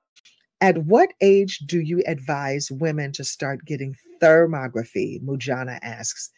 At 0.61 0.77
what 0.85 1.11
age 1.21 1.57
do 1.65 1.79
you 1.79 2.03
advise 2.05 2.69
women 2.71 3.11
to 3.13 3.23
start 3.23 3.65
getting 3.65 3.95
thermography? 4.21 5.19
Mujana 5.23 5.79
asks. 5.81 6.29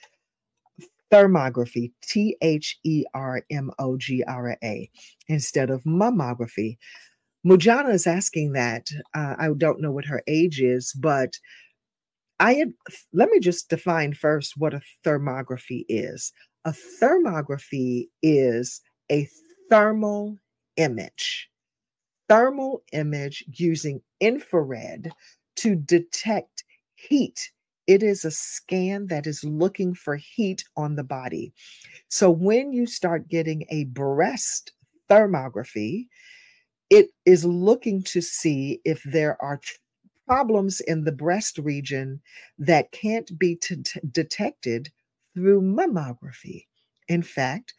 Thermography, 1.11 1.91
T 2.01 2.37
H 2.41 2.79
E 2.83 3.03
R 3.13 3.43
M 3.51 3.69
O 3.77 3.97
G 3.97 4.23
R 4.23 4.57
A, 4.63 4.89
instead 5.27 5.69
of 5.69 5.83
mammography. 5.83 6.77
Mujana 7.45 7.93
is 7.93 8.07
asking 8.07 8.53
that. 8.53 8.87
Uh, 9.13 9.35
I 9.37 9.49
don't 9.57 9.81
know 9.81 9.91
what 9.91 10.05
her 10.05 10.23
age 10.25 10.61
is, 10.61 10.93
but 10.93 11.37
I 12.39 12.53
had, 12.53 12.73
let 13.11 13.29
me 13.29 13.39
just 13.39 13.69
define 13.69 14.13
first 14.13 14.53
what 14.57 14.73
a 14.73 14.81
thermography 15.05 15.85
is. 15.87 16.31
A 16.65 16.73
thermography 17.01 18.07
is 18.23 18.81
a 19.11 19.27
thermal 19.69 20.39
image 20.77 21.49
thermal 22.33 22.81
image 22.93 23.43
using 23.47 24.01
infrared 24.19 25.11
to 25.55 25.75
detect 25.75 26.63
heat. 26.95 27.51
It 27.85 28.01
is 28.01 28.25
a 28.25 28.31
scan 28.31 29.05
that 29.07 29.27
is 29.27 29.43
looking 29.43 29.93
for 29.93 30.15
heat 30.15 30.63
on 30.75 30.95
the 30.95 31.03
body. 31.03 31.53
So 32.09 32.31
when 32.31 32.73
you 32.73 32.87
start 32.87 33.29
getting 33.29 33.65
a 33.69 33.83
breast 33.83 34.71
thermography, 35.11 36.07
it 36.89 37.09
is 37.23 37.45
looking 37.45 38.01
to 38.05 38.21
see 38.21 38.81
if 38.83 39.03
there 39.03 39.39
are 39.39 39.61
problems 40.27 40.79
in 40.79 41.03
the 41.03 41.11
breast 41.11 41.59
region 41.59 42.19
that 42.57 42.91
can't 42.91 43.37
be 43.37 43.57
t- 43.57 43.75
detected 44.11 44.89
through 45.35 45.61
mammography. 45.61 46.65
In 47.07 47.21
fact, 47.21 47.75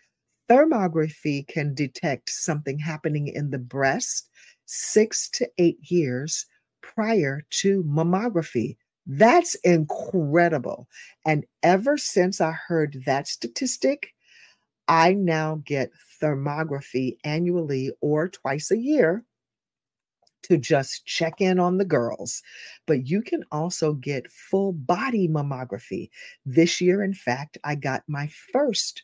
thermography 0.49 1.47
can 1.47 1.75
detect 1.75 2.31
something 2.31 2.79
happening 2.79 3.29
in 3.29 3.51
the 3.51 3.59
breast 3.59 4.29
six 4.67 5.29
to 5.31 5.49
eight 5.59 5.79
years 5.91 6.47
prior 6.83 7.43
to 7.51 7.83
mammography. 7.85 8.77
That's 9.07 9.55
incredible. 9.57 10.89
And 11.27 11.45
ever 11.63 11.99
since 11.99 12.41
I 12.41 12.53
heard 12.53 13.03
that 13.07 13.29
statistic, 13.29 14.15
I 14.89 15.15
now 15.15 15.63
get 15.65 15.91
thermography 16.21 17.17
annually 17.25 17.91
or 18.01 18.29
twice 18.29 18.71
a 18.71 18.79
year 18.79 19.25
to 20.45 20.59
just 20.59 21.07
check 21.07 21.41
in 21.41 21.59
on 21.59 21.79
the 21.79 21.85
girls. 21.85 22.43
But 22.87 23.07
you 23.07 23.23
can 23.23 23.45
also 23.51 23.95
get 23.95 24.31
full 24.31 24.73
body 24.73 25.27
mammography. 25.27 26.11
This 26.45 26.81
year, 26.81 27.03
in 27.03 27.15
fact, 27.15 27.59
I 27.65 27.75
got 27.75 28.03
my 28.07 28.29
first 28.53 29.03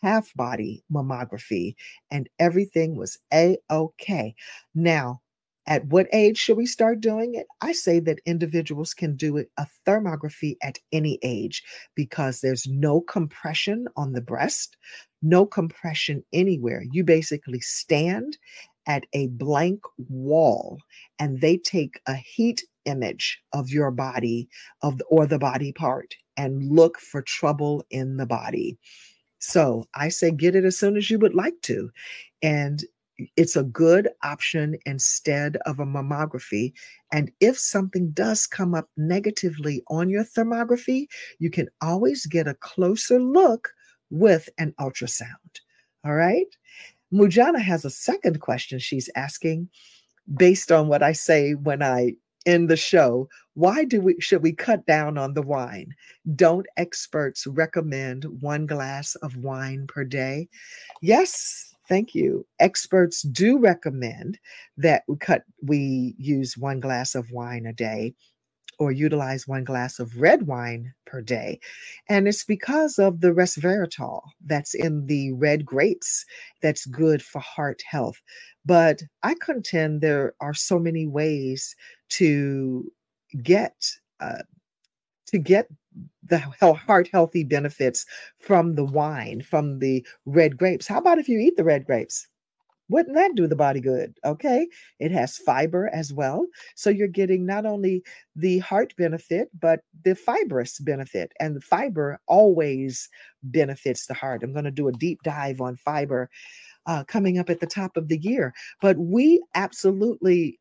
half 0.00 0.32
body 0.34 0.82
mammography 0.92 1.74
and 2.10 2.28
everything 2.38 2.96
was 2.96 3.18
a 3.32 3.58
okay. 3.70 4.34
Now, 4.74 5.20
at 5.66 5.86
what 5.86 6.08
age 6.12 6.38
should 6.38 6.56
we 6.56 6.66
start 6.66 7.00
doing 7.00 7.34
it? 7.34 7.46
I 7.60 7.72
say 7.72 8.00
that 8.00 8.18
individuals 8.26 8.94
can 8.94 9.14
do 9.14 9.38
a 9.38 9.66
thermography 9.86 10.56
at 10.62 10.78
any 10.90 11.18
age 11.22 11.62
because 11.94 12.40
there's 12.40 12.66
no 12.66 13.00
compression 13.00 13.86
on 13.96 14.12
the 14.12 14.20
breast, 14.20 14.76
no 15.22 15.46
compression 15.46 16.24
anywhere. 16.32 16.84
You 16.90 17.04
basically 17.04 17.60
stand 17.60 18.38
at 18.86 19.04
a 19.12 19.28
blank 19.28 19.80
wall 20.08 20.78
and 21.20 21.40
they 21.40 21.56
take 21.58 22.00
a 22.06 22.14
heat 22.14 22.64
image 22.84 23.40
of 23.52 23.70
your 23.70 23.92
body 23.92 24.48
of 24.82 24.98
the, 24.98 25.04
or 25.04 25.26
the 25.26 25.38
body 25.38 25.72
part 25.72 26.16
and 26.36 26.72
look 26.72 26.98
for 26.98 27.22
trouble 27.22 27.84
in 27.90 28.16
the 28.16 28.26
body. 28.26 28.78
So 29.42 29.88
I 29.94 30.08
say 30.08 30.30
get 30.30 30.54
it 30.54 30.64
as 30.64 30.78
soon 30.78 30.96
as 30.96 31.10
you 31.10 31.18
would 31.18 31.34
like 31.34 31.60
to. 31.62 31.90
And 32.42 32.84
it's 33.36 33.56
a 33.56 33.64
good 33.64 34.08
option 34.22 34.76
instead 34.86 35.56
of 35.66 35.80
a 35.80 35.84
mammography. 35.84 36.72
And 37.12 37.32
if 37.40 37.58
something 37.58 38.12
does 38.12 38.46
come 38.46 38.72
up 38.72 38.88
negatively 38.96 39.82
on 39.88 40.08
your 40.08 40.22
thermography, 40.22 41.08
you 41.40 41.50
can 41.50 41.68
always 41.80 42.24
get 42.24 42.46
a 42.46 42.54
closer 42.54 43.20
look 43.20 43.70
with 44.10 44.48
an 44.58 44.74
ultrasound. 44.80 45.60
All 46.04 46.14
right. 46.14 46.46
Mujana 47.12 47.60
has 47.60 47.84
a 47.84 47.90
second 47.90 48.40
question 48.40 48.78
she's 48.78 49.10
asking 49.16 49.68
based 50.36 50.70
on 50.70 50.86
what 50.86 51.02
I 51.02 51.12
say 51.12 51.54
when 51.54 51.82
I 51.82 52.14
in 52.46 52.66
the 52.66 52.76
show 52.76 53.28
why 53.54 53.84
do 53.84 54.00
we 54.00 54.16
should 54.20 54.42
we 54.42 54.52
cut 54.52 54.84
down 54.86 55.18
on 55.18 55.34
the 55.34 55.42
wine 55.42 55.94
don't 56.36 56.66
experts 56.76 57.46
recommend 57.46 58.24
one 58.40 58.66
glass 58.66 59.14
of 59.16 59.36
wine 59.36 59.86
per 59.88 60.04
day 60.04 60.48
yes 61.02 61.74
thank 61.88 62.14
you 62.14 62.46
experts 62.60 63.22
do 63.22 63.58
recommend 63.58 64.38
that 64.76 65.02
we 65.08 65.16
cut 65.18 65.42
we 65.62 66.14
use 66.18 66.56
one 66.58 66.80
glass 66.80 67.14
of 67.14 67.30
wine 67.30 67.66
a 67.66 67.72
day 67.72 68.10
or 68.80 68.92
utilize 68.92 69.48
one 69.48 69.64
glass 69.64 70.00
of 70.00 70.20
red 70.20 70.48
wine 70.48 70.94
per 71.06 71.22
day. 71.22 71.60
And 72.10 72.28
it's 72.28 72.44
because 72.44 73.00
of 73.00 73.22
the 73.22 73.32
resveratrol 73.32 74.22
that's 74.46 74.74
in 74.74 75.06
the 75.06 75.32
red 75.34 75.66
grapes 75.66 76.26
that's 76.62 76.86
good 76.86 77.22
for 77.22 77.40
heart 77.40 77.82
health. 77.88 78.22
But 78.66 79.02
I 79.24 79.36
contend 79.40 80.02
there 80.02 80.34
are 80.42 80.54
so 80.54 80.80
many 80.80 81.08
ways 81.08 81.76
to 82.18 82.90
get 83.42 83.74
uh, 84.20 84.42
to 85.26 85.38
get 85.38 85.68
the 86.28 86.38
heart 86.38 87.08
healthy 87.12 87.44
benefits 87.44 88.06
from 88.38 88.74
the 88.74 88.84
wine, 88.84 89.42
from 89.42 89.78
the 89.78 90.06
red 90.24 90.56
grapes. 90.56 90.86
How 90.86 90.98
about 90.98 91.18
if 91.18 91.28
you 91.28 91.38
eat 91.38 91.56
the 91.56 91.64
red 91.64 91.84
grapes? 91.84 92.28
Wouldn't 92.88 93.16
that 93.16 93.34
do 93.34 93.46
the 93.46 93.56
body 93.56 93.80
good? 93.80 94.14
Okay. 94.24 94.68
It 94.98 95.12
has 95.12 95.38
fiber 95.38 95.88
as 95.94 96.12
well. 96.12 96.46
So 96.74 96.90
you're 96.90 97.08
getting 97.08 97.46
not 97.46 97.64
only 97.64 98.02
the 98.36 98.58
heart 98.58 98.94
benefit, 98.98 99.48
but 99.58 99.80
the 100.04 100.14
fibrous 100.14 100.78
benefit. 100.78 101.32
And 101.40 101.56
the 101.56 101.60
fiber 101.62 102.20
always 102.26 103.08
benefits 103.42 104.06
the 104.06 104.14
heart. 104.14 104.42
I'm 104.42 104.52
going 104.52 104.66
to 104.66 104.70
do 104.70 104.88
a 104.88 104.92
deep 104.92 105.22
dive 105.22 105.62
on 105.62 105.76
fiber 105.76 106.28
uh, 106.84 107.04
coming 107.04 107.38
up 107.38 107.48
at 107.48 107.60
the 107.60 107.66
top 107.66 107.96
of 107.96 108.08
the 108.08 108.18
year. 108.18 108.52
But 108.82 108.98
we 108.98 109.42
absolutely 109.54 110.58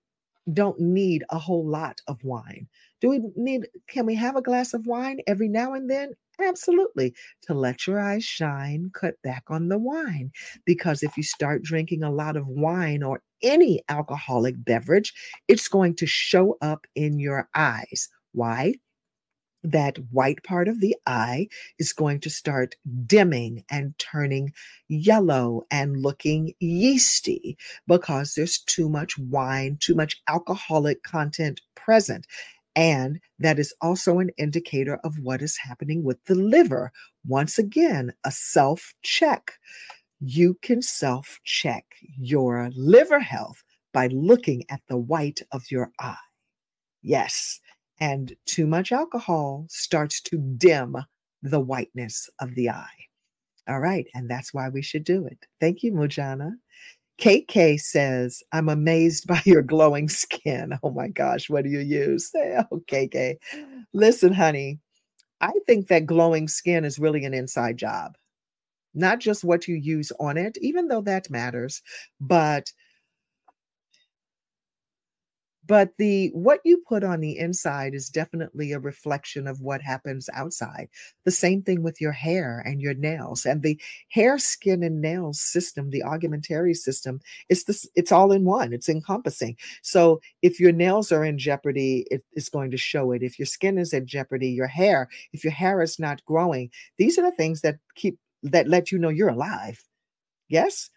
don't 0.54 0.80
need 0.80 1.24
a 1.30 1.40
whole 1.40 1.68
lot 1.68 2.02
of 2.08 2.24
wine. 2.24 2.68
Do 3.00 3.10
we 3.10 3.22
need, 3.36 3.68
can 3.88 4.06
we 4.06 4.16
have 4.16 4.36
a 4.36 4.42
glass 4.42 4.74
of 4.74 4.86
wine 4.86 5.20
every 5.28 5.48
now 5.48 5.74
and 5.74 5.90
then? 5.90 6.14
Absolutely. 6.40 7.14
To 7.44 7.54
let 7.54 7.86
your 7.86 8.00
eyes 8.00 8.24
shine, 8.24 8.90
cut 8.94 9.16
back 9.22 9.44
on 9.50 9.68
the 9.68 9.78
wine. 9.78 10.32
Because 10.66 11.04
if 11.04 11.16
you 11.18 11.24
start 11.24 11.64
drinking 11.64 12.04
a 12.04 12.12
lot 12.12 12.36
of 12.36 12.48
wine 12.48 13.04
or 13.04 13.22
any 13.44 13.82
alcoholic 13.90 14.56
beverage, 14.64 15.14
it's 15.48 15.68
going 15.68 15.96
to 15.96 16.06
show 16.06 16.58
up 16.62 16.86
in 16.96 17.20
your 17.20 17.48
eyes. 17.56 18.10
Why? 18.34 18.76
That 19.64 19.98
white 20.12 20.44
part 20.44 20.68
of 20.68 20.80
the 20.80 20.96
eye 21.06 21.48
is 21.80 21.94
going 21.94 22.20
to 22.22 22.30
start 22.30 22.76
dimming 23.06 23.64
and 23.70 23.98
turning 24.00 24.54
yellow 24.88 25.64
and 25.72 26.02
looking 26.02 26.54
yeasty 26.60 27.58
because 27.88 28.34
there's 28.34 28.60
too 28.60 28.90
much 28.90 29.18
wine, 29.18 29.78
too 29.80 29.96
much 29.96 30.22
alcoholic 30.28 31.04
content 31.04 31.62
present. 31.76 32.26
And 32.76 33.20
that 33.40 33.60
is 33.60 33.74
also 33.82 34.20
an 34.20 34.32
indicator 34.38 34.96
of 35.04 35.20
what 35.20 35.42
is 35.42 35.58
happening 35.58 36.04
with 36.04 36.24
the 36.26 36.36
liver. 36.36 36.92
Once 37.28 37.58
again, 37.58 38.14
a 38.24 38.32
self 38.32 38.94
check. 39.04 39.54
You 40.20 40.58
can 40.62 40.82
self 40.82 41.40
check 41.44 41.84
your 42.18 42.70
liver 42.76 43.20
health 43.20 43.64
by 43.94 44.08
looking 44.08 44.64
at 44.70 44.82
the 44.88 44.98
white 44.98 45.42
of 45.52 45.70
your 45.70 45.92
eye. 46.00 46.16
Yes, 47.02 47.60
and 48.02 48.36
too 48.48 48.68
much 48.68 48.92
alcohol 48.92 49.68
starts 49.70 50.22
to 50.24 50.38
dim 50.58 50.98
the 51.44 51.62
whiteness 51.62 52.30
of 52.42 52.54
the 52.56 52.70
eye. 52.72 52.88
All 53.70 53.80
right, 53.80 54.08
and 54.16 54.30
that's 54.30 54.54
why 54.54 54.70
we 54.70 54.82
should 54.82 55.06
do 55.06 55.26
it. 55.28 55.38
Thank 55.62 55.84
you, 55.84 55.94
Mujana. 55.94 56.52
KK 57.20 57.80
says, 57.80 58.42
I'm 58.52 58.70
amazed 58.70 59.28
by 59.28 59.42
your 59.46 59.62
glowing 59.62 60.10
skin. 60.10 60.74
Oh 60.84 60.92
my 60.92 61.08
gosh, 61.08 61.50
what 61.50 61.64
do 61.64 61.70
you 61.70 61.80
use? 61.80 62.32
Oh, 62.72 62.82
KK. 62.88 63.38
Listen, 63.94 64.34
honey, 64.34 64.80
I 65.42 65.54
think 65.68 65.88
that 65.88 66.08
glowing 66.08 66.48
skin 66.48 66.86
is 66.86 67.00
really 67.00 67.26
an 67.26 67.34
inside 67.34 67.78
job. 67.78 68.18
Not 68.96 69.20
just 69.20 69.44
what 69.44 69.68
you 69.68 69.76
use 69.76 70.12
on 70.20 70.38
it, 70.38 70.58
even 70.62 70.88
though 70.88 71.02
that 71.02 71.30
matters, 71.30 71.82
but 72.20 72.72
but 75.72 75.96
the 75.98 76.28
what 76.34 76.60
you 76.66 76.84
put 76.86 77.02
on 77.02 77.22
the 77.22 77.38
inside 77.38 77.94
is 77.94 78.10
definitely 78.10 78.74
a 78.74 78.80
reflection 78.80 79.48
of 79.48 79.62
what 79.62 79.82
happens 79.82 80.30
outside. 80.34 80.90
The 81.24 81.32
same 81.32 81.62
thing 81.62 81.82
with 81.82 82.02
your 82.02 82.12
hair 82.12 82.62
and 82.66 82.82
your 82.82 82.94
nails 82.94 83.46
and 83.46 83.62
the 83.62 83.80
hair 84.10 84.38
skin 84.38 84.84
and 84.84 85.00
nails 85.00 85.40
system 85.40 85.90
the 85.90 86.04
integumentary 86.06 86.76
system 86.76 87.22
it's 87.48 87.64
this 87.64 87.88
it's 87.96 88.12
all 88.12 88.34
in 88.34 88.44
one 88.44 88.74
it's 88.74 88.90
encompassing. 88.90 89.56
So 89.82 90.20
if 90.42 90.60
your 90.60 90.74
nails 90.74 91.10
are 91.10 91.24
in 91.24 91.38
jeopardy 91.38 92.06
it, 92.12 92.22
it's 92.34 92.50
going 92.50 92.72
to 92.72 92.78
show 92.78 93.14
it. 93.14 93.24
If 93.24 93.40
your 93.40 93.46
skin 93.46 93.78
is 93.78 93.94
in 93.94 94.06
jeopardy 94.08 94.50
your 94.50 94.68
hair 94.68 95.08
if 95.32 95.46
your 95.46 95.54
hair 95.54 95.82
is 95.82 95.98
not 95.98 96.26
growing 96.26 96.70
these 96.98 97.18
are 97.18 97.22
the 97.22 97.38
things 97.38 97.62
that 97.62 97.78
keep 97.96 98.20
that 98.44 98.68
let 98.68 98.92
you 98.92 99.00
know 99.00 99.08
you're 99.08 99.30
alive. 99.30 99.82
Yes? 100.50 100.90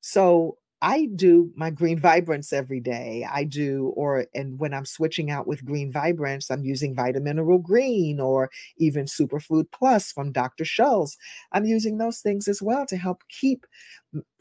So 0.00 0.58
I 0.82 1.06
do 1.16 1.50
my 1.56 1.70
green 1.70 1.98
vibrance 1.98 2.52
every 2.52 2.80
day. 2.80 3.26
I 3.30 3.44
do, 3.44 3.92
or 3.96 4.26
and 4.34 4.58
when 4.58 4.74
I'm 4.74 4.84
switching 4.84 5.30
out 5.30 5.46
with 5.46 5.64
green 5.64 5.90
vibrance, 5.90 6.50
I'm 6.50 6.64
using 6.64 6.94
Vitamineral 6.94 7.62
Green 7.62 8.20
or 8.20 8.50
even 8.76 9.06
Superfood 9.06 9.66
Plus 9.72 10.12
from 10.12 10.32
Dr. 10.32 10.64
Schulze's. 10.64 11.16
I'm 11.52 11.64
using 11.64 11.96
those 11.98 12.20
things 12.20 12.46
as 12.46 12.60
well 12.60 12.84
to 12.86 12.96
help 12.96 13.22
keep 13.30 13.66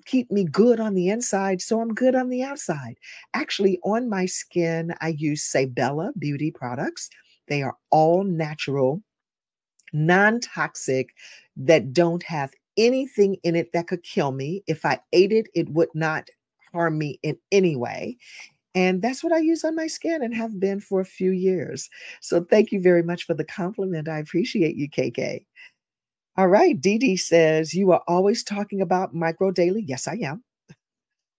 keep 0.06 0.32
me 0.32 0.44
good 0.46 0.80
on 0.80 0.94
the 0.94 1.10
inside 1.10 1.62
so 1.62 1.82
I'm 1.82 1.94
good 1.94 2.16
on 2.16 2.30
the 2.30 2.44
outside. 2.44 2.96
Actually, 3.34 3.80
on 3.84 4.10
my 4.10 4.26
skin, 4.26 4.94
I 5.02 5.10
use 5.18 5.44
Sabella 5.44 6.12
beauty 6.20 6.52
products. 6.52 7.10
They 7.48 7.64
are 7.64 7.76
all 7.92 8.24
natural, 8.24 9.02
non-toxic, 9.94 11.10
that 11.58 11.94
don't 11.94 12.24
have 12.24 12.52
anything 12.78 13.38
in 13.44 13.56
it 13.56 13.72
that 13.74 13.88
could 13.88 14.04
kill 14.04 14.32
me. 14.32 14.64
If 14.68 14.86
I 14.86 15.00
ate 15.14 15.32
it, 15.32 15.48
it 15.54 15.70
would 15.70 15.90
not 15.94 16.30
harm 16.74 16.98
me 16.98 17.20
in 17.24 17.38
any 17.52 17.76
way. 17.76 18.18
And 18.76 19.02
that's 19.02 19.24
what 19.24 19.32
I 19.32 19.40
use 19.40 19.64
on 19.64 19.76
my 19.76 19.88
skin 19.88 20.22
and 20.22 20.36
have 20.36 20.60
been 20.60 20.82
for 20.82 21.00
a 21.00 21.06
few 21.06 21.32
years. 21.32 21.90
So 22.20 22.44
thank 22.44 22.74
you 22.74 22.82
very 22.82 23.04
much 23.04 23.26
for 23.26 23.34
the 23.34 23.46
compliment. 23.46 24.10
I 24.10 24.20
appreciate 24.20 24.76
you, 24.76 24.90
KK. 24.90 25.46
All 26.38 26.50
right. 26.50 26.80
Dee 26.80 26.98
Dee 26.98 27.16
says, 27.16 27.74
You 27.74 27.92
are 27.94 28.04
always 28.08 28.44
talking 28.44 28.82
about 28.82 29.16
micro 29.16 29.52
daily. 29.52 29.84
Yes, 29.88 30.08
I 30.08 30.18
am. 30.24 30.44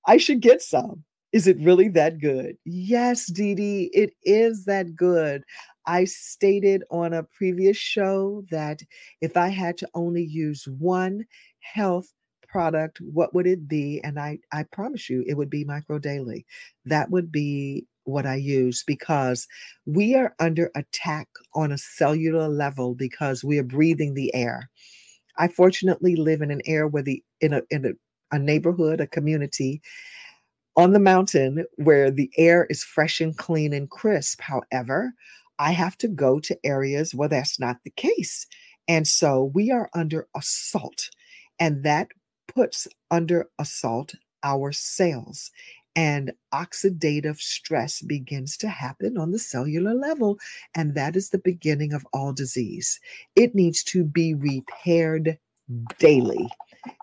I 0.06 0.16
should 0.16 0.40
get 0.40 0.62
some. 0.62 1.04
Is 1.32 1.46
it 1.46 1.58
really 1.60 1.88
that 1.88 2.18
good? 2.18 2.56
Yes, 2.64 3.26
Dee 3.26 3.54
Dee, 3.54 3.90
it 3.92 4.14
is 4.22 4.64
that 4.64 4.96
good. 4.96 5.42
I 5.86 6.04
stated 6.04 6.84
on 6.90 7.12
a 7.12 7.22
previous 7.22 7.76
show 7.76 8.44
that 8.50 8.82
if 9.20 9.36
I 9.36 9.48
had 9.48 9.78
to 9.78 9.88
only 9.94 10.24
use 10.24 10.66
one 10.66 11.24
health 11.60 12.12
product, 12.48 13.00
what 13.00 13.34
would 13.34 13.46
it 13.46 13.68
be? 13.68 14.00
And 14.02 14.18
I, 14.18 14.38
I 14.52 14.64
promise 14.64 15.08
you, 15.10 15.24
it 15.26 15.34
would 15.34 15.50
be 15.50 15.64
Micro 15.64 15.98
Daily. 15.98 16.46
That 16.84 17.10
would 17.10 17.30
be 17.30 17.86
what 18.04 18.26
I 18.26 18.36
use 18.36 18.84
because 18.86 19.46
we 19.84 20.14
are 20.14 20.34
under 20.38 20.70
attack 20.74 21.28
on 21.54 21.72
a 21.72 21.78
cellular 21.78 22.48
level 22.48 22.94
because 22.94 23.44
we 23.44 23.58
are 23.58 23.64
breathing 23.64 24.14
the 24.14 24.34
air. 24.34 24.70
I 25.38 25.48
fortunately 25.48 26.16
live 26.16 26.40
in 26.40 26.50
an 26.50 26.62
air 26.66 26.86
where 26.86 27.02
the 27.02 27.22
in 27.40 27.52
a 27.52 27.62
in 27.70 27.84
a, 27.84 28.34
a 28.34 28.38
neighborhood, 28.38 29.00
a 29.00 29.06
community 29.06 29.82
on 30.76 30.92
the 30.92 30.98
mountain 30.98 31.64
where 31.76 32.10
the 32.10 32.30
air 32.36 32.66
is 32.70 32.84
fresh 32.84 33.20
and 33.20 33.36
clean 33.36 33.72
and 33.72 33.90
crisp. 33.90 34.40
However, 34.40 35.12
I 35.58 35.72
have 35.72 35.96
to 35.98 36.08
go 36.08 36.38
to 36.40 36.58
areas 36.64 37.14
where 37.14 37.28
that's 37.28 37.58
not 37.58 37.78
the 37.84 37.90
case. 37.90 38.46
And 38.88 39.06
so 39.06 39.50
we 39.54 39.70
are 39.70 39.90
under 39.94 40.28
assault. 40.36 41.10
And 41.58 41.82
that 41.84 42.08
puts 42.46 42.86
under 43.10 43.48
assault 43.58 44.14
our 44.42 44.72
cells. 44.72 45.50
And 45.94 46.32
oxidative 46.52 47.38
stress 47.38 48.02
begins 48.02 48.58
to 48.58 48.68
happen 48.68 49.16
on 49.16 49.30
the 49.30 49.38
cellular 49.38 49.94
level. 49.94 50.38
And 50.74 50.94
that 50.94 51.16
is 51.16 51.30
the 51.30 51.38
beginning 51.38 51.94
of 51.94 52.06
all 52.12 52.32
disease. 52.32 53.00
It 53.34 53.54
needs 53.54 53.82
to 53.84 54.04
be 54.04 54.34
repaired 54.34 55.38
daily. 55.98 56.48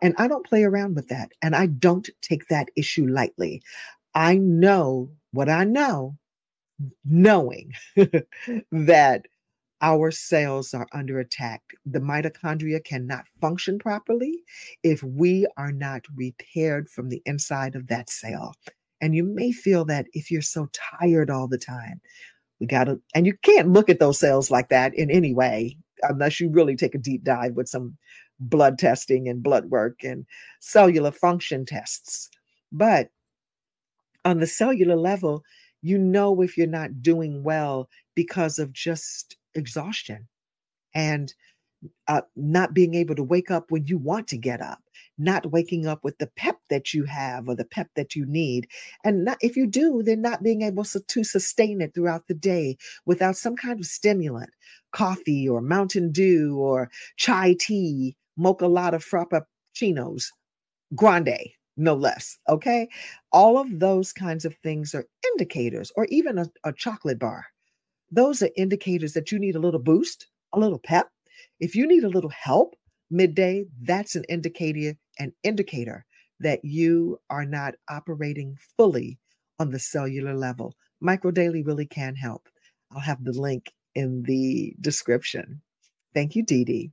And 0.01 0.13
I 0.17 0.27
don't 0.27 0.45
play 0.45 0.63
around 0.63 0.95
with 0.95 1.07
that. 1.09 1.31
And 1.41 1.55
I 1.55 1.65
don't 1.65 2.09
take 2.21 2.47
that 2.47 2.69
issue 2.75 3.07
lightly. 3.07 3.63
I 4.13 4.37
know 4.37 5.09
what 5.31 5.49
I 5.49 5.63
know 5.63 6.15
knowing 7.05 7.73
that 8.71 9.25
our 9.81 10.11
cells 10.11 10.73
are 10.73 10.87
under 10.93 11.19
attack. 11.19 11.61
The 11.85 11.99
mitochondria 11.99 12.83
cannot 12.83 13.25
function 13.41 13.77
properly 13.77 14.43
if 14.81 15.03
we 15.03 15.45
are 15.57 15.73
not 15.73 16.01
repaired 16.15 16.89
from 16.89 17.09
the 17.09 17.21
inside 17.25 17.75
of 17.75 17.87
that 17.87 18.09
cell. 18.09 18.55
And 19.01 19.13
you 19.13 19.25
may 19.25 19.51
feel 19.51 19.83
that 19.85 20.07
if 20.13 20.31
you're 20.31 20.41
so 20.41 20.69
tired 20.71 21.29
all 21.29 21.49
the 21.49 21.57
time, 21.57 21.99
we 22.61 22.67
got 22.67 22.85
to, 22.85 23.01
and 23.13 23.25
you 23.25 23.33
can't 23.41 23.73
look 23.73 23.89
at 23.89 23.99
those 23.99 24.19
cells 24.19 24.49
like 24.49 24.69
that 24.69 24.95
in 24.95 25.11
any 25.11 25.33
way 25.33 25.77
unless 26.03 26.39
you 26.39 26.49
really 26.49 26.77
take 26.77 26.95
a 26.95 26.99
deep 26.99 27.23
dive 27.23 27.53
with 27.53 27.67
some 27.67 27.97
blood 28.39 28.79
testing 28.79 29.27
and 29.27 29.43
blood 29.43 29.65
work 29.65 30.03
and 30.03 30.25
cellular 30.61 31.11
function 31.11 31.65
tests. 31.65 32.29
But 32.71 33.09
on 34.25 34.39
the 34.39 34.47
cellular 34.47 34.95
level, 34.95 35.43
you 35.83 35.97
know 35.97 36.41
if 36.41 36.57
you're 36.57 36.67
not 36.67 37.01
doing 37.01 37.43
well 37.43 37.89
because 38.15 38.57
of 38.57 38.73
just 38.73 39.35
exhaustion 39.53 40.27
and 40.95 41.33
uh, 42.07 42.21
not 42.35 42.73
being 42.73 42.95
able 42.95 43.15
to 43.15 43.23
wake 43.23 43.51
up 43.51 43.69
when 43.69 43.85
you 43.85 43.97
want 43.97 44.27
to 44.29 44.37
get 44.37 44.61
up, 44.61 44.79
not 45.17 45.51
waking 45.51 45.85
up 45.85 46.03
with 46.03 46.17
the 46.17 46.27
pep 46.37 46.57
that 46.69 46.93
you 46.93 47.03
have 47.03 47.47
or 47.47 47.55
the 47.55 47.65
pep 47.65 47.89
that 47.95 48.15
you 48.15 48.25
need. 48.25 48.67
And 49.03 49.25
not, 49.25 49.37
if 49.41 49.57
you 49.57 49.67
do, 49.67 50.01
then 50.03 50.21
not 50.21 50.43
being 50.43 50.61
able 50.61 50.85
to, 50.85 50.99
to 51.01 51.23
sustain 51.23 51.81
it 51.81 51.93
throughout 51.93 52.27
the 52.27 52.33
day 52.33 52.77
without 53.05 53.35
some 53.35 53.55
kind 53.55 53.79
of 53.79 53.85
stimulant, 53.85 54.51
coffee 54.91 55.47
or 55.49 55.61
Mountain 55.61 56.11
Dew 56.11 56.57
or 56.57 56.89
chai 57.17 57.55
tea, 57.59 58.15
mocha 58.37 58.67
latte 58.67 58.97
frappuccinos, 58.97 60.27
grande, 60.95 61.51
no 61.77 61.93
less. 61.95 62.37
Okay. 62.49 62.87
All 63.31 63.57
of 63.57 63.79
those 63.79 64.13
kinds 64.13 64.45
of 64.45 64.55
things 64.63 64.93
are 64.93 65.05
indicators, 65.33 65.91
or 65.95 66.05
even 66.09 66.37
a, 66.37 66.45
a 66.63 66.73
chocolate 66.73 67.19
bar. 67.19 67.45
Those 68.11 68.43
are 68.43 68.49
indicators 68.55 69.13
that 69.13 69.31
you 69.31 69.39
need 69.39 69.55
a 69.55 69.59
little 69.59 69.79
boost, 69.79 70.27
a 70.53 70.59
little 70.59 70.79
pep. 70.79 71.09
If 71.59 71.75
you 71.75 71.87
need 71.87 72.03
a 72.03 72.09
little 72.09 72.29
help 72.29 72.75
midday, 73.09 73.65
that's 73.81 74.15
an 74.15 74.23
indicator, 74.29 74.95
an 75.19 75.33
indicator 75.43 76.05
that 76.39 76.63
you 76.63 77.19
are 77.29 77.45
not 77.45 77.75
operating 77.89 78.57
fully 78.77 79.17
on 79.59 79.71
the 79.71 79.79
cellular 79.79 80.35
level. 80.35 80.75
Micro 81.01 81.31
Daily 81.31 81.63
really 81.63 81.85
can 81.85 82.15
help. 82.15 82.47
I'll 82.91 83.01
have 83.01 83.23
the 83.23 83.31
link 83.31 83.71
in 83.95 84.23
the 84.23 84.75
description. 84.81 85.61
Thank 86.13 86.35
you, 86.35 86.43
Dee 86.43 86.65
Dee. 86.65 86.91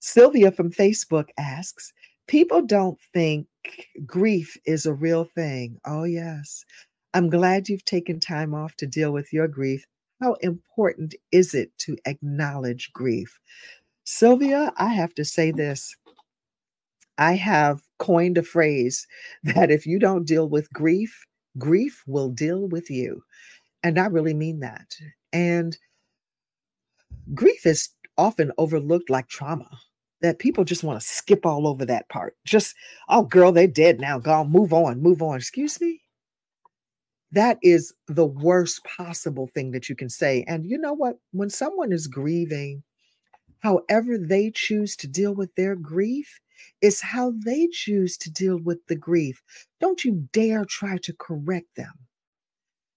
Sylvia 0.00 0.52
from 0.52 0.70
Facebook 0.70 1.28
asks, 1.38 1.92
People 2.26 2.62
don't 2.62 2.98
think 3.12 3.46
grief 4.06 4.56
is 4.66 4.86
a 4.86 4.94
real 4.94 5.24
thing. 5.24 5.80
Oh, 5.84 6.04
yes. 6.04 6.64
I'm 7.14 7.30
glad 7.30 7.68
you've 7.68 7.84
taken 7.84 8.20
time 8.20 8.54
off 8.54 8.74
to 8.76 8.86
deal 8.86 9.12
with 9.12 9.32
your 9.32 9.48
grief. 9.48 9.86
How 10.20 10.34
important 10.34 11.14
is 11.32 11.54
it 11.54 11.76
to 11.78 11.96
acknowledge 12.06 12.92
grief? 12.92 13.38
Sylvia, 14.04 14.72
I 14.76 14.88
have 14.88 15.14
to 15.14 15.24
say 15.24 15.50
this. 15.50 15.96
I 17.18 17.34
have 17.34 17.82
coined 17.98 18.38
a 18.38 18.42
phrase 18.42 19.06
that 19.44 19.70
if 19.70 19.86
you 19.86 19.98
don't 19.98 20.26
deal 20.26 20.48
with 20.48 20.72
grief, 20.72 21.24
grief 21.58 22.02
will 22.06 22.30
deal 22.30 22.68
with 22.68 22.90
you. 22.90 23.22
And 23.82 23.98
I 23.98 24.06
really 24.06 24.34
mean 24.34 24.60
that. 24.60 24.96
And 25.32 25.76
grief 27.34 27.66
is 27.66 27.90
often 28.16 28.52
overlooked 28.58 29.10
like 29.10 29.28
trauma 29.28 29.68
that 30.24 30.38
people 30.38 30.64
just 30.64 30.82
want 30.82 30.98
to 30.98 31.06
skip 31.06 31.44
all 31.44 31.68
over 31.68 31.84
that 31.84 32.08
part. 32.08 32.34
Just, 32.46 32.74
oh, 33.10 33.24
girl, 33.24 33.52
they're 33.52 33.66
dead 33.66 34.00
now. 34.00 34.18
Go 34.18 34.42
move 34.42 34.72
on, 34.72 35.02
move 35.02 35.20
on. 35.20 35.36
Excuse 35.36 35.78
me? 35.82 36.00
That 37.32 37.58
is 37.62 37.92
the 38.08 38.24
worst 38.24 38.82
possible 38.84 39.50
thing 39.52 39.70
that 39.72 39.90
you 39.90 39.94
can 39.94 40.08
say. 40.08 40.42
And 40.48 40.64
you 40.64 40.78
know 40.78 40.94
what? 40.94 41.18
When 41.32 41.50
someone 41.50 41.92
is 41.92 42.06
grieving, 42.06 42.82
however 43.58 44.16
they 44.16 44.50
choose 44.50 44.96
to 44.96 45.06
deal 45.06 45.34
with 45.34 45.54
their 45.56 45.76
grief 45.76 46.40
is 46.80 47.02
how 47.02 47.34
they 47.44 47.68
choose 47.70 48.16
to 48.16 48.30
deal 48.30 48.56
with 48.56 48.78
the 48.86 48.96
grief. 48.96 49.42
Don't 49.78 50.06
you 50.06 50.26
dare 50.32 50.64
try 50.64 50.96
to 51.02 51.12
correct 51.18 51.68
them. 51.76 51.92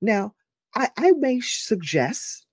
Now, 0.02 0.34
I, 0.76 0.92
I 0.96 1.12
may 1.12 1.42
suggest 1.42 2.47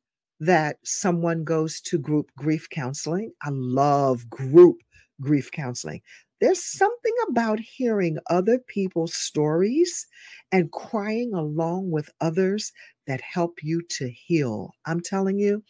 that 0.46 0.76
someone 0.84 1.44
goes 1.44 1.80
to 1.82 1.98
group 1.98 2.30
grief 2.36 2.68
counseling. 2.70 3.32
I 3.42 3.50
love 3.50 4.28
group 4.28 4.78
grief 5.20 5.50
counseling. 5.50 6.02
There's 6.40 6.62
something 6.62 7.14
about 7.28 7.60
hearing 7.60 8.18
other 8.28 8.58
people's 8.58 9.14
stories 9.14 10.06
and 10.52 10.70
crying 10.72 11.32
along 11.32 11.90
with 11.90 12.10
others 12.20 12.72
that 13.06 13.20
help 13.22 13.62
you 13.62 13.82
to 13.90 14.10
heal. 14.10 14.72
I'm 14.86 15.00
telling 15.00 15.38
you, 15.38 15.62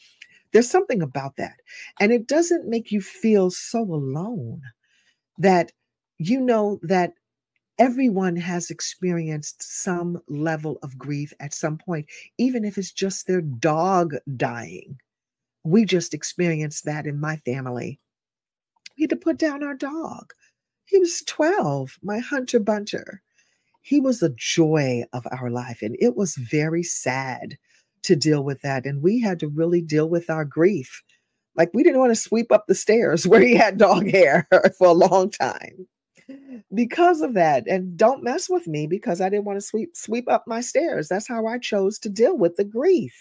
there's 0.52 0.70
something 0.70 1.02
about 1.02 1.36
that. 1.36 1.56
And 2.00 2.12
it 2.12 2.26
doesn't 2.26 2.68
make 2.68 2.92
you 2.92 3.00
feel 3.00 3.50
so 3.50 3.80
alone 3.82 4.62
that 5.38 5.72
you 6.18 6.40
know 6.40 6.78
that 6.82 7.12
Everyone 7.78 8.36
has 8.36 8.70
experienced 8.70 9.60
some 9.60 10.20
level 10.28 10.78
of 10.84 10.96
grief 10.96 11.32
at 11.40 11.52
some 11.52 11.76
point, 11.76 12.06
even 12.38 12.64
if 12.64 12.78
it's 12.78 12.92
just 12.92 13.26
their 13.26 13.40
dog 13.40 14.14
dying. 14.36 14.98
We 15.64 15.84
just 15.84 16.14
experienced 16.14 16.84
that 16.84 17.04
in 17.04 17.18
my 17.18 17.36
family. 17.38 17.98
We 18.96 19.02
had 19.02 19.10
to 19.10 19.16
put 19.16 19.38
down 19.38 19.64
our 19.64 19.74
dog. 19.74 20.32
He 20.84 20.98
was 20.98 21.24
12, 21.26 21.98
my 22.00 22.18
Hunter 22.18 22.60
Bunter. 22.60 23.22
He 23.82 24.00
was 24.00 24.20
the 24.20 24.34
joy 24.36 25.02
of 25.12 25.26
our 25.32 25.50
life, 25.50 25.82
and 25.82 25.96
it 25.98 26.14
was 26.16 26.36
very 26.36 26.84
sad 26.84 27.58
to 28.02 28.14
deal 28.14 28.44
with 28.44 28.62
that. 28.62 28.86
And 28.86 29.02
we 29.02 29.20
had 29.20 29.40
to 29.40 29.48
really 29.48 29.80
deal 29.80 30.08
with 30.08 30.30
our 30.30 30.44
grief. 30.44 31.02
Like 31.56 31.70
we 31.74 31.82
didn't 31.82 31.98
want 31.98 32.12
to 32.12 32.20
sweep 32.20 32.52
up 32.52 32.66
the 32.68 32.74
stairs 32.76 33.26
where 33.26 33.40
he 33.40 33.56
had 33.56 33.78
dog 33.78 34.08
hair 34.08 34.46
for 34.78 34.86
a 34.86 34.92
long 34.92 35.30
time 35.30 35.88
because 36.74 37.20
of 37.20 37.34
that. 37.34 37.66
And 37.68 37.96
don't 37.96 38.22
mess 38.22 38.48
with 38.48 38.66
me 38.66 38.86
because 38.86 39.20
I 39.20 39.28
didn't 39.28 39.44
want 39.44 39.58
to 39.58 39.66
sweep 39.66 39.96
sweep 39.96 40.28
up 40.28 40.44
my 40.46 40.60
stairs. 40.60 41.08
That's 41.08 41.28
how 41.28 41.46
I 41.46 41.58
chose 41.58 41.98
to 42.00 42.08
deal 42.08 42.36
with 42.36 42.56
the 42.56 42.64
grief. 42.64 43.14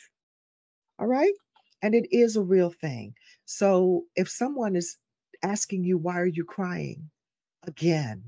All 0.99 1.07
right? 1.07 1.33
And 1.81 1.95
it 1.95 2.07
is 2.11 2.35
a 2.35 2.41
real 2.41 2.71
thing. 2.71 3.13
So 3.45 4.05
if 4.15 4.29
someone 4.29 4.75
is 4.75 4.97
asking 5.43 5.83
you 5.83 5.97
why 5.97 6.19
are 6.19 6.25
you 6.25 6.45
crying 6.45 7.09
again, 7.67 8.23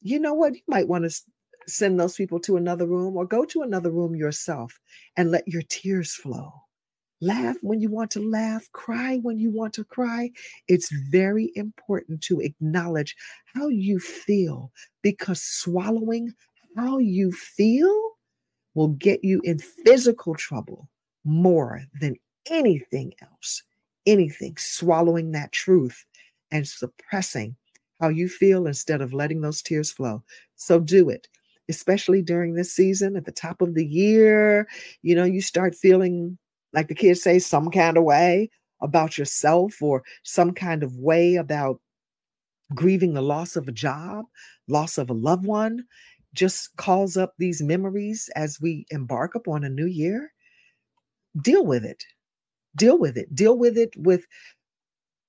you 0.00 0.18
know 0.18 0.34
what? 0.34 0.54
You 0.54 0.62
might 0.68 0.88
want 0.88 1.10
to 1.10 1.22
send 1.66 2.00
those 2.00 2.16
people 2.16 2.40
to 2.40 2.56
another 2.56 2.86
room 2.86 3.16
or 3.16 3.26
go 3.26 3.44
to 3.44 3.62
another 3.62 3.90
room 3.90 4.16
yourself 4.16 4.78
and 5.16 5.30
let 5.30 5.46
your 5.46 5.62
tears 5.68 6.14
flow. 6.14 6.52
Laugh 7.20 7.56
when 7.62 7.80
you 7.80 7.90
want 7.90 8.10
to 8.12 8.20
laugh, 8.20 8.70
cry 8.72 9.16
when 9.18 9.38
you 9.38 9.50
want 9.50 9.74
to 9.74 9.84
cry. 9.84 10.30
It's 10.68 10.90
very 11.10 11.50
important 11.56 12.22
to 12.22 12.40
acknowledge 12.40 13.16
how 13.54 13.68
you 13.68 13.98
feel 13.98 14.70
because 15.02 15.42
swallowing 15.42 16.32
how 16.76 16.98
you 16.98 17.32
feel 17.32 18.10
will 18.74 18.88
get 18.88 19.24
you 19.24 19.40
in 19.42 19.58
physical 19.58 20.34
trouble 20.34 20.88
more 21.24 21.82
than 22.00 22.14
anything 22.48 23.12
else. 23.20 23.62
Anything, 24.06 24.56
swallowing 24.56 25.32
that 25.32 25.50
truth 25.52 26.04
and 26.52 26.66
suppressing 26.66 27.56
how 28.00 28.08
you 28.08 28.28
feel 28.28 28.66
instead 28.66 29.00
of 29.00 29.12
letting 29.12 29.40
those 29.40 29.60
tears 29.60 29.90
flow. 29.90 30.22
So 30.54 30.78
do 30.78 31.08
it, 31.08 31.26
especially 31.68 32.22
during 32.22 32.54
this 32.54 32.72
season 32.72 33.16
at 33.16 33.24
the 33.24 33.32
top 33.32 33.60
of 33.60 33.74
the 33.74 33.84
year. 33.84 34.68
You 35.02 35.16
know, 35.16 35.24
you 35.24 35.42
start 35.42 35.74
feeling 35.74 36.38
like 36.72 36.88
the 36.88 36.94
kids 36.94 37.22
say, 37.22 37.38
some 37.38 37.70
kind 37.70 37.96
of 37.96 38.04
way 38.04 38.50
about 38.82 39.18
yourself 39.18 39.82
or 39.82 40.02
some 40.22 40.52
kind 40.52 40.82
of 40.82 40.96
way 40.96 41.36
about 41.36 41.80
grieving 42.74 43.14
the 43.14 43.22
loss 43.22 43.56
of 43.56 43.68
a 43.68 43.72
job, 43.72 44.26
loss 44.68 44.98
of 44.98 45.10
a 45.10 45.14
loved 45.14 45.46
one, 45.46 45.84
just 46.34 46.76
calls 46.76 47.16
up 47.16 47.34
these 47.38 47.62
memories 47.62 48.28
as 48.36 48.60
we 48.60 48.86
embark 48.90 49.34
upon 49.34 49.64
a 49.64 49.70
new 49.70 49.86
year. 49.86 50.32
Deal 51.40 51.64
with 51.64 51.84
it. 51.84 52.04
Deal 52.76 52.98
with 52.98 53.16
it. 53.16 53.34
Deal 53.34 53.58
with 53.58 53.78
it 53.78 53.90
with 53.96 54.24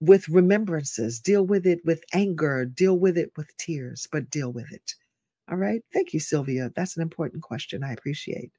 with 0.02 0.30
remembrances, 0.30 1.20
deal 1.20 1.46
with 1.46 1.66
it 1.68 1.80
with 1.86 2.04
anger, 2.14 2.66
deal 2.66 2.98
with 2.98 3.18
it 3.18 3.32
with 3.36 3.50
tears, 3.58 4.08
but 4.12 4.30
deal 4.30 4.52
with 4.52 4.72
it. 4.72 4.94
All 5.50 5.58
right. 5.58 5.82
Thank 5.94 6.14
you, 6.14 6.20
Sylvia. 6.20 6.72
That's 6.76 6.96
an 6.96 7.02
important 7.02 7.44
question. 7.44 7.84
I 7.84 7.94
appreciate. 7.94 8.52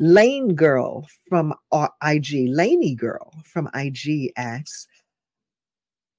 Lane 0.00 0.54
Girl 0.54 1.06
from 1.28 1.54
uh, 1.72 1.88
IG, 2.02 2.48
Laney 2.48 2.94
Girl 2.94 3.32
from 3.44 3.70
IG 3.74 4.32
asks 4.36 4.86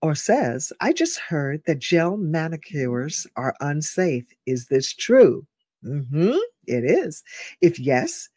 or 0.01 0.15
says, 0.15 0.71
I 0.81 0.93
just 0.93 1.19
heard 1.19 1.63
that 1.65 1.79
gel 1.79 2.15
manicures 2.17 3.25
are 3.35 3.55
unsafe. 3.59 4.25
Is 4.45 4.67
this 4.67 4.93
true? 4.93 5.45
Mm-hmm, 5.83 6.37
it 6.67 6.83
is. 6.83 7.23
If 7.61 7.79
yes, 7.79 8.29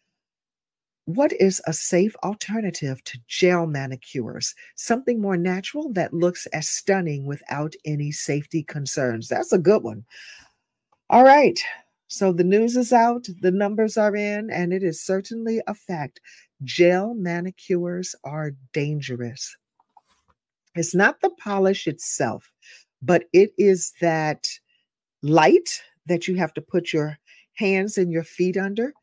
what 1.05 1.33
is 1.41 1.63
a 1.67 1.73
safe 1.73 2.15
alternative 2.23 3.03
to 3.05 3.19
gel 3.29 3.67
manicures? 3.67 4.55
Something 4.77 5.21
more 5.21 5.37
natural 5.37 5.93
that 5.93 6.13
looks 6.13 6.47
as 6.47 6.69
stunning 6.69 7.25
without 7.25 7.75
any 7.85 8.13
safety 8.13 8.63
concerns. 8.63 9.29
That's 9.29 9.53
a 9.53 9.59
good 9.59 9.83
one. 9.83 10.05
All 11.11 11.25
right. 11.25 11.59
So 12.09 12.33
the 12.33 12.45
news 12.45 12.75
is 12.75 12.93
out, 12.93 13.29
the 13.43 13.51
numbers 13.51 13.99
are 13.99 14.17
in, 14.17 14.51
and 14.51 14.73
it 14.73 14.83
is 14.83 15.03
certainly 15.03 15.61
a 15.67 15.75
fact. 15.75 16.21
Gel 16.65 17.15
manicures 17.15 18.15
are 18.25 18.53
dangerous. 18.73 19.55
It's 20.75 20.95
not 20.95 21.21
the 21.21 21.31
polish 21.39 21.87
itself, 21.87 22.51
but 23.03 23.25
it 23.35 23.53
is 23.59 23.93
that 24.01 24.49
light 25.23 25.83
that 26.07 26.27
you 26.27 26.37
have 26.37 26.55
to 26.55 26.63
put 26.63 26.95
your 26.95 27.19
hands 27.55 27.99
and 27.99 28.11
your 28.11 28.25
feet 28.25 28.57
under. 28.57 28.95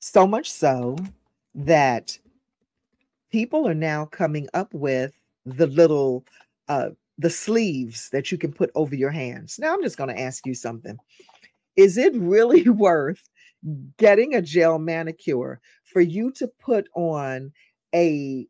So 0.00 0.26
much 0.26 0.50
so 0.50 0.96
that 1.54 2.18
people 3.32 3.66
are 3.66 3.74
now 3.74 4.04
coming 4.04 4.48
up 4.52 4.72
with 4.74 5.12
the 5.46 5.66
little 5.66 6.24
uh, 6.68 6.90
the 7.18 7.30
sleeves 7.30 8.10
that 8.10 8.30
you 8.30 8.38
can 8.38 8.52
put 8.52 8.70
over 8.74 8.94
your 8.94 9.10
hands. 9.10 9.58
Now, 9.58 9.72
I'm 9.72 9.82
just 9.82 9.96
going 9.96 10.14
to 10.14 10.20
ask 10.20 10.46
you 10.46 10.54
something. 10.54 10.98
Is 11.76 11.96
it 11.96 12.14
really 12.14 12.68
worth 12.68 13.22
getting 13.98 14.34
a 14.34 14.42
gel 14.42 14.78
manicure 14.78 15.60
for 15.84 16.00
you 16.00 16.30
to 16.32 16.48
put 16.60 16.88
on 16.94 17.52
a 17.94 18.46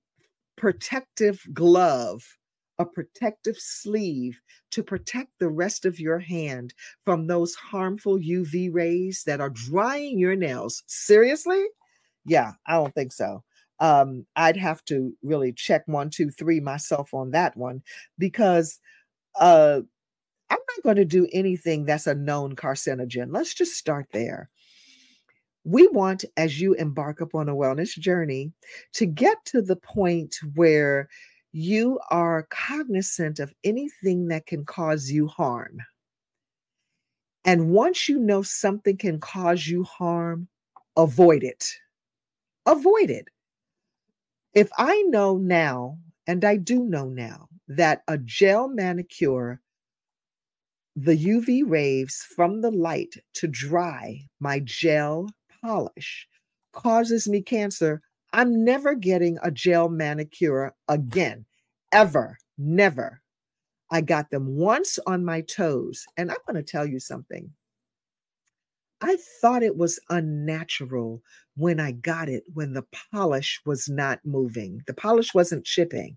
protective 0.56 1.40
glove, 1.52 2.24
a 2.78 2.84
protective 2.84 3.56
sleeve 3.56 4.40
to 4.72 4.82
protect 4.82 5.30
the 5.38 5.48
rest 5.48 5.84
of 5.84 6.00
your 6.00 6.18
hand 6.18 6.74
from 7.04 7.26
those 7.26 7.54
harmful 7.54 8.18
UV 8.18 8.72
rays 8.72 9.22
that 9.26 9.40
are 9.40 9.50
drying 9.50 10.18
your 10.18 10.36
nails? 10.36 10.82
Seriously? 10.86 11.64
Yeah, 12.24 12.52
I 12.66 12.74
don't 12.74 12.94
think 12.94 13.12
so 13.12 13.44
um, 13.80 14.26
I'd 14.36 14.56
have 14.56 14.84
to 14.86 15.14
really 15.22 15.52
check 15.52 15.82
one, 15.86 16.10
two, 16.10 16.30
three 16.30 16.60
myself 16.60 17.12
on 17.12 17.30
that 17.32 17.56
one 17.56 17.82
because 18.18 18.78
uh, 19.38 19.80
I'm 20.50 20.58
not 20.58 20.82
going 20.82 20.96
to 20.96 21.04
do 21.04 21.28
anything 21.32 21.84
that's 21.84 22.06
a 22.06 22.14
known 22.14 22.56
carcinogen. 22.56 23.28
Let's 23.32 23.54
just 23.54 23.74
start 23.74 24.06
there. 24.12 24.48
We 25.64 25.88
want, 25.88 26.24
as 26.36 26.60
you 26.60 26.74
embark 26.74 27.20
upon 27.20 27.48
a 27.48 27.54
wellness 27.54 27.98
journey, 27.98 28.52
to 28.94 29.04
get 29.04 29.38
to 29.46 29.60
the 29.60 29.76
point 29.76 30.36
where 30.54 31.08
you 31.52 31.98
are 32.10 32.46
cognizant 32.50 33.40
of 33.40 33.52
anything 33.64 34.28
that 34.28 34.46
can 34.46 34.64
cause 34.64 35.10
you 35.10 35.26
harm. 35.26 35.78
And 37.44 37.70
once 37.70 38.08
you 38.08 38.18
know 38.18 38.42
something 38.42 38.96
can 38.96 39.18
cause 39.18 39.66
you 39.66 39.84
harm, 39.84 40.48
avoid 40.96 41.42
it. 41.42 41.72
Avoid 42.66 43.10
it. 43.10 43.28
If 44.56 44.70
I 44.78 45.02
know 45.02 45.36
now, 45.36 45.98
and 46.26 46.42
I 46.42 46.56
do 46.56 46.82
know 46.82 47.10
now, 47.10 47.50
that 47.68 48.02
a 48.08 48.16
gel 48.16 48.68
manicure, 48.68 49.60
the 50.96 51.14
UV 51.14 51.62
rays 51.68 52.26
from 52.34 52.62
the 52.62 52.70
light 52.70 53.16
to 53.34 53.48
dry 53.48 54.22
my 54.40 54.60
gel 54.60 55.28
polish 55.62 56.26
causes 56.72 57.28
me 57.28 57.42
cancer, 57.42 58.00
I'm 58.32 58.64
never 58.64 58.94
getting 58.94 59.38
a 59.42 59.50
gel 59.50 59.90
manicure 59.90 60.74
again, 60.88 61.44
ever, 61.92 62.38
never. 62.56 63.20
I 63.90 64.00
got 64.00 64.30
them 64.30 64.56
once 64.56 64.98
on 65.06 65.22
my 65.24 65.42
toes. 65.42 66.06
And 66.16 66.30
I'm 66.30 66.38
going 66.46 66.56
to 66.56 66.72
tell 66.72 66.86
you 66.86 66.98
something. 66.98 67.50
I 69.00 69.16
thought 69.40 69.62
it 69.62 69.76
was 69.76 70.00
unnatural 70.08 71.22
when 71.56 71.80
I 71.80 71.92
got 71.92 72.28
it 72.28 72.44
when 72.54 72.72
the 72.72 72.86
polish 73.12 73.60
was 73.66 73.88
not 73.88 74.20
moving. 74.24 74.82
The 74.86 74.94
polish 74.94 75.34
wasn't 75.34 75.64
chipping. 75.66 76.16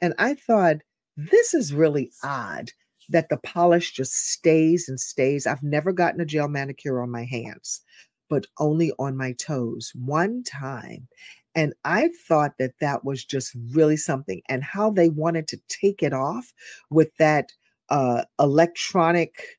And 0.00 0.14
I 0.18 0.34
thought, 0.34 0.76
this 1.16 1.54
is 1.54 1.72
really 1.72 2.10
odd 2.22 2.70
that 3.08 3.28
the 3.28 3.38
polish 3.38 3.92
just 3.92 4.12
stays 4.12 4.88
and 4.88 4.98
stays. 4.98 5.46
I've 5.46 5.62
never 5.62 5.92
gotten 5.92 6.20
a 6.20 6.26
gel 6.26 6.48
manicure 6.48 7.00
on 7.00 7.10
my 7.10 7.24
hands, 7.24 7.80
but 8.28 8.46
only 8.58 8.92
on 8.98 9.16
my 9.16 9.32
toes 9.32 9.92
one 9.94 10.42
time. 10.42 11.08
And 11.54 11.72
I 11.84 12.10
thought 12.28 12.52
that 12.58 12.74
that 12.80 13.04
was 13.04 13.24
just 13.24 13.56
really 13.72 13.96
something. 13.96 14.42
And 14.48 14.62
how 14.62 14.90
they 14.90 15.08
wanted 15.08 15.48
to 15.48 15.60
take 15.68 16.02
it 16.02 16.12
off 16.12 16.52
with 16.90 17.16
that 17.18 17.52
uh, 17.88 18.24
electronic 18.38 19.58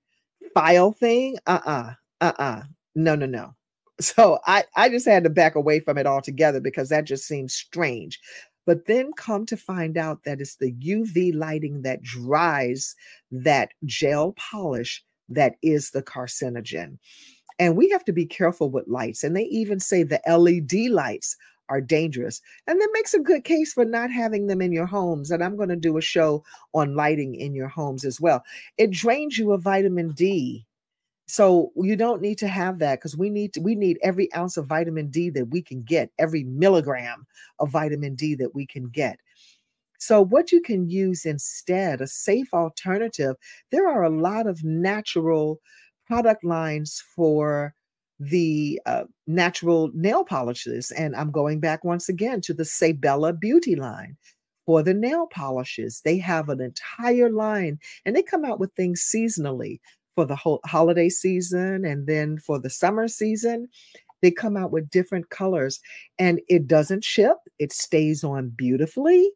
file 0.53 0.91
thing, 0.91 1.37
uh 1.47 1.59
uh-uh, 1.65 1.71
uh, 1.71 1.93
uh-uh. 2.21 2.63
No, 2.95 3.15
no, 3.15 3.25
no. 3.25 3.53
So 3.99 4.39
I, 4.45 4.63
I 4.75 4.89
just 4.89 5.07
had 5.07 5.23
to 5.23 5.29
back 5.29 5.55
away 5.55 5.79
from 5.79 5.97
it 5.97 6.05
altogether 6.05 6.59
because 6.61 6.89
that 6.89 7.05
just 7.05 7.25
seems 7.25 7.55
strange. 7.55 8.19
But 8.67 8.85
then 8.85 9.11
come 9.17 9.45
to 9.47 9.57
find 9.57 9.97
out 9.97 10.23
that 10.25 10.41
it's 10.41 10.57
the 10.57 10.73
UV 10.73 11.33
lighting 11.33 11.81
that 11.83 12.03
dries 12.03 12.93
that 13.31 13.71
gel 13.85 14.33
polish 14.33 15.03
that 15.29 15.55
is 15.63 15.91
the 15.91 16.03
carcinogen. 16.03 16.99
And 17.59 17.77
we 17.77 17.89
have 17.89 18.05
to 18.05 18.13
be 18.13 18.27
careful 18.27 18.69
with 18.69 18.87
lights. 18.87 19.23
And 19.23 19.35
they 19.35 19.45
even 19.45 19.79
say 19.79 20.03
the 20.03 20.21
LED 20.27 20.91
lights 20.91 21.37
are 21.69 21.81
dangerous. 21.81 22.41
And 22.67 22.79
that 22.79 22.89
makes 22.93 23.15
a 23.15 23.19
good 23.19 23.45
case 23.45 23.73
for 23.73 23.85
not 23.85 24.11
having 24.11 24.47
them 24.47 24.61
in 24.61 24.73
your 24.73 24.85
homes. 24.85 25.31
And 25.31 25.43
I'm 25.43 25.57
going 25.57 25.69
to 25.69 25.77
do 25.77 25.97
a 25.97 26.01
show 26.01 26.43
on 26.75 26.95
lighting 26.95 27.35
in 27.35 27.55
your 27.55 27.69
homes 27.69 28.05
as 28.05 28.21
well. 28.21 28.43
It 28.77 28.91
drains 28.91 29.39
you 29.39 29.53
of 29.53 29.63
vitamin 29.63 30.11
D. 30.11 30.66
So 31.27 31.71
you 31.75 31.97
don't 31.97 32.21
need 32.21 32.37
to 32.39 32.47
have 32.47 32.79
that 32.79 32.99
because 32.99 33.17
we 33.17 33.29
need 33.29 33.53
to, 33.53 33.59
we 33.59 33.75
need 33.75 33.99
every 34.01 34.33
ounce 34.33 34.55
of 34.55 34.65
vitamin 34.67 35.09
D 35.09 35.29
that 35.31 35.49
we 35.49 35.61
can 35.61 35.83
get, 35.83 36.09
every 36.17 36.45
milligram 36.45 37.27
of 37.59 37.69
vitamin 37.69 38.15
D 38.15 38.33
that 38.35 38.55
we 38.55 38.65
can 38.65 38.87
get. 38.87 39.19
So, 39.99 40.23
what 40.23 40.51
you 40.51 40.61
can 40.61 40.89
use 40.89 41.25
instead, 41.25 42.01
a 42.01 42.07
safe 42.07 42.53
alternative, 42.53 43.35
there 43.71 43.89
are 43.89 44.03
a 44.03 44.09
lot 44.09 44.47
of 44.47 44.63
natural 44.63 45.59
product 46.05 46.43
lines 46.43 47.03
for 47.15 47.73
the 48.19 48.79
uh, 48.85 49.03
natural 49.27 49.91
nail 49.93 50.23
polishes. 50.23 50.91
And 50.91 51.15
I'm 51.15 51.31
going 51.31 51.59
back 51.59 51.83
once 51.83 52.09
again 52.09 52.41
to 52.41 52.53
the 52.53 52.65
Sabella 52.65 53.33
Beauty 53.33 53.75
line 53.75 54.15
for 54.65 54.81
the 54.83 54.93
nail 54.93 55.27
polishes. 55.27 56.01
They 56.03 56.17
have 56.17 56.49
an 56.49 56.61
entire 56.61 57.29
line 57.29 57.79
and 58.05 58.15
they 58.15 58.23
come 58.23 58.45
out 58.45 58.59
with 58.59 58.73
things 58.73 59.01
seasonally 59.01 59.79
for 60.17 60.25
the 60.25 60.35
whole 60.35 60.59
holiday 60.65 61.09
season 61.09 61.85
and 61.85 62.07
then 62.07 62.39
for 62.39 62.59
the 62.59 62.71
summer 62.71 63.07
season. 63.07 63.69
They 64.23 64.31
come 64.31 64.57
out 64.57 64.71
with 64.71 64.89
different 64.89 65.29
colors 65.29 65.79
and 66.17 66.41
it 66.49 66.65
doesn't 66.65 67.03
chip, 67.03 67.37
it 67.59 67.71
stays 67.71 68.23
on 68.23 68.49
beautifully. 68.49 69.29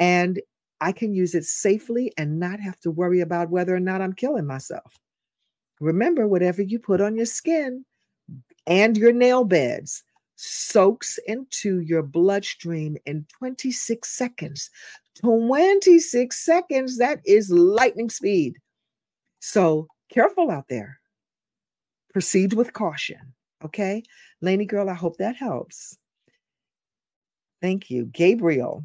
And 0.00 0.42
I 0.80 0.90
can 0.90 1.14
use 1.14 1.36
it 1.36 1.44
safely 1.44 2.12
and 2.18 2.40
not 2.40 2.58
have 2.58 2.80
to 2.80 2.90
worry 2.90 3.20
about 3.20 3.50
whether 3.50 3.76
or 3.76 3.78
not 3.78 4.00
I'm 4.00 4.12
killing 4.12 4.44
myself. 4.44 4.98
Remember, 5.80 6.26
whatever 6.26 6.62
you 6.62 6.80
put 6.80 7.00
on 7.00 7.14
your 7.14 7.26
skin 7.26 7.84
and 8.66 8.96
your 8.96 9.12
nail 9.12 9.44
beds 9.44 10.02
soaks 10.34 11.16
into 11.28 11.78
your 11.78 12.02
bloodstream 12.02 12.96
in 13.06 13.24
26 13.38 14.10
seconds. 14.10 14.68
26 15.20 16.36
seconds, 16.36 16.98
that 16.98 17.20
is 17.24 17.50
lightning 17.50 18.10
speed. 18.10 18.56
So 19.38 19.86
careful 20.10 20.50
out 20.50 20.68
there. 20.68 21.00
Proceed 22.12 22.52
with 22.52 22.72
caution. 22.72 23.34
Okay. 23.64 24.02
Laney 24.40 24.66
girl, 24.66 24.88
I 24.88 24.94
hope 24.94 25.16
that 25.18 25.36
helps. 25.36 25.96
Thank 27.60 27.90
you. 27.90 28.06
Gabriel 28.06 28.84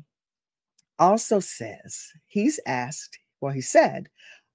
also 0.97 1.39
says 1.39 2.07
he's 2.27 2.59
asked, 2.65 3.19
well, 3.41 3.53
he 3.53 3.61
said, 3.61 4.09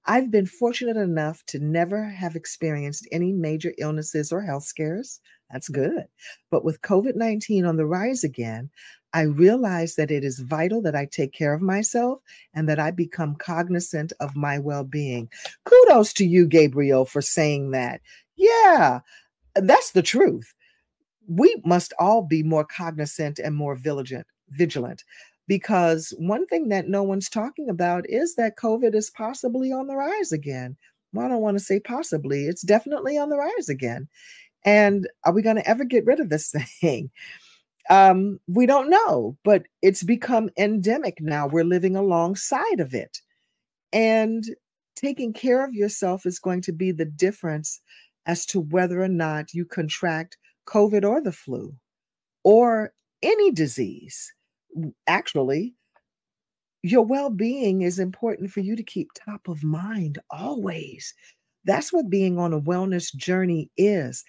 I've 0.07 0.29
been 0.29 0.45
fortunate 0.45 0.97
enough 0.97 1.43
to 1.47 1.59
never 1.59 2.03
have 2.03 2.35
experienced 2.35 3.07
any 3.11 3.31
major 3.31 3.73
illnesses 3.77 4.31
or 4.31 4.41
health 4.41 4.63
scares. 4.63 5.19
That's 5.51 5.67
good. 5.67 6.05
But 6.51 6.63
with 6.63 6.81
COVID 6.81 7.15
19 7.15 7.65
on 7.65 7.77
the 7.77 7.85
rise 7.85 8.23
again, 8.23 8.69
I 9.15 9.21
realize 9.21 9.95
that 9.95 10.11
it 10.11 10.25
is 10.25 10.39
vital 10.39 10.81
that 10.81 10.95
I 10.95 11.05
take 11.05 11.31
care 11.31 11.53
of 11.53 11.61
myself 11.61 12.19
and 12.53 12.67
that 12.67 12.79
I 12.79 12.91
become 12.91 13.35
cognizant 13.35 14.11
of 14.19 14.35
my 14.35 14.59
well 14.59 14.83
being. 14.83 15.29
Kudos 15.63 16.11
to 16.13 16.25
you, 16.25 16.45
Gabriel, 16.45 17.05
for 17.05 17.21
saying 17.21 17.71
that. 17.71 18.01
Yeah, 18.35 18.99
that's 19.55 19.91
the 19.91 20.01
truth. 20.01 20.53
We 21.29 21.55
must 21.63 21.93
all 21.97 22.23
be 22.23 22.43
more 22.43 22.65
cognizant 22.65 23.39
and 23.39 23.55
more 23.55 23.75
vigilant. 23.75 24.27
Vigilant 24.49 25.03
because 25.47 26.13
one 26.17 26.45
thing 26.47 26.69
that 26.69 26.89
no 26.89 27.03
one's 27.03 27.29
talking 27.29 27.69
about 27.69 28.05
is 28.09 28.35
that 28.35 28.57
COVID 28.57 28.95
is 28.95 29.11
possibly 29.11 29.71
on 29.71 29.87
the 29.87 29.95
rise 29.95 30.31
again. 30.33 30.75
Well, 31.13 31.25
I 31.25 31.29
don't 31.29 31.41
want 31.41 31.57
to 31.57 31.63
say 31.63 31.79
possibly, 31.79 32.47
it's 32.47 32.63
definitely 32.63 33.17
on 33.17 33.29
the 33.29 33.37
rise 33.37 33.69
again. 33.69 34.09
And 34.65 35.07
are 35.23 35.31
we 35.31 35.41
going 35.41 35.55
to 35.55 35.67
ever 35.67 35.85
get 35.85 36.05
rid 36.05 36.19
of 36.19 36.29
this 36.29 36.51
thing? 36.81 37.11
Um, 37.89 38.39
we 38.47 38.65
don't 38.65 38.89
know, 38.89 39.37
but 39.43 39.63
it's 39.81 40.03
become 40.03 40.49
endemic 40.57 41.21
now. 41.21 41.47
We're 41.47 41.63
living 41.63 41.95
alongside 41.95 42.79
of 42.79 42.93
it. 42.93 43.19
And 43.93 44.43
taking 44.95 45.33
care 45.33 45.63
of 45.63 45.73
yourself 45.73 46.25
is 46.25 46.39
going 46.39 46.61
to 46.61 46.71
be 46.71 46.91
the 46.91 47.05
difference 47.05 47.79
as 48.25 48.45
to 48.47 48.59
whether 48.59 49.01
or 49.01 49.07
not 49.07 49.53
you 49.53 49.65
contract 49.65 50.37
COVID 50.67 51.07
or 51.07 51.21
the 51.21 51.31
flu 51.31 51.75
or 52.43 52.91
any 53.21 53.51
disease 53.51 54.33
actually, 55.07 55.73
your 56.83 57.03
well 57.03 57.29
being 57.29 57.81
is 57.81 57.99
important 57.99 58.51
for 58.51 58.59
you 58.59 58.75
to 58.75 58.83
keep 58.83 59.09
top 59.13 59.47
of 59.47 59.63
mind 59.63 60.19
always. 60.29 61.13
That's 61.63 61.91
what 61.91 62.09
being 62.09 62.37
on 62.37 62.53
a 62.53 62.61
wellness 62.61 63.13
journey 63.15 63.71
is 63.77 64.23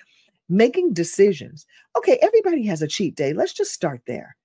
making 0.49 0.93
decisions. 0.93 1.67
Okay, 1.97 2.19
everybody 2.23 2.67
has 2.67 2.83
a 2.83 2.89
cheat 2.89 3.15
day. 3.15 3.33
Let's 3.33 3.53
just 3.53 3.73
start 3.73 4.03
there. 4.07 4.37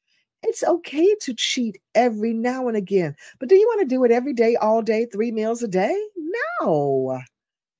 It's 0.43 0.63
okay 0.63 1.15
to 1.21 1.35
cheat 1.35 1.77
every 1.93 2.33
now 2.33 2.67
and 2.67 2.75
again, 2.75 3.15
but 3.39 3.47
do 3.47 3.55
you 3.55 3.67
want 3.67 3.81
to 3.81 3.95
do 3.95 4.03
it 4.03 4.11
every 4.11 4.33
day, 4.33 4.55
all 4.55 4.81
day, 4.81 5.05
three 5.05 5.31
meals 5.31 5.61
a 5.61 5.67
day? 5.67 5.95
No. 6.61 7.19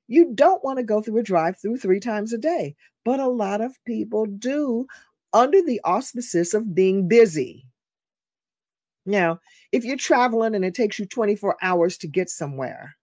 You 0.08 0.32
don't 0.36 0.64
want 0.64 0.78
to 0.78 0.84
go 0.84 1.02
through 1.02 1.18
a 1.18 1.24
drive 1.24 1.58
through 1.60 1.78
three 1.78 2.00
times 2.00 2.34
a 2.34 2.38
day, 2.38 2.76
but 3.04 3.20
a 3.20 3.28
lot 3.28 3.62
of 3.62 3.84
people 3.86 4.26
do 4.26 4.86
under 5.34 5.62
the 5.62 5.82
auspices 5.84 6.54
of 6.54 6.76
being 6.76 7.08
busy. 7.08 7.66
Now, 9.06 9.40
if 9.72 9.84
you're 9.84 9.98
traveling 9.98 10.54
and 10.54 10.64
it 10.64 10.76
takes 10.76 11.00
you 11.00 11.06
24 11.06 11.58
hours 11.62 11.98
to 12.00 12.08
get 12.08 12.30
somewhere, 12.30 12.96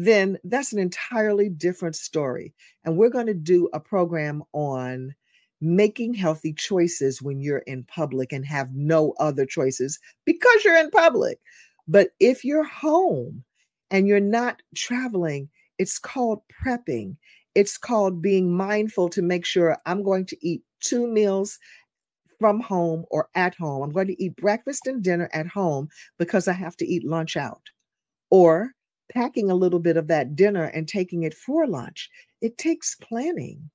then 0.00 0.38
that's 0.44 0.72
an 0.72 0.78
entirely 0.78 1.48
different 1.48 1.96
story. 1.96 2.54
And 2.84 2.96
we're 2.96 3.10
going 3.10 3.26
to 3.26 3.34
do 3.34 3.68
a 3.72 3.80
program 3.80 4.44
on 4.52 5.12
making 5.60 6.14
healthy 6.14 6.52
choices 6.52 7.20
when 7.20 7.40
you're 7.40 7.64
in 7.66 7.82
public 7.82 8.32
and 8.32 8.46
have 8.46 8.72
no 8.72 9.12
other 9.18 9.44
choices 9.44 9.98
because 10.24 10.64
you're 10.64 10.78
in 10.78 10.92
public. 10.92 11.40
But 11.88 12.10
if 12.20 12.44
you're 12.44 12.62
home 12.62 13.42
and 13.90 14.06
you're 14.06 14.20
not 14.20 14.62
traveling, 14.76 15.48
it's 15.78 15.98
called 15.98 16.42
prepping. 16.64 17.16
It's 17.56 17.76
called 17.76 18.22
being 18.22 18.56
mindful 18.56 19.08
to 19.08 19.20
make 19.20 19.44
sure 19.44 19.76
I'm 19.84 20.04
going 20.04 20.26
to 20.26 20.36
eat 20.46 20.62
two 20.78 21.08
meals 21.08 21.58
from 22.38 22.60
home 22.60 23.04
or 23.10 23.30
at 23.34 23.56
home. 23.56 23.82
I'm 23.82 23.90
going 23.90 24.06
to 24.06 24.22
eat 24.22 24.36
breakfast 24.36 24.86
and 24.86 25.02
dinner 25.02 25.28
at 25.32 25.48
home 25.48 25.88
because 26.20 26.46
I 26.46 26.52
have 26.52 26.76
to 26.76 26.86
eat 26.86 27.04
lunch 27.04 27.36
out. 27.36 27.62
Or 28.30 28.74
packing 29.12 29.50
a 29.50 29.54
little 29.54 29.78
bit 29.78 29.96
of 29.96 30.06
that 30.08 30.36
dinner 30.36 30.64
and 30.64 30.86
taking 30.86 31.22
it 31.22 31.34
for 31.34 31.66
lunch. 31.66 32.10
It 32.40 32.58
takes 32.58 32.94
planning. 32.96 33.70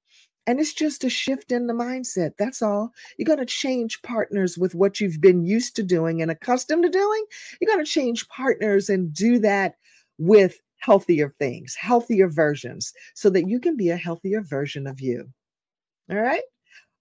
And 0.45 0.59
it's 0.59 0.73
just 0.73 1.05
a 1.05 1.09
shift 1.09 1.53
in 1.53 1.67
the 1.67 1.73
mindset. 1.73 2.31
That's 2.37 2.61
all. 2.61 2.91
You're 3.17 3.25
going 3.25 3.39
to 3.39 3.45
change 3.45 4.01
partners 4.01 4.57
with 4.57 4.75
what 4.75 4.99
you've 4.99 5.21
been 5.21 5.45
used 5.45 5.75
to 5.77 5.83
doing 5.83 6.21
and 6.21 6.29
accustomed 6.29 6.83
to 6.83 6.89
doing. 6.89 7.25
You're 7.61 7.73
going 7.73 7.83
to 7.83 7.89
change 7.89 8.27
partners 8.27 8.89
and 8.89 9.13
do 9.13 9.39
that 9.39 9.75
with 10.17 10.59
healthier 10.79 11.33
things, 11.39 11.75
healthier 11.75 12.27
versions, 12.27 12.91
so 13.15 13.29
that 13.29 13.47
you 13.47 13.59
can 13.59 13.77
be 13.77 13.89
a 13.89 13.95
healthier 13.95 14.41
version 14.41 14.85
of 14.85 14.99
you. 14.99 15.29
All 16.11 16.17
right. 16.17 16.43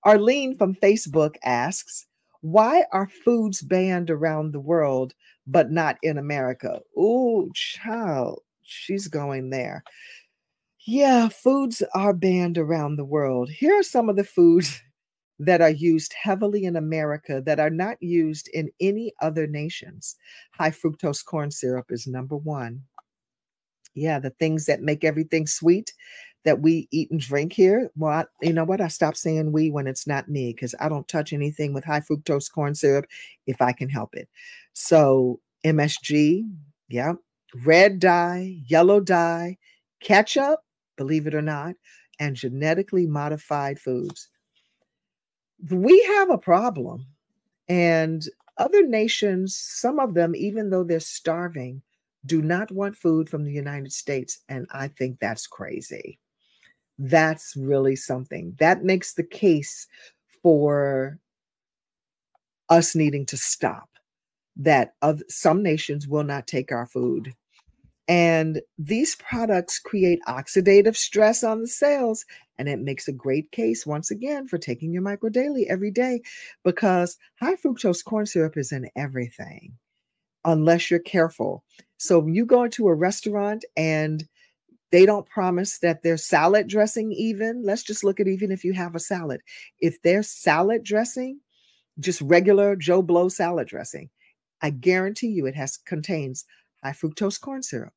Arlene 0.04 0.56
from 0.56 0.76
Facebook 0.76 1.34
asks, 1.42 2.06
why 2.42 2.84
are 2.92 3.08
foods 3.24 3.60
banned 3.60 4.10
around 4.10 4.52
the 4.52 4.60
world 4.60 5.14
but 5.46 5.70
not 5.70 5.96
in 6.02 6.18
America? 6.18 6.80
Oh, 6.96 7.50
child, 7.54 8.42
she's 8.62 9.08
going 9.08 9.50
there. 9.50 9.82
Yeah, 10.86 11.28
foods 11.28 11.82
are 11.94 12.12
banned 12.12 12.58
around 12.58 12.96
the 12.96 13.04
world. 13.04 13.50
Here 13.50 13.78
are 13.78 13.84
some 13.84 14.08
of 14.08 14.16
the 14.16 14.24
foods 14.24 14.80
that 15.38 15.60
are 15.60 15.70
used 15.70 16.12
heavily 16.20 16.64
in 16.64 16.76
America 16.76 17.42
that 17.46 17.58
are 17.58 17.70
not 17.70 17.96
used 18.00 18.48
in 18.52 18.70
any 18.80 19.12
other 19.20 19.46
nations. 19.46 20.16
High 20.52 20.70
fructose 20.70 21.24
corn 21.24 21.50
syrup 21.50 21.86
is 21.90 22.06
number 22.06 22.36
one. 22.36 22.82
Yeah, 23.94 24.18
the 24.18 24.30
things 24.30 24.66
that 24.66 24.82
make 24.82 25.04
everything 25.04 25.46
sweet 25.46 25.92
that 26.44 26.60
we 26.60 26.88
eat 26.90 27.10
and 27.10 27.20
drink 27.20 27.52
here. 27.52 27.90
Well, 27.96 28.12
I, 28.12 28.24
you 28.44 28.52
know 28.52 28.64
what? 28.64 28.80
I 28.80 28.88
stop 28.88 29.16
saying 29.16 29.52
we 29.52 29.70
when 29.70 29.86
it's 29.86 30.06
not 30.06 30.28
me 30.28 30.52
because 30.52 30.74
I 30.80 30.88
don't 30.88 31.06
touch 31.08 31.32
anything 31.32 31.72
with 31.72 31.84
high 31.84 32.00
fructose 32.00 32.50
corn 32.50 32.74
syrup 32.74 33.06
if 33.46 33.60
I 33.60 33.72
can 33.72 33.88
help 33.88 34.14
it. 34.14 34.28
So, 34.72 35.40
MSG, 35.64 36.48
yeah, 36.88 37.12
red 37.64 38.00
dye, 38.00 38.56
yellow 38.66 39.00
dye, 39.00 39.58
ketchup, 40.00 40.60
believe 40.96 41.26
it 41.26 41.34
or 41.34 41.42
not, 41.42 41.74
and 42.18 42.34
genetically 42.34 43.06
modified 43.06 43.78
foods. 43.78 44.28
We 45.70 46.02
have 46.16 46.30
a 46.30 46.38
problem. 46.38 47.06
And 47.68 48.24
other 48.58 48.84
nations, 48.86 49.56
some 49.56 50.00
of 50.00 50.14
them, 50.14 50.34
even 50.34 50.70
though 50.70 50.82
they're 50.84 51.00
starving, 51.00 51.82
do 52.26 52.42
not 52.42 52.70
want 52.72 52.96
food 52.96 53.28
from 53.28 53.44
the 53.44 53.52
United 53.52 53.92
States. 53.92 54.40
And 54.48 54.66
I 54.72 54.88
think 54.88 55.18
that's 55.20 55.46
crazy 55.46 56.18
that's 56.98 57.56
really 57.56 57.96
something 57.96 58.54
that 58.58 58.84
makes 58.84 59.14
the 59.14 59.24
case 59.24 59.86
for 60.42 61.18
us 62.68 62.94
needing 62.94 63.26
to 63.26 63.36
stop 63.36 63.88
that 64.56 64.94
of 65.02 65.22
some 65.28 65.62
nations 65.62 66.08
will 66.08 66.24
not 66.24 66.46
take 66.46 66.72
our 66.72 66.86
food 66.86 67.34
and 68.08 68.60
these 68.78 69.16
products 69.16 69.78
create 69.78 70.20
oxidative 70.28 70.96
stress 70.96 71.44
on 71.44 71.60
the 71.62 71.68
cells 71.68 72.24
And 72.58 72.68
it 72.68 72.80
makes 72.80 73.08
a 73.08 73.12
great 73.12 73.50
case, 73.52 73.86
once 73.86 74.10
again, 74.10 74.48
for 74.48 74.58
taking 74.58 74.92
your 74.92 75.02
micro 75.02 75.30
daily 75.30 75.68
every 75.68 75.90
day 75.90 76.22
because 76.64 77.18
high 77.40 77.56
fructose 77.56 78.04
corn 78.04 78.26
syrup 78.26 78.56
is 78.58 78.72
in 78.72 78.88
everything 78.96 79.74
unless 80.44 80.90
you're 80.90 81.00
careful. 81.00 81.64
So 81.98 82.26
you 82.26 82.46
go 82.46 82.64
into 82.64 82.88
a 82.88 82.94
restaurant 82.94 83.64
and 83.76 84.26
they 84.92 85.06
don't 85.06 85.28
promise 85.28 85.78
that 85.78 86.02
their 86.02 86.18
salad 86.18 86.68
dressing, 86.68 87.12
even, 87.12 87.64
let's 87.64 87.82
just 87.82 88.04
look 88.04 88.20
at 88.20 88.28
even 88.28 88.52
if 88.52 88.62
you 88.62 88.74
have 88.74 88.94
a 88.94 89.00
salad. 89.00 89.40
If 89.80 90.00
their 90.02 90.22
salad 90.22 90.84
dressing, 90.84 91.40
just 91.98 92.20
regular 92.20 92.76
Joe 92.76 93.02
Blow 93.02 93.28
salad 93.28 93.68
dressing, 93.68 94.10
I 94.60 94.70
guarantee 94.70 95.28
you 95.28 95.46
it 95.46 95.56
has 95.56 95.78
contains 95.78 96.44
high 96.84 96.92
fructose 96.92 97.40
corn 97.40 97.62
syrup. 97.62 97.94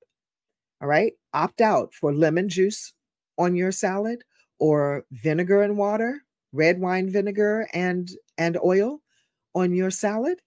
All 0.81 0.87
right. 0.87 1.13
Opt 1.33 1.61
out 1.61 1.93
for 1.93 2.13
lemon 2.13 2.49
juice 2.49 2.93
on 3.37 3.55
your 3.55 3.71
salad 3.71 4.23
or 4.59 5.05
vinegar 5.11 5.61
and 5.63 5.77
water, 5.77 6.21
red 6.53 6.79
wine 6.79 7.09
vinegar 7.09 7.67
and 7.73 8.09
and 8.37 8.57
oil 8.63 9.01
on 9.53 9.73
your 9.73 9.91
salad. 9.91 10.39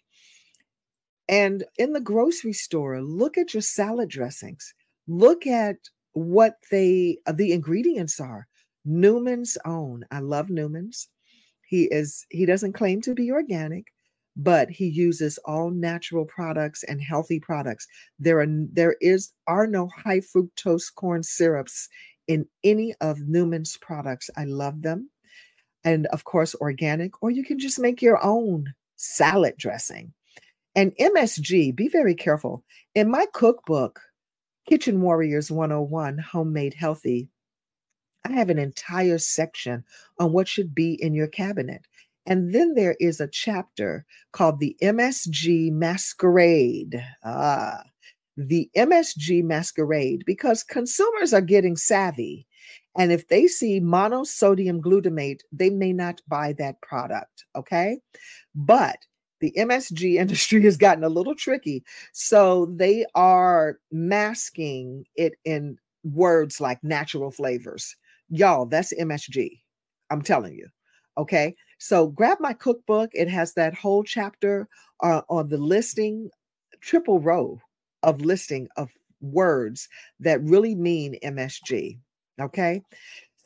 And 1.28 1.64
in 1.76 1.92
the 1.92 2.00
grocery 2.00 2.54
store, 2.54 3.02
look 3.02 3.36
at 3.36 3.52
your 3.52 3.60
salad 3.60 4.08
dressings. 4.08 4.72
Look 5.06 5.46
at 5.46 5.76
what 6.18 6.56
they 6.70 7.18
uh, 7.26 7.32
the 7.32 7.52
ingredients 7.52 8.20
are. 8.20 8.46
Newman's 8.84 9.58
own. 9.64 10.04
I 10.10 10.20
love 10.20 10.50
Newman's. 10.50 11.08
He 11.66 11.84
is 11.84 12.26
he 12.30 12.46
doesn't 12.46 12.72
claim 12.72 13.00
to 13.02 13.14
be 13.14 13.30
organic, 13.30 13.86
but 14.36 14.70
he 14.70 14.86
uses 14.86 15.38
all 15.44 15.70
natural 15.70 16.24
products 16.24 16.82
and 16.84 17.00
healthy 17.00 17.40
products. 17.40 17.86
There 18.18 18.40
are 18.40 18.46
there 18.72 18.96
is 19.00 19.32
are 19.46 19.66
no 19.66 19.88
high 19.88 20.20
fructose 20.20 20.94
corn 20.94 21.22
syrups 21.22 21.88
in 22.26 22.46
any 22.64 22.94
of 23.00 23.20
Newman's 23.20 23.76
products. 23.76 24.30
I 24.36 24.44
love 24.44 24.82
them. 24.82 25.10
And 25.84 26.06
of 26.06 26.24
course 26.24 26.54
organic 26.56 27.22
or 27.22 27.30
you 27.30 27.44
can 27.44 27.58
just 27.58 27.78
make 27.78 28.02
your 28.02 28.22
own 28.24 28.72
salad 28.96 29.54
dressing. 29.56 30.12
And 30.74 30.92
MSG, 31.00 31.74
be 31.74 31.88
very 31.88 32.14
careful. 32.14 32.64
In 32.94 33.10
my 33.10 33.26
cookbook, 33.32 34.00
Kitchen 34.68 35.00
Warriors 35.00 35.50
101 35.50 36.18
Homemade 36.18 36.74
Healthy, 36.74 37.30
I 38.26 38.32
have 38.32 38.50
an 38.50 38.58
entire 38.58 39.16
section 39.16 39.82
on 40.18 40.34
what 40.34 40.46
should 40.46 40.74
be 40.74 41.02
in 41.02 41.14
your 41.14 41.26
cabinet. 41.26 41.86
And 42.26 42.54
then 42.54 42.74
there 42.74 42.94
is 43.00 43.18
a 43.18 43.28
chapter 43.28 44.04
called 44.32 44.60
the 44.60 44.76
MSG 44.82 45.72
Masquerade. 45.72 47.02
Ah, 47.24 47.82
the 48.36 48.68
MSG 48.76 49.42
Masquerade, 49.42 50.24
because 50.26 50.62
consumers 50.62 51.32
are 51.32 51.40
getting 51.40 51.74
savvy. 51.74 52.46
And 52.94 53.10
if 53.10 53.26
they 53.28 53.46
see 53.46 53.80
monosodium 53.80 54.82
glutamate, 54.82 55.40
they 55.50 55.70
may 55.70 55.94
not 55.94 56.20
buy 56.28 56.52
that 56.58 56.78
product. 56.82 57.46
Okay. 57.56 58.00
But 58.54 58.98
the 59.40 59.52
MSG 59.56 60.14
industry 60.14 60.62
has 60.62 60.76
gotten 60.76 61.04
a 61.04 61.08
little 61.08 61.34
tricky. 61.34 61.84
So 62.12 62.66
they 62.76 63.06
are 63.14 63.78
masking 63.90 65.04
it 65.16 65.34
in 65.44 65.78
words 66.04 66.60
like 66.60 66.82
natural 66.82 67.30
flavors. 67.30 67.94
Y'all, 68.28 68.66
that's 68.66 68.92
MSG. 68.94 69.60
I'm 70.10 70.22
telling 70.22 70.54
you. 70.54 70.68
Okay. 71.16 71.54
So 71.78 72.08
grab 72.08 72.38
my 72.40 72.52
cookbook. 72.52 73.10
It 73.12 73.28
has 73.28 73.54
that 73.54 73.74
whole 73.74 74.04
chapter 74.04 74.68
uh, 75.02 75.22
on 75.28 75.48
the 75.48 75.58
listing, 75.58 76.30
triple 76.80 77.20
row 77.20 77.60
of 78.02 78.20
listing 78.20 78.68
of 78.76 78.90
words 79.20 79.88
that 80.20 80.42
really 80.42 80.74
mean 80.74 81.18
MSG. 81.24 81.98
Okay. 82.40 82.82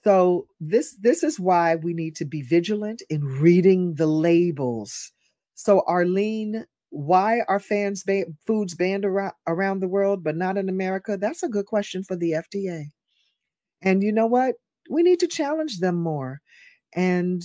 So 0.04 0.46
this 0.60 0.96
this 1.00 1.22
is 1.22 1.38
why 1.38 1.76
we 1.76 1.94
need 1.94 2.16
to 2.16 2.24
be 2.24 2.42
vigilant 2.42 3.02
in 3.08 3.24
reading 3.24 3.94
the 3.94 4.06
labels. 4.06 5.12
So 5.54 5.82
Arlene, 5.86 6.66
why 6.90 7.40
are 7.48 7.60
fans 7.60 8.02
ba- 8.04 8.26
foods 8.46 8.74
banned 8.74 9.04
around, 9.04 9.34
around 9.46 9.80
the 9.80 9.88
world 9.88 10.22
but 10.24 10.36
not 10.36 10.58
in 10.58 10.68
America? 10.68 11.16
That's 11.16 11.42
a 11.42 11.48
good 11.48 11.66
question 11.66 12.02
for 12.04 12.16
the 12.16 12.34
FDA. 12.34 12.90
And 13.82 14.02
you 14.02 14.12
know 14.12 14.26
what? 14.26 14.56
We 14.90 15.02
need 15.02 15.20
to 15.20 15.26
challenge 15.28 15.80
them 15.80 15.96
more. 15.96 16.40
And 16.94 17.42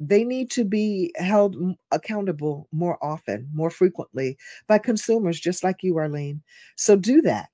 they 0.00 0.24
need 0.24 0.50
to 0.52 0.64
be 0.64 1.12
held 1.16 1.56
accountable 1.92 2.68
more 2.72 3.02
often, 3.04 3.48
more 3.52 3.70
frequently 3.70 4.36
by 4.68 4.78
consumers, 4.78 5.40
just 5.40 5.64
like 5.64 5.82
you, 5.82 5.98
Arlene. 5.98 6.42
So 6.76 6.96
do 6.96 7.22
that. 7.22 7.48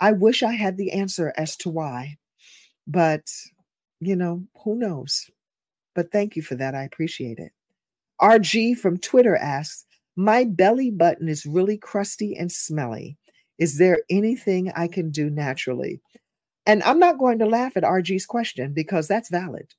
I 0.00 0.12
wish 0.12 0.42
I 0.42 0.52
had 0.52 0.76
the 0.76 0.92
answer 0.92 1.32
as 1.36 1.56
to 1.58 1.70
why, 1.70 2.18
but 2.86 3.30
you 4.00 4.16
know, 4.16 4.44
who 4.64 4.76
knows? 4.76 5.30
But 5.94 6.12
thank 6.12 6.36
you 6.36 6.42
for 6.42 6.56
that. 6.56 6.74
I 6.74 6.84
appreciate 6.84 7.38
it. 7.40 7.52
RG 8.20 8.78
from 8.78 8.98
Twitter 8.98 9.36
asks, 9.36 9.84
My 10.16 10.44
belly 10.44 10.90
button 10.90 11.28
is 11.28 11.46
really 11.46 11.76
crusty 11.76 12.36
and 12.36 12.50
smelly. 12.50 13.16
Is 13.58 13.78
there 13.78 14.00
anything 14.10 14.72
I 14.76 14.88
can 14.88 15.10
do 15.10 15.30
naturally? 15.30 16.00
And 16.66 16.82
I'm 16.82 16.98
not 16.98 17.18
going 17.18 17.38
to 17.38 17.46
laugh 17.46 17.76
at 17.76 17.84
RG's 17.84 18.26
question 18.26 18.72
because 18.72 19.08
that's 19.08 19.30
valid. 19.30 19.72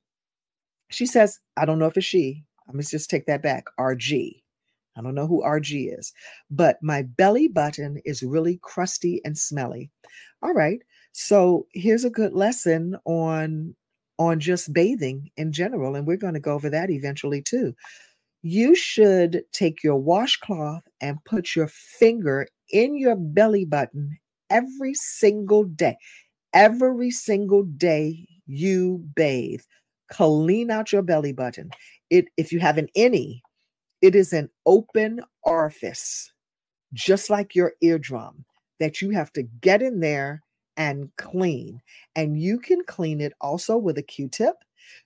She 0.90 1.06
says, 1.06 1.38
I 1.56 1.64
don't 1.64 1.78
know 1.78 1.86
if 1.86 1.96
it's 1.96 2.06
she. 2.06 2.44
I 2.68 2.72
must 2.72 2.90
just 2.90 3.10
take 3.10 3.26
that 3.26 3.42
back. 3.42 3.64
RG. 3.78 4.42
I 4.96 5.02
don't 5.02 5.14
know 5.14 5.26
who 5.26 5.42
RG 5.42 5.96
is, 5.96 6.12
but 6.50 6.82
my 6.82 7.02
belly 7.02 7.46
button 7.46 8.00
is 8.04 8.22
really 8.22 8.58
crusty 8.62 9.20
and 9.24 9.38
smelly. 9.38 9.90
All 10.42 10.52
right. 10.52 10.80
So 11.12 11.66
here's 11.72 12.04
a 12.04 12.10
good 12.10 12.32
lesson 12.32 12.96
on 13.04 13.76
on 14.18 14.40
just 14.40 14.72
bathing 14.72 15.30
in 15.36 15.52
general 15.52 15.94
and 15.94 16.04
we're 16.04 16.16
going 16.16 16.34
to 16.34 16.40
go 16.40 16.52
over 16.52 16.68
that 16.68 16.90
eventually 16.90 17.40
too. 17.40 17.72
You 18.42 18.74
should 18.74 19.42
take 19.52 19.82
your 19.82 19.96
washcloth 19.96 20.82
and 21.00 21.22
put 21.24 21.56
your 21.56 21.68
finger 21.68 22.46
in 22.70 22.96
your 22.96 23.16
belly 23.16 23.64
button 23.64 24.16
every 24.50 24.94
single 24.94 25.64
day. 25.64 25.96
Every 26.54 27.10
single 27.10 27.64
day 27.64 28.26
you 28.46 29.04
bathe 29.14 29.60
clean 30.10 30.70
out 30.70 30.92
your 30.92 31.02
belly 31.02 31.32
button. 31.32 31.70
It 32.10 32.26
if 32.36 32.52
you 32.52 32.60
have 32.60 32.78
an 32.78 32.88
any, 32.94 33.42
it 34.00 34.14
is 34.14 34.32
an 34.32 34.48
open 34.66 35.20
orifice, 35.42 36.32
just 36.92 37.30
like 37.30 37.54
your 37.54 37.74
eardrum, 37.82 38.44
that 38.80 39.02
you 39.02 39.10
have 39.10 39.32
to 39.34 39.42
get 39.60 39.82
in 39.82 40.00
there 40.00 40.42
and 40.76 41.10
clean. 41.16 41.80
And 42.16 42.40
you 42.40 42.58
can 42.58 42.82
clean 42.86 43.20
it 43.20 43.32
also 43.40 43.76
with 43.76 43.98
a 43.98 44.02
Q-tip. 44.02 44.54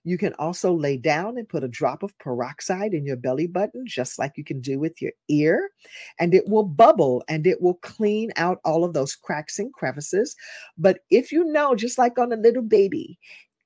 You 0.04 0.18
can 0.18 0.34
also 0.34 0.72
lay 0.72 0.96
down 0.96 1.38
and 1.38 1.48
put 1.48 1.64
a 1.64 1.68
drop 1.68 2.02
of 2.02 2.16
peroxide 2.18 2.94
in 2.94 3.04
your 3.04 3.16
belly 3.16 3.46
button, 3.46 3.84
just 3.86 4.18
like 4.18 4.32
you 4.36 4.44
can 4.44 4.60
do 4.60 4.78
with 4.78 5.00
your 5.00 5.12
ear, 5.28 5.70
and 6.18 6.34
it 6.34 6.48
will 6.48 6.64
bubble 6.64 7.24
and 7.28 7.46
it 7.46 7.60
will 7.60 7.74
clean 7.82 8.30
out 8.36 8.58
all 8.64 8.84
of 8.84 8.92
those 8.94 9.14
cracks 9.14 9.58
and 9.58 9.72
crevices. 9.72 10.36
But 10.78 11.00
if 11.10 11.32
you 11.32 11.44
know, 11.44 11.74
just 11.74 11.98
like 11.98 12.18
on 12.18 12.32
a 12.32 12.36
little 12.36 12.62
baby, 12.62 13.18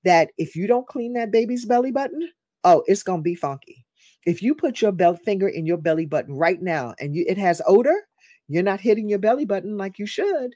that 0.04 0.30
if 0.38 0.54
you 0.54 0.66
don't 0.66 0.86
clean 0.86 1.14
that 1.14 1.32
baby's 1.32 1.64
belly 1.64 1.90
button, 1.90 2.28
oh, 2.64 2.82
it's 2.86 3.02
going 3.02 3.20
to 3.20 3.24
be 3.24 3.34
funky. 3.34 3.84
If 4.24 4.42
you 4.42 4.54
put 4.54 4.80
your 4.80 4.92
belt 4.92 5.20
finger 5.24 5.48
in 5.48 5.66
your 5.66 5.76
belly 5.76 6.06
button 6.06 6.34
right 6.34 6.60
now 6.60 6.94
and 7.00 7.14
you, 7.14 7.24
it 7.28 7.38
has 7.38 7.62
odor, 7.66 7.96
you're 8.48 8.62
not 8.62 8.80
hitting 8.80 9.08
your 9.08 9.18
belly 9.18 9.44
button 9.44 9.76
like 9.76 9.98
you 9.98 10.06
should. 10.06 10.54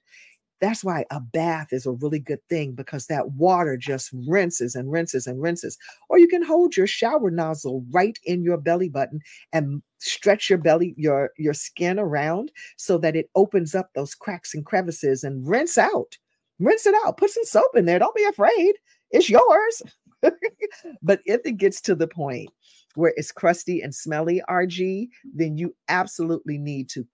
That's 0.61 0.85
why 0.85 1.05
a 1.11 1.21
bath 1.21 1.73
is 1.73 1.87
a 1.87 1.93
really 1.93 2.19
good 2.19 2.41
thing 2.49 2.73
because 2.73 3.07
that 3.07 3.33
water 3.33 3.77
just 3.77 4.11
rinses 4.27 4.75
and 4.75 4.93
rinses 4.93 5.27
and 5.27 5.41
rinses. 5.41 5.79
Or 6.09 6.19
you 6.19 6.29
can 6.29 6.43
hold 6.43 6.77
your 6.77 6.87
shower 6.87 7.31
nozzle 7.31 7.85
right 7.91 8.19
in 8.25 8.43
your 8.43 8.59
belly 8.59 8.89
button 8.89 9.21
and 9.53 9.83
stretch 9.99 10.51
your 10.51 10.59
belly, 10.59 10.95
your, 10.97 11.31
your 11.39 11.55
skin 11.55 11.99
around 11.99 12.53
so 12.77 12.99
that 12.99 13.17
it 13.17 13.31
opens 13.35 13.75
up 13.75 13.91
those 13.95 14.15
cracks 14.15 14.55
and 14.55 14.67
crevices 14.67 15.25
and 15.25 15.49
rinse 15.49 15.79
out. 15.79 16.19
Rinse 16.59 16.87
it 16.87 16.95
out. 17.05 17.17
Put 17.17 17.31
some 17.31 17.45
soap 17.45 17.75
in 17.75 17.87
there. 17.87 17.99
Don't 17.99 18.15
be 18.15 18.25
afraid 18.25 18.75
it's 19.11 19.29
yours. 19.29 19.83
but 21.03 21.21
if 21.25 21.41
it 21.45 21.57
gets 21.57 21.81
to 21.83 21.95
the 21.95 22.07
point 22.07 22.51
where 22.95 23.13
it's 23.17 23.33
crusty 23.33 23.83
and 23.83 23.95
smelly, 23.95 24.43
RG, 24.49 25.09
then 25.35 25.57
you 25.57 25.75
absolutely 25.89 26.59
need 26.59 26.89
to 26.91 27.07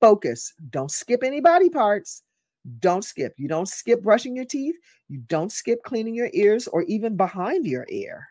focus. 0.00 0.52
Don't 0.70 0.90
skip 0.90 1.22
any 1.22 1.40
body 1.40 1.70
parts. 1.70 2.22
Don't 2.80 3.04
skip. 3.04 3.34
You 3.36 3.48
don't 3.48 3.68
skip 3.68 4.02
brushing 4.02 4.34
your 4.34 4.44
teeth. 4.44 4.76
You 5.08 5.18
don't 5.28 5.52
skip 5.52 5.82
cleaning 5.84 6.14
your 6.14 6.30
ears 6.32 6.66
or 6.68 6.82
even 6.84 7.16
behind 7.16 7.66
your 7.66 7.86
ear. 7.88 8.26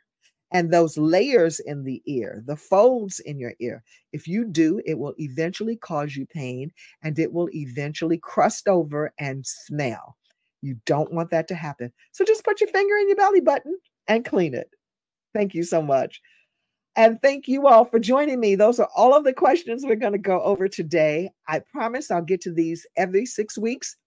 And 0.51 0.71
those 0.71 0.97
layers 0.97 1.59
in 1.59 1.83
the 1.83 2.01
ear, 2.05 2.43
the 2.45 2.55
folds 2.55 3.19
in 3.19 3.39
your 3.39 3.53
ear, 3.59 3.83
if 4.13 4.27
you 4.27 4.45
do, 4.45 4.81
it 4.85 4.97
will 4.97 5.13
eventually 5.17 5.75
cause 5.75 6.15
you 6.15 6.25
pain 6.27 6.71
and 7.03 7.17
it 7.17 7.31
will 7.31 7.49
eventually 7.53 8.17
crust 8.17 8.67
over 8.67 9.13
and 9.19 9.45
smell. 9.45 10.15
You 10.61 10.77
don't 10.85 11.11
want 11.13 11.29
that 11.31 11.47
to 11.49 11.55
happen. 11.55 11.91
So 12.11 12.23
just 12.23 12.45
put 12.45 12.61
your 12.61 12.69
finger 12.69 12.97
in 12.97 13.07
your 13.07 13.17
belly 13.17 13.41
button 13.41 13.77
and 14.07 14.23
clean 14.23 14.53
it. 14.53 14.69
Thank 15.33 15.53
you 15.53 15.63
so 15.63 15.81
much. 15.81 16.21
And 16.95 17.21
thank 17.21 17.47
you 17.47 17.67
all 17.67 17.83
for 17.83 17.99
joining 17.99 18.39
me. 18.39 18.55
Those 18.55 18.79
are 18.79 18.89
all 18.95 19.13
of 19.13 19.25
the 19.25 19.33
questions 19.33 19.83
we're 19.83 19.95
going 19.95 20.13
to 20.13 20.17
go 20.17 20.41
over 20.41 20.69
today. 20.69 21.29
I 21.47 21.59
promise 21.59 22.09
I'll 22.09 22.21
get 22.21 22.39
to 22.41 22.53
these 22.53 22.87
every 22.95 23.25
six 23.25 23.57
weeks. 23.57 23.97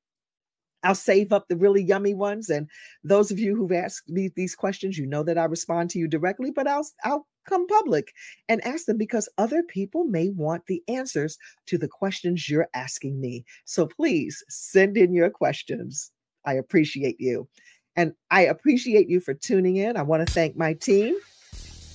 I'll 0.82 0.94
save 0.94 1.32
up 1.32 1.48
the 1.48 1.56
really 1.56 1.82
yummy 1.82 2.14
ones. 2.14 2.48
And 2.48 2.68
those 3.02 3.30
of 3.30 3.38
you 3.38 3.56
who've 3.56 3.72
asked 3.72 4.08
me 4.08 4.30
these 4.34 4.54
questions, 4.54 4.96
you 4.96 5.06
know 5.06 5.22
that 5.24 5.38
I 5.38 5.44
respond 5.44 5.90
to 5.90 5.98
you 5.98 6.08
directly, 6.08 6.50
but 6.50 6.66
I'll 6.66 6.88
I'll 7.04 7.26
come 7.48 7.66
public 7.66 8.12
and 8.48 8.64
ask 8.64 8.84
them 8.86 8.98
because 8.98 9.28
other 9.38 9.62
people 9.62 10.04
may 10.04 10.28
want 10.28 10.66
the 10.66 10.82
answers 10.86 11.38
to 11.66 11.78
the 11.78 11.88
questions 11.88 12.48
you're 12.48 12.68
asking 12.74 13.20
me. 13.20 13.44
So 13.64 13.86
please 13.86 14.44
send 14.48 14.96
in 14.96 15.14
your 15.14 15.30
questions. 15.30 16.12
I 16.44 16.54
appreciate 16.54 17.20
you. 17.20 17.48
And 17.96 18.12
I 18.30 18.42
appreciate 18.42 19.08
you 19.08 19.18
for 19.18 19.34
tuning 19.34 19.76
in. 19.76 19.96
I 19.96 20.02
want 20.02 20.26
to 20.26 20.32
thank 20.32 20.56
my 20.56 20.74
team 20.74 21.16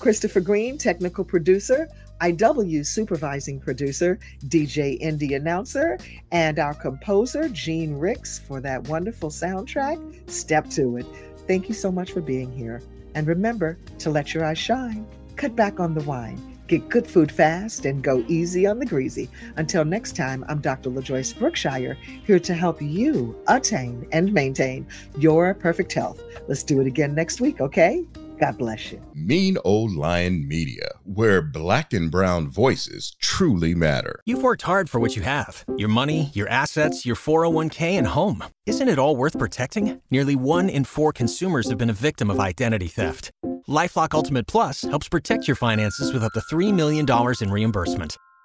Christopher 0.03 0.41
Green, 0.41 0.77
technical 0.77 1.23
producer, 1.23 1.87
IW 2.19 2.85
supervising 2.85 3.57
producer, 3.57 4.19
DJ 4.47 5.01
Indie 5.01 5.33
announcer, 5.33 5.97
and 6.33 6.59
our 6.59 6.73
composer, 6.73 7.47
Gene 7.47 7.97
Ricks, 7.97 8.37
for 8.37 8.59
that 8.59 8.85
wonderful 8.89 9.29
soundtrack. 9.29 10.29
Step 10.29 10.69
to 10.71 10.97
it. 10.97 11.05
Thank 11.47 11.69
you 11.69 11.73
so 11.73 11.89
much 11.89 12.11
for 12.11 12.19
being 12.19 12.51
here. 12.51 12.81
And 13.15 13.25
remember 13.27 13.77
to 13.99 14.09
let 14.09 14.33
your 14.33 14.43
eyes 14.43 14.57
shine, 14.57 15.07
cut 15.37 15.55
back 15.55 15.79
on 15.79 15.93
the 15.93 16.03
wine, 16.03 16.59
get 16.67 16.89
good 16.89 17.07
food 17.07 17.31
fast, 17.31 17.85
and 17.85 18.03
go 18.03 18.25
easy 18.27 18.67
on 18.67 18.79
the 18.79 18.85
greasy. 18.85 19.29
Until 19.55 19.85
next 19.85 20.17
time, 20.17 20.43
I'm 20.49 20.59
Dr. 20.59 20.89
LaJoyce 20.89 21.39
Brookshire, 21.39 21.97
here 22.25 22.39
to 22.39 22.53
help 22.53 22.81
you 22.81 23.41
attain 23.47 24.05
and 24.11 24.33
maintain 24.33 24.85
your 25.17 25.53
perfect 25.53 25.93
health. 25.93 26.21
Let's 26.49 26.63
do 26.63 26.81
it 26.81 26.87
again 26.87 27.15
next 27.15 27.39
week, 27.39 27.61
okay? 27.61 28.03
God 28.39 28.57
bless 28.57 28.91
you. 28.91 29.01
Mean 29.13 29.57
Old 29.63 29.93
Lion 29.93 30.47
Media, 30.47 30.89
where 31.03 31.41
black 31.41 31.93
and 31.93 32.11
brown 32.11 32.49
voices 32.49 33.15
truly 33.19 33.73
matter. 33.75 34.19
You've 34.25 34.43
worked 34.43 34.63
hard 34.63 34.89
for 34.89 34.99
what 34.99 35.15
you 35.15 35.21
have 35.21 35.63
your 35.77 35.89
money, 35.89 36.31
your 36.33 36.49
assets, 36.49 37.05
your 37.05 37.15
401k, 37.15 37.97
and 37.97 38.07
home. 38.07 38.43
Isn't 38.65 38.87
it 38.89 38.99
all 38.99 39.15
worth 39.15 39.37
protecting? 39.37 40.01
Nearly 40.09 40.35
one 40.35 40.69
in 40.69 40.83
four 40.83 41.11
consumers 41.11 41.69
have 41.69 41.77
been 41.77 41.89
a 41.89 41.93
victim 41.93 42.29
of 42.29 42.39
identity 42.39 42.87
theft. 42.87 43.31
LifeLock 43.67 44.13
Ultimate 44.13 44.47
Plus 44.47 44.81
helps 44.81 45.07
protect 45.07 45.47
your 45.47 45.55
finances 45.55 46.11
with 46.13 46.23
up 46.23 46.33
to 46.33 46.41
$3 46.41 46.73
million 46.73 47.05
in 47.41 47.51
reimbursement. 47.51 48.17